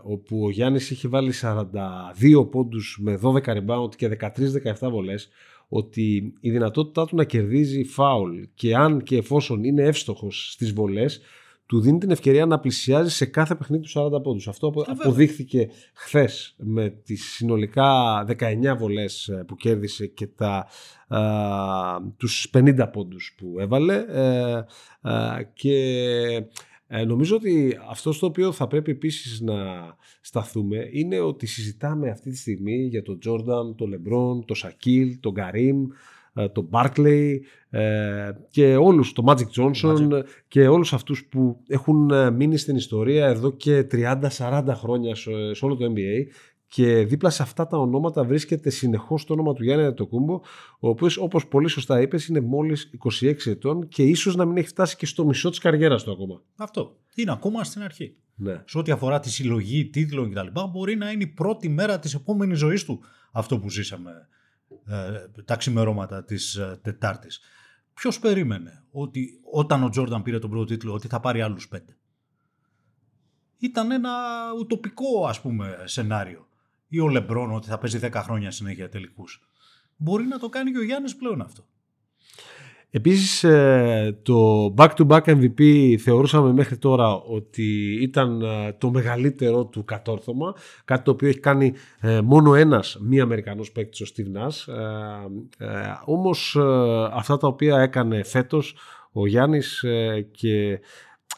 όπου 0.03 0.43
ο 0.43 0.49
Γιάννης 0.49 0.89
είχε 0.89 1.07
βάλει 1.07 1.33
42 1.41 2.49
πόντους 2.51 2.99
με 3.01 3.19
12 3.23 3.37
rebound 3.37 3.95
και 3.95 4.17
13-17 4.19 4.89
βολές 4.89 5.29
ότι 5.67 6.33
η 6.39 6.51
δυνατότητά 6.51 7.05
του 7.05 7.15
να 7.15 7.23
κερδίζει 7.23 7.83
φάουλ 7.83 8.41
και 8.55 8.75
αν 8.75 9.03
και 9.03 9.17
εφόσον 9.17 9.63
είναι 9.63 9.83
εύστοχος 9.83 10.51
στις 10.51 10.73
βολές 10.73 11.21
του 11.65 11.81
δίνει 11.81 11.97
την 11.97 12.11
ευκαιρία 12.11 12.45
να 12.45 12.59
πλησιάζει 12.59 13.09
σε 13.09 13.25
κάθε 13.25 13.55
παιχνίδι 13.55 13.83
του 13.83 14.17
40 14.17 14.21
πόντους. 14.23 14.47
Αυτό 14.47 14.67
απο- 14.67 14.83
βέβαια. 14.87 15.01
αποδείχθηκε 15.03 15.69
χθες 15.93 16.55
με 16.57 16.89
τις 16.89 17.23
συνολικά 17.23 18.23
19 18.27 18.75
βολές 18.77 19.27
ε, 19.27 19.43
που 19.47 19.55
κέρδισε 19.55 20.07
και 20.07 20.27
τα, 20.27 20.67
α, 21.07 21.19
τους 22.17 22.49
50 22.53 22.89
πόντους 22.91 23.35
που 23.37 23.59
έβαλε 23.59 24.05
ε, 24.07 24.63
α, 25.01 25.41
και 25.53 25.77
ε, 26.87 27.03
νομίζω 27.03 27.35
ότι 27.35 27.77
αυτό 27.89 28.11
στο 28.11 28.27
οποίο 28.27 28.51
θα 28.51 28.67
πρέπει 28.67 28.91
επίσης 28.91 29.41
να 29.41 29.55
σταθούμε 30.21 30.87
είναι 30.91 31.19
ότι 31.19 31.45
συζητάμε 31.45 32.09
αυτή 32.09 32.29
τη 32.29 32.37
στιγμή 32.37 32.75
για 32.87 33.01
τον 33.03 33.19
Τζόρνταν, 33.19 33.75
τον 33.75 33.89
Λεμπρόν, 33.89 34.45
τον 34.45 34.55
Σακίλ, 34.55 35.19
τον 35.19 35.33
Καρίμ, 35.33 35.83
ε, 35.83 35.87
τον 36.51 36.65
Μπάρκλεϊ 36.69 37.45
ε, 37.69 38.31
και 38.49 38.75
όλους, 38.75 39.13
τον 39.13 39.25
Magic 39.27 39.47
Johnson 39.55 40.21
και 40.47 40.67
όλους 40.67 40.93
αυτούς 40.93 41.25
που 41.25 41.59
έχουν 41.67 42.09
ε, 42.09 42.31
μείνει 42.31 42.57
στην 42.57 42.75
ιστορία 42.75 43.27
εδώ 43.27 43.51
και 43.51 43.87
30-40 43.91 44.63
χρόνια 44.73 45.15
σε, 45.15 45.53
σε 45.53 45.65
όλο 45.65 45.75
το 45.75 45.85
NBA 45.85 46.31
και 46.67 47.05
δίπλα 47.05 47.29
σε 47.29 47.43
αυτά 47.43 47.67
τα 47.67 47.77
ονόματα 47.77 48.23
βρίσκεται 48.23 48.69
συνεχώς 48.69 49.25
το 49.25 49.33
όνομα 49.33 49.53
του 49.53 49.63
Γιάννη 49.63 49.83
Αντετοκούμπο 49.83 50.41
ο 50.79 50.89
οποίος 50.89 51.17
όπως 51.17 51.47
πολύ 51.47 51.67
σωστά 51.67 52.01
είπες 52.01 52.27
είναι 52.27 52.39
μόλις 52.39 52.89
26 53.21 53.33
ετών 53.45 53.87
και 53.87 54.03
ίσως 54.03 54.35
να 54.35 54.45
μην 54.45 54.57
έχει 54.57 54.67
φτάσει 54.67 54.95
και 54.95 55.05
στο 55.05 55.25
μισό 55.25 55.49
της 55.49 55.59
καριέρας 55.59 56.03
του 56.03 56.11
ακόμα. 56.11 56.41
Αυτό. 56.55 56.95
Είναι 57.15 57.31
ακόμα 57.31 57.63
στην 57.63 57.81
αρχή. 57.81 58.15
Ναι. 58.35 58.61
Σε 58.65 58.77
ό,τι 58.77 58.91
αφορά 58.91 59.19
τη 59.19 59.29
συλλογή 59.29 59.89
τίτλων 59.89 60.31
κτλ. 60.31 60.47
Μπορεί 60.71 60.95
να 60.95 61.11
είναι 61.11 61.23
η 61.23 61.27
πρώτη 61.27 61.69
μέρα 61.69 61.99
της 61.99 62.13
επόμενης 62.13 62.57
ζωής 62.57 62.83
του 62.83 62.99
αυτό 63.31 63.59
που 63.59 63.69
ζήσαμε 63.69 64.11
ε, 64.11 64.27
τα 65.45 65.55
ξημερώματα 65.55 66.23
της 66.23 66.55
ε, 66.55 66.79
Τετάρτης. 66.81 67.39
Ποιος 67.93 68.19
περίμενε 68.19 68.83
ότι 68.91 69.39
όταν 69.51 69.83
ο 69.83 69.89
Τζόρνταν 69.89 70.21
πήρε 70.21 70.39
τον 70.39 70.49
πρώτο 70.49 70.65
τίτλο 70.65 70.93
ότι 70.93 71.07
θα 71.07 71.19
πάρει 71.19 71.41
άλλους 71.41 71.67
πέντε; 71.67 71.97
Ήταν 73.57 73.91
ένα 73.91 74.11
ουτοπικό 74.59 75.27
ας 75.27 75.41
πούμε 75.41 75.83
σενάριο. 75.83 76.47
Ή 76.87 76.99
ο 76.99 77.07
Λεμπρόν 77.07 77.51
ότι 77.51 77.67
θα 77.67 77.77
παίζει 77.77 77.99
10 78.01 78.11
χρόνια 78.13 78.51
συνέχεια 78.51 78.89
τελικούς. 78.89 79.41
Μπορεί 79.95 80.23
να 80.23 80.39
το 80.39 80.49
κάνει 80.49 80.71
και 80.71 80.77
ο 80.77 80.83
Γιάννης 80.83 81.15
πλέον 81.15 81.41
αυτό. 81.41 81.67
Επίσης 82.95 83.43
ε, 83.43 84.19
το 84.23 84.73
back-to-back 84.77 85.21
MVP 85.21 85.95
θεωρούσαμε 85.99 86.53
μέχρι 86.53 86.77
τώρα 86.77 87.13
ότι 87.13 87.97
ήταν 88.01 88.41
ε, 88.41 88.75
το 88.77 88.91
μεγαλύτερο 88.91 89.65
του 89.65 89.83
κατόρθωμα 89.85 90.55
κάτι 90.85 91.03
το 91.03 91.11
οποίο 91.11 91.27
έχει 91.27 91.39
κάνει 91.39 91.73
ε, 91.99 92.21
μόνο 92.21 92.55
ένας 92.55 92.97
μη 93.01 93.19
Αμερικανός 93.19 93.71
παίκτης 93.71 94.01
ο 94.01 94.05
Steve 94.15 94.37
Nash. 94.37 94.73
Ε, 95.57 95.65
ε, 95.65 95.69
όμως 96.05 96.55
ε, 96.55 96.61
αυτά 97.11 97.37
τα 97.37 97.47
οποία 97.47 97.81
έκανε 97.81 98.23
φέτος 98.23 98.75
ο 99.11 99.27
Γιάννης 99.27 99.83
ε, 99.83 100.27
και 100.31 100.79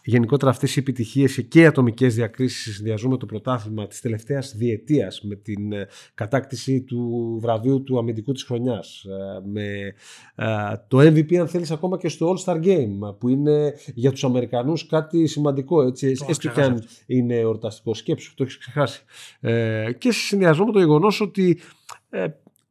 γενικότερα 0.06 0.52
αυτές 0.52 0.76
οι 0.76 0.80
επιτυχίες 0.80 1.46
και 1.48 1.60
οι 1.60 1.66
ατομικές 1.66 2.16
διακρίσεις 2.16 2.76
συνδυαζούν 2.76 3.12
με 3.12 3.18
το 3.18 3.26
πρωτάθλημα 3.26 3.88
της 3.88 4.02
τελευταίας 4.02 4.56
διετίας 4.56 5.22
με 5.22 5.36
την 5.36 5.72
ε, 5.72 5.88
κατάκτηση 6.14 6.82
του 6.82 7.38
βραβείου 7.42 7.84
του 7.84 7.98
αμυντικού 7.98 8.32
της 8.32 8.44
χρονιάς 8.44 9.04
ε, 9.04 9.50
με 9.52 9.94
ε, 10.36 10.46
το 10.88 11.00
MVP 11.00 11.36
αν 11.36 11.48
θέλεις 11.48 11.72
ακόμα 11.72 11.98
και 11.98 12.10
στο 12.10 12.36
All-Star 12.36 12.64
Game 12.64 13.18
που 13.20 13.30
είναι 13.30 13.74
για 13.94 14.12
τους 14.12 14.24
Αμερικανούς 14.24 14.86
κάτι 14.86 15.28
σημαντικό 15.28 15.82
έτσι, 15.82 16.16
έστω 16.28 16.50
και 16.50 16.62
αν 16.62 16.84
είναι 17.06 17.36
εορταστικό 17.36 17.94
σκέψου, 17.94 18.34
το 18.36 18.44
έχεις 18.44 18.58
ξεχάσει. 18.58 19.04
Και 19.98 20.12
συνδυαζό 20.12 20.66
με 20.66 20.72
το 20.72 20.80
γεγονός 20.80 21.22
ότι 21.22 21.60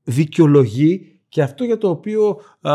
δικαιολογεί 0.02 1.13
και 1.34 1.42
αυτό 1.42 1.64
για 1.64 1.78
το 1.78 1.88
οποίο 1.88 2.40
α, 2.60 2.72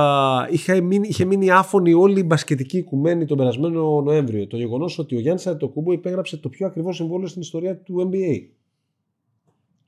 είχε, 0.50 0.82
μείνει, 0.82 1.08
είχε 1.08 1.26
μείνει 1.26 1.52
άφωνη 1.52 1.94
όλη 1.94 2.20
η 2.20 2.24
μπασκετική 2.26 2.78
οικουμένη 2.78 3.26
τον 3.26 3.38
περασμένο 3.38 4.02
Νοέμβριο. 4.02 4.48
Το 4.48 4.58
γεγονός 4.58 5.00
ότι 5.00 5.16
ο 5.16 5.20
Γιάννης 5.20 5.48
Αντετοκούμπο 5.48 5.92
υπέγραψε 5.92 6.38
το 6.38 6.50
πιο 6.50 6.68
ακριβό 6.68 6.94
συμβόλαιο 6.94 7.28
στην 7.28 7.42
ιστορία 7.42 7.78
του 7.78 8.10
NBA. 8.12 8.50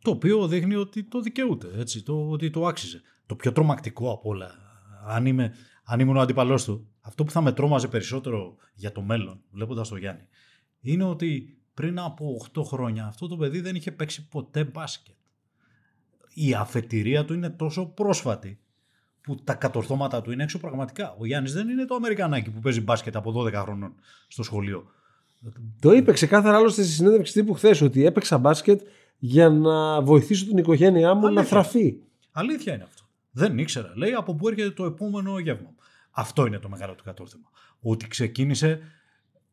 Το 0.01 0.11
οποίο 0.11 0.47
δείχνει 0.47 0.75
ότι 0.75 1.03
το 1.03 1.21
δικαιούται, 1.21 1.67
έτσι, 1.77 2.03
το, 2.03 2.29
ότι 2.29 2.49
το 2.49 2.65
άξιζε. 2.65 3.01
Το 3.25 3.35
πιο 3.35 3.51
τρομακτικό 3.51 4.11
από 4.11 4.29
όλα, 4.29 4.51
αν, 5.07 5.25
είμαι, 5.25 5.53
αν 5.83 5.99
ήμουν 5.99 6.17
ο 6.17 6.21
αντίπαλό 6.21 6.55
του, 6.55 6.87
αυτό 7.01 7.23
που 7.23 7.31
θα 7.31 7.41
με 7.41 7.51
τρόμαζε 7.51 7.87
περισσότερο 7.87 8.55
για 8.73 8.91
το 8.91 9.01
μέλλον, 9.01 9.41
βλέποντας 9.51 9.89
τον 9.89 9.97
Γιάννη, 9.97 10.27
είναι 10.81 11.03
ότι 11.03 11.57
πριν 11.73 11.99
από 11.99 12.47
8 12.55 12.63
χρόνια 12.63 13.05
αυτό 13.05 13.27
το 13.27 13.37
παιδί 13.37 13.59
δεν 13.61 13.75
είχε 13.75 13.91
παίξει 13.91 14.27
ποτέ 14.27 14.63
μπάσκετ 14.63 15.15
η 16.33 16.53
αφετηρία 16.53 17.25
του 17.25 17.33
είναι 17.33 17.49
τόσο 17.49 17.85
πρόσφατη 17.85 18.59
που 19.21 19.35
τα 19.43 19.53
κατορθώματα 19.53 20.21
του 20.21 20.31
είναι 20.31 20.43
έξω 20.43 20.59
πραγματικά. 20.59 21.15
Ο 21.19 21.25
Γιάννης 21.25 21.53
δεν 21.53 21.69
είναι 21.69 21.85
το 21.85 21.95
Αμερικανάκι 21.95 22.49
που 22.49 22.59
παίζει 22.59 22.81
μπάσκετ 22.81 23.15
από 23.15 23.33
12 23.35 23.53
χρονών 23.53 23.93
στο 24.27 24.43
σχολείο. 24.43 24.91
Το 25.79 25.91
είπε 25.91 26.11
ξεκάθαρα 26.11 26.57
άλλωστε 26.57 26.83
στη 26.83 26.91
συνέντευξη 26.91 27.33
τύπου 27.33 27.53
χθες 27.53 27.81
ότι 27.81 28.05
έπαιξα 28.05 28.37
μπάσκετ 28.37 28.81
για 29.17 29.49
να 29.49 30.01
βοηθήσω 30.01 30.45
την 30.45 30.57
οικογένειά 30.57 31.13
μου 31.13 31.29
να 31.33 31.43
θραφεί. 31.43 31.95
Αλήθεια 32.31 32.73
είναι 32.73 32.83
αυτό. 32.83 33.03
Δεν 33.31 33.57
ήξερα. 33.57 33.91
Λέει 33.95 34.13
από 34.13 34.35
πού 34.35 34.47
έρχεται 34.47 34.71
το 34.71 34.85
επόμενο 34.85 35.39
γεύμα. 35.39 35.69
Αυτό 36.11 36.45
είναι 36.45 36.59
το 36.59 36.69
μεγάλο 36.69 36.95
του 36.95 37.03
κατόρθωμα. 37.03 37.49
Ότι 37.81 38.07
ξεκίνησε 38.07 38.79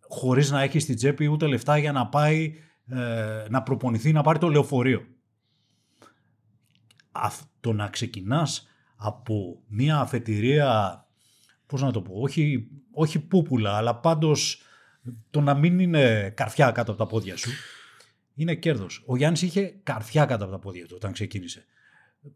χωρίς 0.01 0.51
να 0.51 0.63
έχει 0.63 0.79
στην 0.79 0.97
τσέπη 0.97 1.27
ούτε 1.27 1.47
λεφτά 1.47 1.79
για 1.79 1.93
να 1.93 2.07
πάει 2.07 2.55
ε, 2.89 3.47
να 3.51 3.63
προπονηθεί 3.63 4.13
να 4.13 4.23
πάρει 4.23 4.39
το 4.39 4.49
λεωφορείο 4.49 5.07
το 7.61 7.73
να 7.73 7.89
ξεκινάς 7.89 8.68
από 9.01 9.63
μια 9.67 9.99
αφετηρία, 9.99 11.05
πώς 11.67 11.83
να 11.83 11.91
το 11.93 12.03
πω, 12.03 12.13
όχι, 12.15 12.69
όχι 12.93 13.19
πούπουλα, 13.19 13.77
αλλά 13.77 13.97
πάντως 13.97 14.63
το 15.31 15.41
να 15.41 15.55
μην 15.55 15.79
είναι 15.79 16.33
καρφιά 16.37 16.71
κάτω 16.71 16.91
από 16.91 17.01
τα 17.01 17.07
πόδια 17.07 17.37
σου, 17.37 17.51
είναι 18.35 18.55
κέρδος. 18.55 19.03
Ο 19.07 19.17
Γιάννης 19.17 19.43
είχε 19.43 19.75
καρφιά 19.83 20.25
κάτω 20.25 20.45
από 20.45 20.53
τα 20.53 20.59
πόδια 20.59 20.87
του 20.87 20.95
όταν 20.97 21.13
ξεκίνησε. 21.13 21.65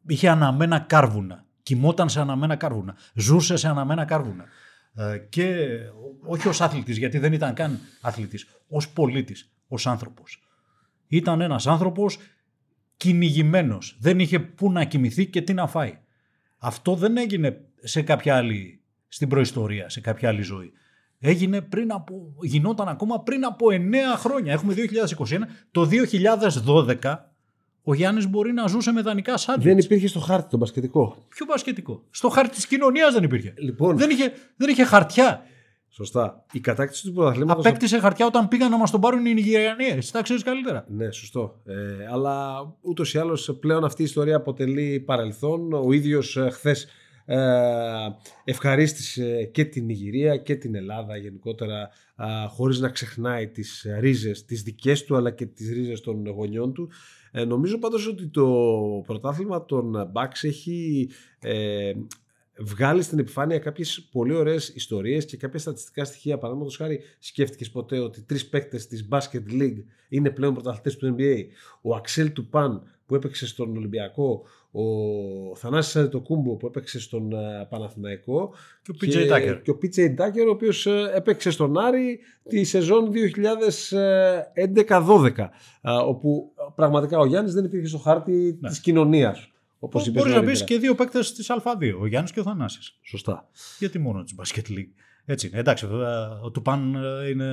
Είχε 0.07 0.29
αναμένα 0.29 0.79
κάρβουνα. 0.79 1.45
Κοιμόταν 1.63 2.09
σε 2.09 2.21
αναμένα 2.21 2.57
κάρβουνα. 2.57 2.97
Ζούσε 3.15 3.57
σε 3.57 3.69
αναμένα 3.69 4.05
κάρβουνα. 4.05 4.45
Ε, 4.95 5.19
και 5.29 5.67
όχι 6.25 6.49
ως 6.49 6.61
άθλητης, 6.61 6.97
γιατί 6.97 7.19
δεν 7.19 7.33
ήταν 7.33 7.55
καν 7.55 7.79
αθλητής, 8.01 8.47
ως 8.69 8.89
πολίτης, 8.89 9.53
ως 9.69 9.87
άνθρωπος. 9.87 10.43
Ήταν 11.07 11.41
ένας 11.41 11.67
άνθρωπος 11.67 12.19
κυνηγημένος. 12.97 13.97
Δεν 14.01 14.21
είχε 14.21 14.39
πού 14.39 14.73
να 14.73 14.85
κοιμηθεί 14.85 15.27
και 15.27 15.43
τι 15.43 15.55
να 15.55 15.67
φάει. 15.67 15.99
Αυτό 16.65 16.95
δεν 16.95 17.17
έγινε 17.17 17.61
σε 17.83 18.03
κάποια 18.03 18.37
άλλη, 18.37 18.81
στην 19.09 19.29
προϊστορία, 19.29 19.89
σε 19.89 20.01
κάποια 20.01 20.29
άλλη 20.29 20.43
ζωή. 20.43 20.73
Έγινε 21.19 21.61
πριν 21.61 21.93
από, 21.93 22.35
γινόταν 22.41 22.89
ακόμα 22.89 23.21
πριν 23.21 23.45
από 23.45 23.67
9 23.71 23.77
χρόνια. 24.17 24.53
Έχουμε 24.53 24.75
2021. 24.75 25.39
Το 25.71 25.89
2012 27.01 27.17
ο 27.83 27.95
Γιάννης 27.95 28.29
μπορεί 28.29 28.53
να 28.53 28.67
ζούσε 28.67 28.93
με 28.93 29.03
δανεικά 29.03 29.37
σάντουιτς. 29.37 29.67
Δεν 29.67 29.79
υπήρχε 29.79 30.07
στο 30.07 30.21
χάρτη 30.21 30.51
το 30.51 30.57
μπασκετικό. 30.57 31.25
Ποιο 31.29 31.47
μπασκετικό; 31.47 32.03
Στο 32.11 32.29
χάρτη 32.29 32.55
της 32.55 32.67
κοινωνίας 32.67 33.13
δεν 33.13 33.23
υπήρχε. 33.23 33.55
Λοιπόν. 33.57 33.97
Δεν, 33.97 34.11
είχε, 34.11 34.33
δεν 34.57 34.69
είχε 34.69 34.85
χαρτιά. 34.85 35.43
Σωστά. 35.95 36.45
Η 36.53 36.61
κατάκτηση 36.61 37.07
του 37.07 37.13
πρωταθλήματος. 37.13 37.67
Απέκτησε 37.67 37.99
χαρτιά 37.99 38.27
όταν 38.27 38.49
πήγαν 38.49 38.71
να 38.71 38.77
μας 38.77 38.91
τον 38.91 39.01
πάρουν 39.01 39.27
οι 39.27 39.35
Νιγηριανοί. 39.35 39.85
Εσύ 39.85 40.13
τα 40.13 40.23
ξέρεις 40.23 40.43
καλύτερα. 40.43 40.85
Ναι, 40.89 41.11
σωστό. 41.11 41.61
Ε, 41.65 41.75
αλλά 42.13 42.67
ούτως 42.81 43.15
ή 43.15 43.19
άλλως 43.19 43.57
πλέον 43.61 43.85
αυτή 43.85 44.03
η 44.03 44.05
ιστορία 44.05 44.37
αποτελεί 44.37 45.01
παρελθόν. 45.01 45.73
Ο 45.73 45.93
ίδιος 45.93 46.37
ε, 46.37 46.51
χθες 46.51 46.87
ε, 47.25 47.39
ευχαρίστησε 48.45 49.45
και 49.45 49.65
την 49.65 49.85
Νιγηρία 49.85 50.37
και 50.37 50.57
την 50.57 50.75
Ελλάδα 50.75 51.17
γενικότερα 51.17 51.89
ε, 52.17 52.47
χωρίς 52.49 52.81
να 52.81 52.89
ξεχνάει 52.89 53.49
τις 53.49 53.87
ρίζες, 54.01 54.45
τις 54.45 54.63
δικές 54.63 55.05
του 55.05 55.17
αλλά 55.17 55.31
και 55.31 55.47
τις 55.47 55.73
ρίζες 55.73 56.01
των 56.01 56.29
γονιών 56.29 56.73
του. 56.73 56.91
Ε, 57.31 57.45
νομίζω 57.45 57.79
πάντως 57.79 58.07
ότι 58.07 58.29
το 58.29 58.47
πρωτάθλημα 59.07 59.65
των 59.65 60.13
Bucks 60.13 60.43
έχει 60.43 61.09
ε, 61.41 61.93
βγάλεις 62.59 63.05
στην 63.05 63.19
επιφάνεια 63.19 63.59
κάποιες 63.59 64.09
πολύ 64.13 64.35
ωραίες 64.35 64.69
ιστορίες 64.69 65.25
και 65.25 65.37
κάποια 65.37 65.59
στατιστικά 65.59 66.05
στοιχεία. 66.05 66.39
Παραδείγματος 66.39 66.77
χάρη, 66.77 67.01
σκέφτηκες 67.19 67.71
ποτέ 67.71 67.99
ότι 67.99 68.23
τρεις 68.23 68.49
παίκτες 68.49 68.87
της 68.87 69.09
Basket 69.11 69.53
League 69.61 69.85
είναι 70.09 70.31
πλέον 70.31 70.55
πρωταθλητές 70.55 70.97
του 70.97 71.17
NBA. 71.19 71.37
Ο 71.81 71.95
Αξέλ 71.95 72.33
Τουπάν 72.33 72.83
που 73.07 73.15
έπαιξε 73.15 73.47
στον 73.47 73.77
Ολυμπιακό, 73.77 74.45
ο 74.71 74.83
Θανάσης 75.57 75.97
Αντετοκούμπο 75.97 76.57
που 76.57 76.67
έπαιξε 76.67 77.01
στον 77.01 77.31
uh, 77.33 77.37
Παναθηναϊκό 77.69 78.55
και 78.83 78.91
ο 78.91 78.95
PJ 79.01 79.33
Tucker. 79.33 79.61
Και 79.63 79.71
ο 79.71 79.79
PJ 79.83 79.99
Tucker 79.99 80.47
ο 80.47 80.51
οποίος 80.51 80.87
uh, 80.89 81.15
έπαιξε 81.15 81.51
στον 81.51 81.79
Άρη 81.79 82.19
τη 82.49 82.65
σεζόν 82.65 83.11
2011-12 84.89 85.31
uh, 85.31 85.49
όπου 86.07 86.53
πραγματικά 86.75 87.19
ο 87.19 87.27
Γιάννης 87.27 87.53
δεν 87.55 87.65
υπήρχε 87.65 87.87
στο 87.87 87.99
χάρτη 87.99 88.59
ναι. 88.61 88.69
της 88.69 88.81
κοινωνίας. 88.81 89.52
Όπως 89.85 90.11
Μπορείς 90.11 90.35
να 90.35 90.43
πει 90.43 90.65
και 90.65 90.79
δύο 90.79 90.95
παίκτες 90.95 91.33
της 91.33 91.51
Α2, 91.51 91.95
ο 92.01 92.07
Γιάννης 92.07 92.33
και 92.33 92.41
ο 92.41 92.43
Θανάσης. 92.43 92.99
Σωστά. 93.03 93.49
Γιατί 93.79 93.99
μόνο 93.99 94.23
της 94.23 94.35
Basket 94.39 94.71
League. 94.71 94.93
Έτσι 95.25 95.47
είναι. 95.47 95.59
Εντάξει, 95.59 95.87
βέβαια, 95.87 96.41
ο 96.41 96.51
Τουπάν 96.51 96.95
ε, 96.95 97.29
είναι 97.29 97.49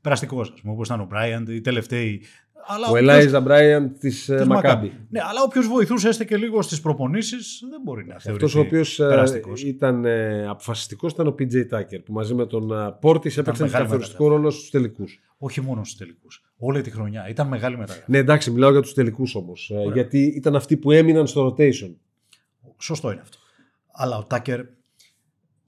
περαστικός, 0.00 0.50
ας 0.54 0.60
πούμε, 0.60 0.72
όπως 0.72 0.86
ήταν 0.86 1.00
ο 1.00 1.04
Μπράιαντ, 1.04 1.48
οι 1.48 1.60
τελευταίοι. 1.60 2.22
Αλλά 2.66 2.88
ο 2.90 2.96
Ελάιζα 2.96 3.40
Μπράιαντ 3.40 3.96
της 3.98 4.28
ε, 4.28 4.44
Μακάμπη. 4.46 4.92
Ναι, 5.10 5.20
αλλά 5.22 5.42
όποιος 5.42 5.66
βοηθούσε 5.66 6.08
έστε 6.08 6.24
και 6.24 6.36
λίγο 6.36 6.62
στις 6.62 6.80
προπονήσεις 6.80 7.64
δεν 7.70 7.80
μπορεί 7.84 8.06
να 8.06 8.18
θεωρηθεί. 8.18 8.44
Αυτό 8.44 8.58
ο 8.58 8.62
οποίος 8.62 9.00
ε, 9.00 9.26
ήταν 9.64 10.06
αποφασιστικός 10.48 11.12
ήταν 11.12 11.26
ο 11.26 11.34
PJ 11.38 11.54
Tucker 11.54 12.02
που 12.04 12.12
μαζί 12.12 12.34
με 12.34 12.46
τον 12.46 12.96
Πόρτη 13.00 13.32
έπαιξε 13.36 13.68
καθοριστικό 13.68 14.28
ρόλο 14.28 14.50
στους 14.50 14.70
τελικούς. 14.70 15.20
Όχι 15.38 15.60
μόνο 15.60 15.84
στους 15.84 15.98
τελικούς 15.98 16.47
όλη 16.58 16.82
τη 16.82 16.90
χρονιά. 16.90 17.28
Ήταν 17.28 17.48
μεγάλη 17.48 17.76
μεταγραφή. 17.76 18.10
Ναι, 18.10 18.18
εντάξει, 18.18 18.50
μιλάω 18.50 18.70
για 18.70 18.80
τους 18.80 18.94
τελικούς 18.94 19.34
όμως. 19.34 19.70
Ε, 19.74 19.90
γιατί 19.92 20.22
ήταν 20.22 20.56
αυτοί 20.56 20.76
που 20.76 20.90
έμειναν 20.90 21.26
στο 21.26 21.46
rotation. 21.46 21.94
Σωστό 22.78 23.10
είναι 23.10 23.20
αυτό. 23.20 23.38
Αλλά 23.92 24.16
ο 24.16 24.24
Τάκερ 24.24 24.60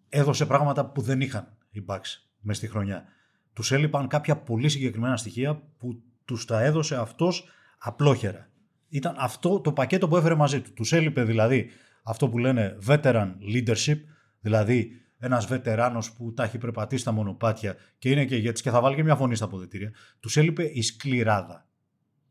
έδωσε 0.09 0.47
πράγματα 0.47 0.87
που 0.87 1.01
δεν 1.01 1.21
είχαν 1.21 1.57
οι 1.71 1.85
Bucks 1.87 2.23
μες 2.41 2.57
στη 2.57 2.69
χρονιά. 2.69 3.05
Τους 3.53 3.73
έλειπαν 3.73 4.09
κάποια 4.09 4.37
πολύ 4.37 4.69
συγκεκριμένα 4.69 5.17
στοιχεία 5.17 5.63
που 5.79 6.03
τους 6.25 6.45
τα 6.45 6.63
έδωσε 6.63 6.97
αυτός 6.97 7.49
απλόχερα. 7.79 8.49
Ήταν 8.89 9.15
αυτό 9.19 9.61
το 9.61 9.73
πακέτο 9.73 10.09
που 10.09 10.17
έφερε 10.17 10.35
μαζί 10.35 10.61
του. 10.61 10.73
Τους 10.73 10.93
έλειπε 10.93 11.23
δηλαδή 11.23 11.71
αυτό 12.03 12.29
που 12.29 12.39
λένε 12.39 12.79
veteran 12.87 13.29
leadership, 13.55 13.99
δηλαδή 14.41 14.91
ένας 15.21 15.47
βετεράνος 15.47 16.13
που 16.13 16.33
τα 16.35 16.43
έχει 16.43 16.59
περπατήσει 16.59 17.01
στα 17.03 17.13
μονοπάτια 17.13 17.77
και 17.99 18.11
είναι 18.11 18.25
και 18.25 18.37
ηγέτης 18.37 18.63
και 18.63 18.71
θα 18.71 18.81
βάλει 18.81 18.97
και 18.97 19.03
μια 19.03 19.17
φωνή 19.17 19.35
στα 19.35 19.45
αποδητήρια, 19.45 19.93
τους 20.21 20.37
έλειπε 20.37 20.71
η 20.73 20.83
σκληράδα. 20.83 21.67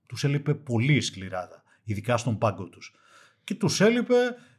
Τους 0.05 0.23
έλειπε 0.23 0.53
πολύ 0.53 0.93
η 0.93 1.01
σκληράδα, 1.01 1.63
ειδικά 1.83 2.17
στον 2.17 2.37
πάγκο 2.37 2.69
τους. 2.69 2.95
Και 3.43 3.55
τους 3.55 3.81
έλειπε 3.81 4.15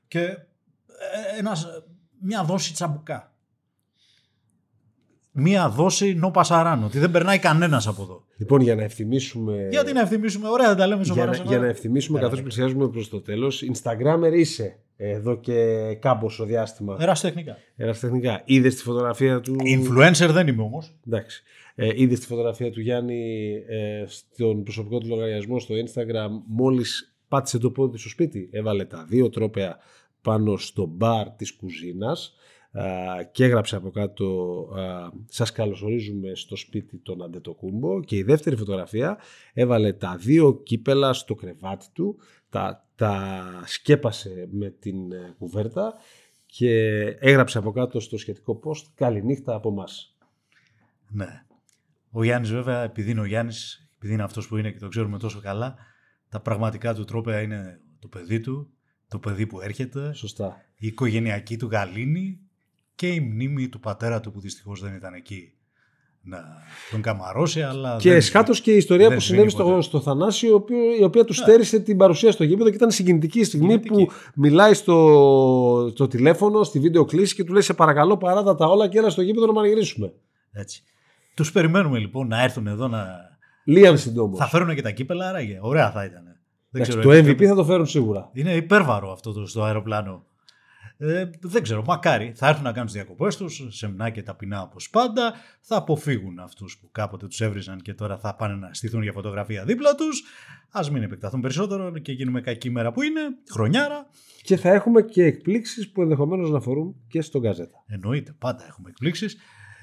και 0.08 0.20
ε, 0.20 1.38
ένας, 1.38 1.66
μια 2.20 2.44
δόση 2.44 2.72
τσαμπουκά. 2.72 3.34
Μία 5.32 5.68
δόση 5.68 6.14
νο 6.14 6.30
πασαράν, 6.30 6.84
ότι 6.84 6.98
δεν 6.98 7.10
περνάει 7.10 7.38
κανένας 7.38 7.86
από 7.86 8.02
εδώ. 8.02 8.24
Λοιπόν, 8.36 8.60
για 8.60 8.74
να 8.74 8.82
ευθυμίσουμε. 8.82 9.68
Γιατί 9.70 9.92
να 9.92 10.00
ευθυμίσουμε, 10.00 10.48
ωραία, 10.48 10.68
δεν 10.68 10.76
τα 10.76 10.86
λέμε 10.86 11.04
σοβαρά. 11.04 11.34
Για, 11.34 11.44
για 11.44 11.58
να 11.58 11.66
ευθυμίσουμε, 11.66 12.20
καθώς 12.20 12.42
πλησιάζουμε 12.42 12.88
προς 12.88 13.08
το 13.08 13.20
τέλος, 13.20 13.64
Instagrammer 13.72 14.32
είσαι 14.34 14.78
εδώ 15.02 15.40
και 15.40 15.94
κάμποσο 15.94 16.44
διάστημα. 16.44 16.96
Εραστεχνικά. 17.00 17.56
Εραστεχνικά. 17.76 18.42
Είδες 18.44 18.74
τη 18.74 18.82
φωτογραφία 18.82 19.40
του. 19.40 19.56
Influencer 19.60 20.28
δεν 20.30 20.46
είμαι 20.46 20.62
όμως. 20.62 20.94
Εντάξει. 21.06 21.42
Ε, 21.74 21.90
Είδες 21.94 22.20
τη 22.20 22.26
φωτογραφία 22.26 22.70
του 22.70 22.80
Γιάννη 22.80 23.52
ε, 23.68 24.04
στον 24.06 24.62
προσωπικό 24.62 24.98
του 24.98 25.08
λογαριασμό 25.08 25.59
στο 25.59 25.74
Instagram 25.74 26.28
μόλις 26.46 27.14
πάτησε 27.28 27.59
το 27.59 27.70
πόδι 27.70 27.98
στο 27.98 28.09
σπίτι. 28.09 28.48
Έβαλε 28.53 28.84
τα 28.84 29.05
δύο 29.09 29.28
τρόπαια 29.28 29.78
πάνω 30.22 30.57
στο 30.57 30.86
μπαρ 30.86 31.30
της 31.30 31.53
κουζίνας 31.53 32.34
και 33.32 33.44
έγραψε 33.44 33.76
από 33.76 33.90
κάτω 33.90 34.66
«Σας 35.28 35.53
καλωσορίζουμε 35.53 36.34
στο 36.34 36.57
σπίτι 36.57 36.98
των 36.98 37.22
Αντετοκούμπο» 37.22 38.01
και 38.01 38.16
η 38.16 38.22
δεύτερη 38.22 38.57
φωτογραφία 38.57 39.18
έβαλε 39.53 39.92
τα 39.92 40.16
δύο 40.16 40.61
κύπελα 40.62 41.12
στο 41.12 41.34
κρεβάτι 41.34 41.86
του, 41.92 42.16
τα, 42.51 42.89
τα 43.01 43.62
σκέπασε 43.66 44.48
με 44.51 44.70
την 44.70 45.12
ε, 45.12 45.34
κουβέρτα 45.38 45.94
και 46.46 47.01
έγραψε 47.20 47.59
από 47.59 47.72
κάτω 47.72 48.01
στο 48.01 48.18
σχετικό 48.18 48.61
post 48.64 48.84
«Καληνύχτα 48.94 49.55
από 49.55 49.70
μας». 49.70 50.16
Ναι. 51.09 51.44
Ο 52.11 52.24
Γιάννης, 52.24 52.51
βέβαια, 52.51 52.82
επειδή 52.82 53.11
είναι 53.11 53.20
ο 53.20 53.24
Γιάννης, 53.24 53.90
επειδή 53.96 54.12
είναι 54.12 54.22
αυτός 54.22 54.48
που 54.48 54.57
είναι 54.57 54.70
και 54.70 54.78
το 54.78 54.88
ξέρουμε 54.88 55.18
τόσο 55.18 55.40
καλά, 55.40 55.76
τα 56.28 56.40
πραγματικά 56.40 56.94
του 56.94 57.05
τρόπια 57.05 57.40
είναι 57.40 57.80
το 57.98 58.09
παιδί 58.09 58.40
του, 58.40 58.72
το 59.09 59.18
παιδί 59.18 59.46
που 59.46 59.61
έρχεται, 59.61 60.12
Σωστά. 60.12 60.64
η 60.76 60.86
οικογενειακή 60.86 61.57
του 61.57 61.66
γαλήνη 61.66 62.40
και 62.94 63.09
η 63.09 63.20
μνήμη 63.20 63.68
του 63.68 63.80
πατέρα 63.80 64.20
του 64.20 64.32
που 64.32 64.40
δυστυχώς 64.40 64.80
δεν 64.80 64.94
ήταν 64.94 65.14
εκεί 65.14 65.55
να 66.22 66.38
τον 66.90 67.00
καμαρώσει. 67.02 67.62
Αλλά 67.62 67.96
Και 67.98 68.08
δεν- 68.08 68.18
εσχάτως 68.18 68.60
και 68.60 68.72
η 68.72 68.76
ιστορία 68.76 69.06
δεν 69.08 69.16
που 69.16 69.22
συνέβη 69.22 69.48
στο, 69.50 69.64
ποτέ. 69.64 69.82
στο 69.82 70.00
Θανάσιο, 70.00 70.52
ο 70.52 70.54
οποίο- 70.54 70.96
η 71.00 71.02
οποία 71.04 71.24
τους 71.24 71.38
Ναι. 71.38 71.44
στέρισε 71.44 71.78
την 71.80 71.96
παρουσία 71.96 72.32
στο 72.32 72.44
γήπεδο 72.44 72.68
και 72.70 72.76
ήταν 72.76 72.90
συγκινητική 72.90 73.40
η 73.40 73.44
στιγμή 73.44 73.70
Συγκινητική. 73.72 74.04
που 74.04 74.12
μιλάει 74.34 74.74
στο, 74.74 75.90
στο 75.94 76.06
τηλέφωνο, 76.06 76.62
στη 76.62 76.78
βίντεο 76.78 77.04
κλήση 77.04 77.34
και 77.34 77.44
του 77.44 77.52
λέει: 77.52 77.62
Σε 77.62 77.74
παρακαλώ, 77.74 78.16
παράτα 78.16 78.54
τα 78.54 78.66
όλα 78.66 78.88
και 78.88 78.98
έλα 78.98 79.10
στο 79.10 79.22
γήπεδο 79.22 79.46
να 79.46 79.52
μαγειρίσουμε. 79.52 80.12
Έτσι. 80.52 80.82
Τους 81.34 81.52
περιμένουμε 81.52 81.98
λοιπόν 81.98 82.26
να 82.28 82.42
έρθουν 82.42 82.66
εδώ 82.66 82.88
να... 82.88 83.06
Λίαν 83.64 83.98
συντόμως. 83.98 84.38
Θα 84.38 84.46
φέρουν 84.46 84.74
και 84.74 84.82
τα 84.82 84.90
κύπελα, 84.90 85.28
άραγε. 85.28 85.58
Ωραία 85.60 85.90
θα 85.90 86.04
ήταν. 86.04 86.22
Δεν 86.70 86.82
ξέρω, 86.82 87.02
Το 87.02 87.10
επιτρέπεται. 87.10 87.44
MVP 87.44 87.48
θα 87.48 87.54
το 87.54 87.64
φέρουν 87.64 87.86
σίγουρα. 87.86 88.30
Είναι 88.32 88.54
υπέρβαρο 88.54 89.12
αυτό 89.12 89.32
το 89.32 89.46
στο 89.46 89.62
αεροπλάνο. 89.62 90.24
Ε, 91.03 91.30
δεν 91.40 91.62
ξέρω, 91.62 91.84
μακάρι. 91.86 92.32
Θα 92.36 92.48
έρθουν 92.48 92.62
να 92.62 92.70
κάνουν 92.70 92.86
τις 92.86 92.94
διακοπές 92.94 93.36
τους, 93.36 93.66
σεμνά 93.68 94.11
και 94.11 94.22
ταπεινά 94.22 94.62
όπως 94.62 94.90
πάντα. 94.90 95.34
Θα 95.61 95.76
αποφύγουν 95.76 96.38
αυτούς 96.38 96.78
που 96.78 96.88
κάποτε 96.92 97.26
τους 97.26 97.40
έβριζαν 97.40 97.80
και 97.80 97.94
τώρα 97.94 98.18
θα 98.18 98.34
πάνε 98.34 98.55
να 98.55 98.70
στηθούν 98.72 99.03
για 99.03 99.12
φωτογραφία 99.12 99.64
δίπλα 99.64 99.94
τους. 99.94 100.22
Α 100.70 100.80
μην 100.92 101.03
επεκταθούν 101.03 101.40
περισσότερο 101.40 101.98
και 101.98 102.12
γίνουμε 102.12 102.40
κακή 102.40 102.70
μέρα 102.70 102.92
που 102.92 103.03
είναι, 103.03 103.20
χρονιάρα. 103.51 104.07
Και 104.42 104.57
θα 104.57 104.68
έχουμε 104.70 105.03
και 105.03 105.24
εκπλήξεις 105.24 105.90
που 105.90 106.03
ενδεχομένως 106.03 106.51
να 106.51 106.57
αφορούν 106.57 106.96
και 107.09 107.22
στον 107.22 107.40
Γκαζέτα. 107.40 107.84
Εννοείται, 107.86 108.34
πάντα 108.38 108.66
έχουμε 108.66 108.88
εκπλήξεις. 108.88 109.36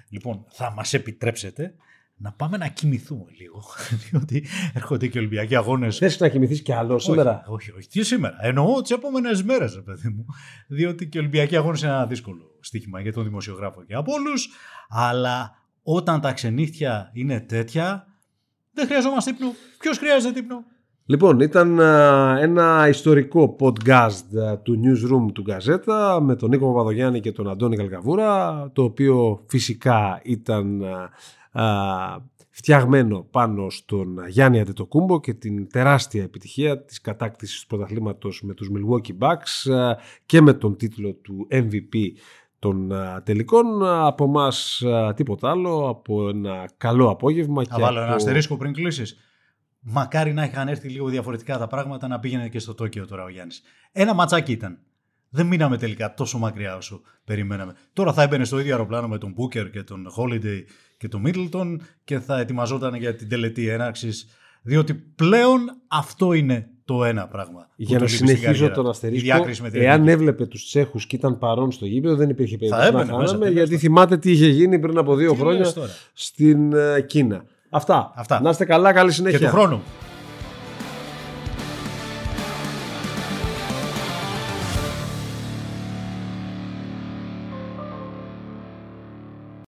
Λοιπόν, 0.09 0.45
θα 0.49 0.73
μας 0.75 0.93
επιτρέψετε 0.93 1.75
να 2.17 2.31
πάμε 2.31 2.57
να 2.57 2.67
κοιμηθούμε 2.67 3.31
λίγο. 3.39 3.63
Διότι 4.09 4.45
έρχονται 4.73 5.07
και 5.07 5.17
Ολυμπιακοί 5.17 5.55
αγώνες. 5.55 5.97
Θες 5.97 6.19
να 6.19 6.27
κοιμηθείς 6.27 6.61
κι 6.61 6.71
άλλο 6.71 6.99
σήμερα; 6.99 7.43
Όχι, 7.47 7.69
όχι, 7.69 7.77
όχι. 7.77 7.87
Τι 7.87 8.03
σήμερα; 8.03 8.37
Εννοώ 8.41 8.81
τις 8.81 8.91
επόμενες 8.91 9.43
μέρες, 9.43 9.81
παιδί 9.85 10.09
μου. 10.09 10.25
Διότι 10.67 11.07
και 11.07 11.17
οι 11.17 11.21
Ολυμπιακοί 11.21 11.55
αγώνες 11.57 11.81
είναι 11.81 11.91
ένα 11.91 12.05
δύσκολο 12.05 12.43
στοίχημα 12.59 13.01
για 13.01 13.13
τον 13.13 13.23
δημοσιογράφο 13.23 13.83
και 13.83 13.93
από 13.93 14.13
όλους. 14.13 14.49
Αλλά 14.89 15.61
όταν 15.83 16.21
τα 16.21 16.33
ξενύχτια 16.33 17.11
είναι 17.13 17.39
τέτοια, 17.39 18.07
δεν 18.73 18.85
χρειαζόμαστε 18.85 19.29
ύπνο. 19.29 19.53
Ποιος 19.79 19.97
χρειάζεται 19.97 20.39
ύπνο; 20.39 20.63
Λοιπόν, 21.09 21.39
ήταν 21.39 21.79
α, 21.79 22.37
ένα 22.39 22.87
ιστορικό 22.87 23.55
podcast 23.59 24.39
α, 24.39 24.57
του 24.57 24.79
Newsroom 24.83 25.31
του 25.33 25.41
Γκαζέτα 25.41 26.21
με 26.21 26.35
τον 26.35 26.49
Νίκο 26.49 26.67
Παπαδογιάννη 26.67 27.19
και 27.19 27.31
τον 27.31 27.49
Αντώνη 27.49 27.77
Καλκαβούρα, 27.77 28.69
το 28.73 28.83
οποίο 28.83 29.43
φυσικά 29.47 30.19
ήταν 30.23 30.83
α, 30.83 30.87
α, 30.89 31.09
φτιαγμένο 32.49 33.27
πάνω 33.31 33.69
στον 33.69 34.27
Γιάννη 34.27 34.59
Αντετοκούμπο 34.59 35.19
και 35.19 35.33
την 35.33 35.69
τεράστια 35.69 36.23
επιτυχία 36.23 36.83
της 36.83 37.01
κατάκτησης 37.01 37.61
του 37.61 37.67
πρωταθλήματος 37.67 38.41
με 38.43 38.53
τους 38.53 38.69
Milwaukee 38.73 39.17
Bucks 39.27 39.73
α, 39.73 39.97
και 40.25 40.41
με 40.41 40.53
τον 40.53 40.77
τίτλο 40.77 41.13
του 41.13 41.47
MVP 41.51 41.95
των 42.59 42.91
α, 42.91 43.21
τελικών. 43.23 43.85
Από 43.85 44.23
εμάς 44.23 44.83
τίποτα 45.15 45.49
άλλο, 45.49 45.87
από 45.87 46.29
ένα 46.29 46.69
καλό 46.77 47.09
απόγευμα. 47.09 47.63
Θα 47.63 47.75
και 47.75 47.81
βάλω 47.81 47.97
από... 47.97 48.05
ένα 48.05 48.15
αστερίσκο 48.15 48.57
πριν 48.57 48.73
κλείσεις. 48.73 49.17
Μακάρι 49.79 50.33
να 50.33 50.43
είχαν 50.43 50.67
έρθει 50.67 50.89
λίγο 50.89 51.07
διαφορετικά 51.07 51.57
τα 51.57 51.67
πράγματα 51.67 52.07
να 52.07 52.19
πήγαινε 52.19 52.49
και 52.49 52.59
στο 52.59 52.73
Τόκιο 52.73 53.07
τώρα 53.07 53.23
ο 53.23 53.29
Γιάννης. 53.29 53.61
Ένα 53.91 54.13
ματσάκι 54.13 54.51
ήταν. 54.51 54.79
Δεν 55.37 55.45
μείναμε 55.45 55.77
τελικά 55.77 56.13
τόσο 56.13 56.37
μακριά 56.37 56.75
όσο 56.77 57.01
περιμέναμε. 57.25 57.73
Τώρα 57.93 58.13
θα 58.13 58.21
έμπαινε 58.21 58.45
στο 58.45 58.59
ίδιο 58.59 58.71
αεροπλάνο 58.73 59.07
με 59.07 59.17
τον 59.17 59.31
Μπούκερ 59.35 59.69
και 59.69 59.83
τον 59.83 60.07
Holiday 60.17 60.61
και 60.97 61.07
τον 61.07 61.21
Μίτλτον 61.21 61.81
και 62.03 62.19
θα 62.19 62.39
ετοιμαζόταν 62.39 62.95
για 62.95 63.15
την 63.15 63.29
τελετή 63.29 63.67
έναρξης. 63.69 64.27
Διότι 64.61 64.93
πλέον 64.93 65.59
αυτό 65.87 66.33
είναι 66.33 66.69
το 66.85 67.03
ένα 67.03 67.27
πράγμα. 67.27 67.59
που 67.61 67.73
Για 67.75 67.87
του 67.87 67.93
να 67.93 67.99
λείπει 68.09 68.15
στην 68.15 68.27
συνεχίζω 68.27 68.51
καριέρα. 68.51 68.73
τον 68.73 68.85
Η 68.85 68.89
αστερίσκο, 68.89 69.23
διάκριση 69.25 69.61
με 69.61 69.69
την 69.69 69.81
εάν 69.81 69.91
εθνική. 69.93 70.11
έβλεπε 70.11 70.45
τους 70.45 70.65
Τσέχους 70.65 71.05
και 71.07 71.15
ήταν 71.15 71.37
παρόν 71.37 71.71
στο 71.71 71.85
γήπεδο 71.85 72.15
δεν 72.15 72.29
υπήρχε 72.29 72.57
περίπτωση 72.57 72.91
να 72.91 72.99
έμπαινε 72.99 73.17
μέσα, 73.17 73.25
χάναμε 73.27 73.45
τι 73.47 73.51
γιατί 73.53 73.71
λες 73.71 73.79
θυμάται 73.79 74.17
τι 74.17 74.31
είχε 74.31 74.47
γίνει 74.47 74.79
πριν 74.79 74.97
από 74.97 75.15
δύο 75.15 75.31
Τι 75.31 75.37
χρόνια 75.37 75.59
λες 75.59 75.73
τώρα; 75.73 75.89
στην 76.13 76.73
ε, 76.73 77.01
Κίνα. 77.01 77.43
Αυτά. 77.69 78.11
Αυτά. 78.15 78.41
Να 78.41 78.49
είστε 78.49 78.65
καλά, 78.65 78.93
καλή 78.93 79.09
Και 79.09 79.15
συνέχεια. 79.15 79.39
του 79.39 79.47
χρόνου. 79.55 79.81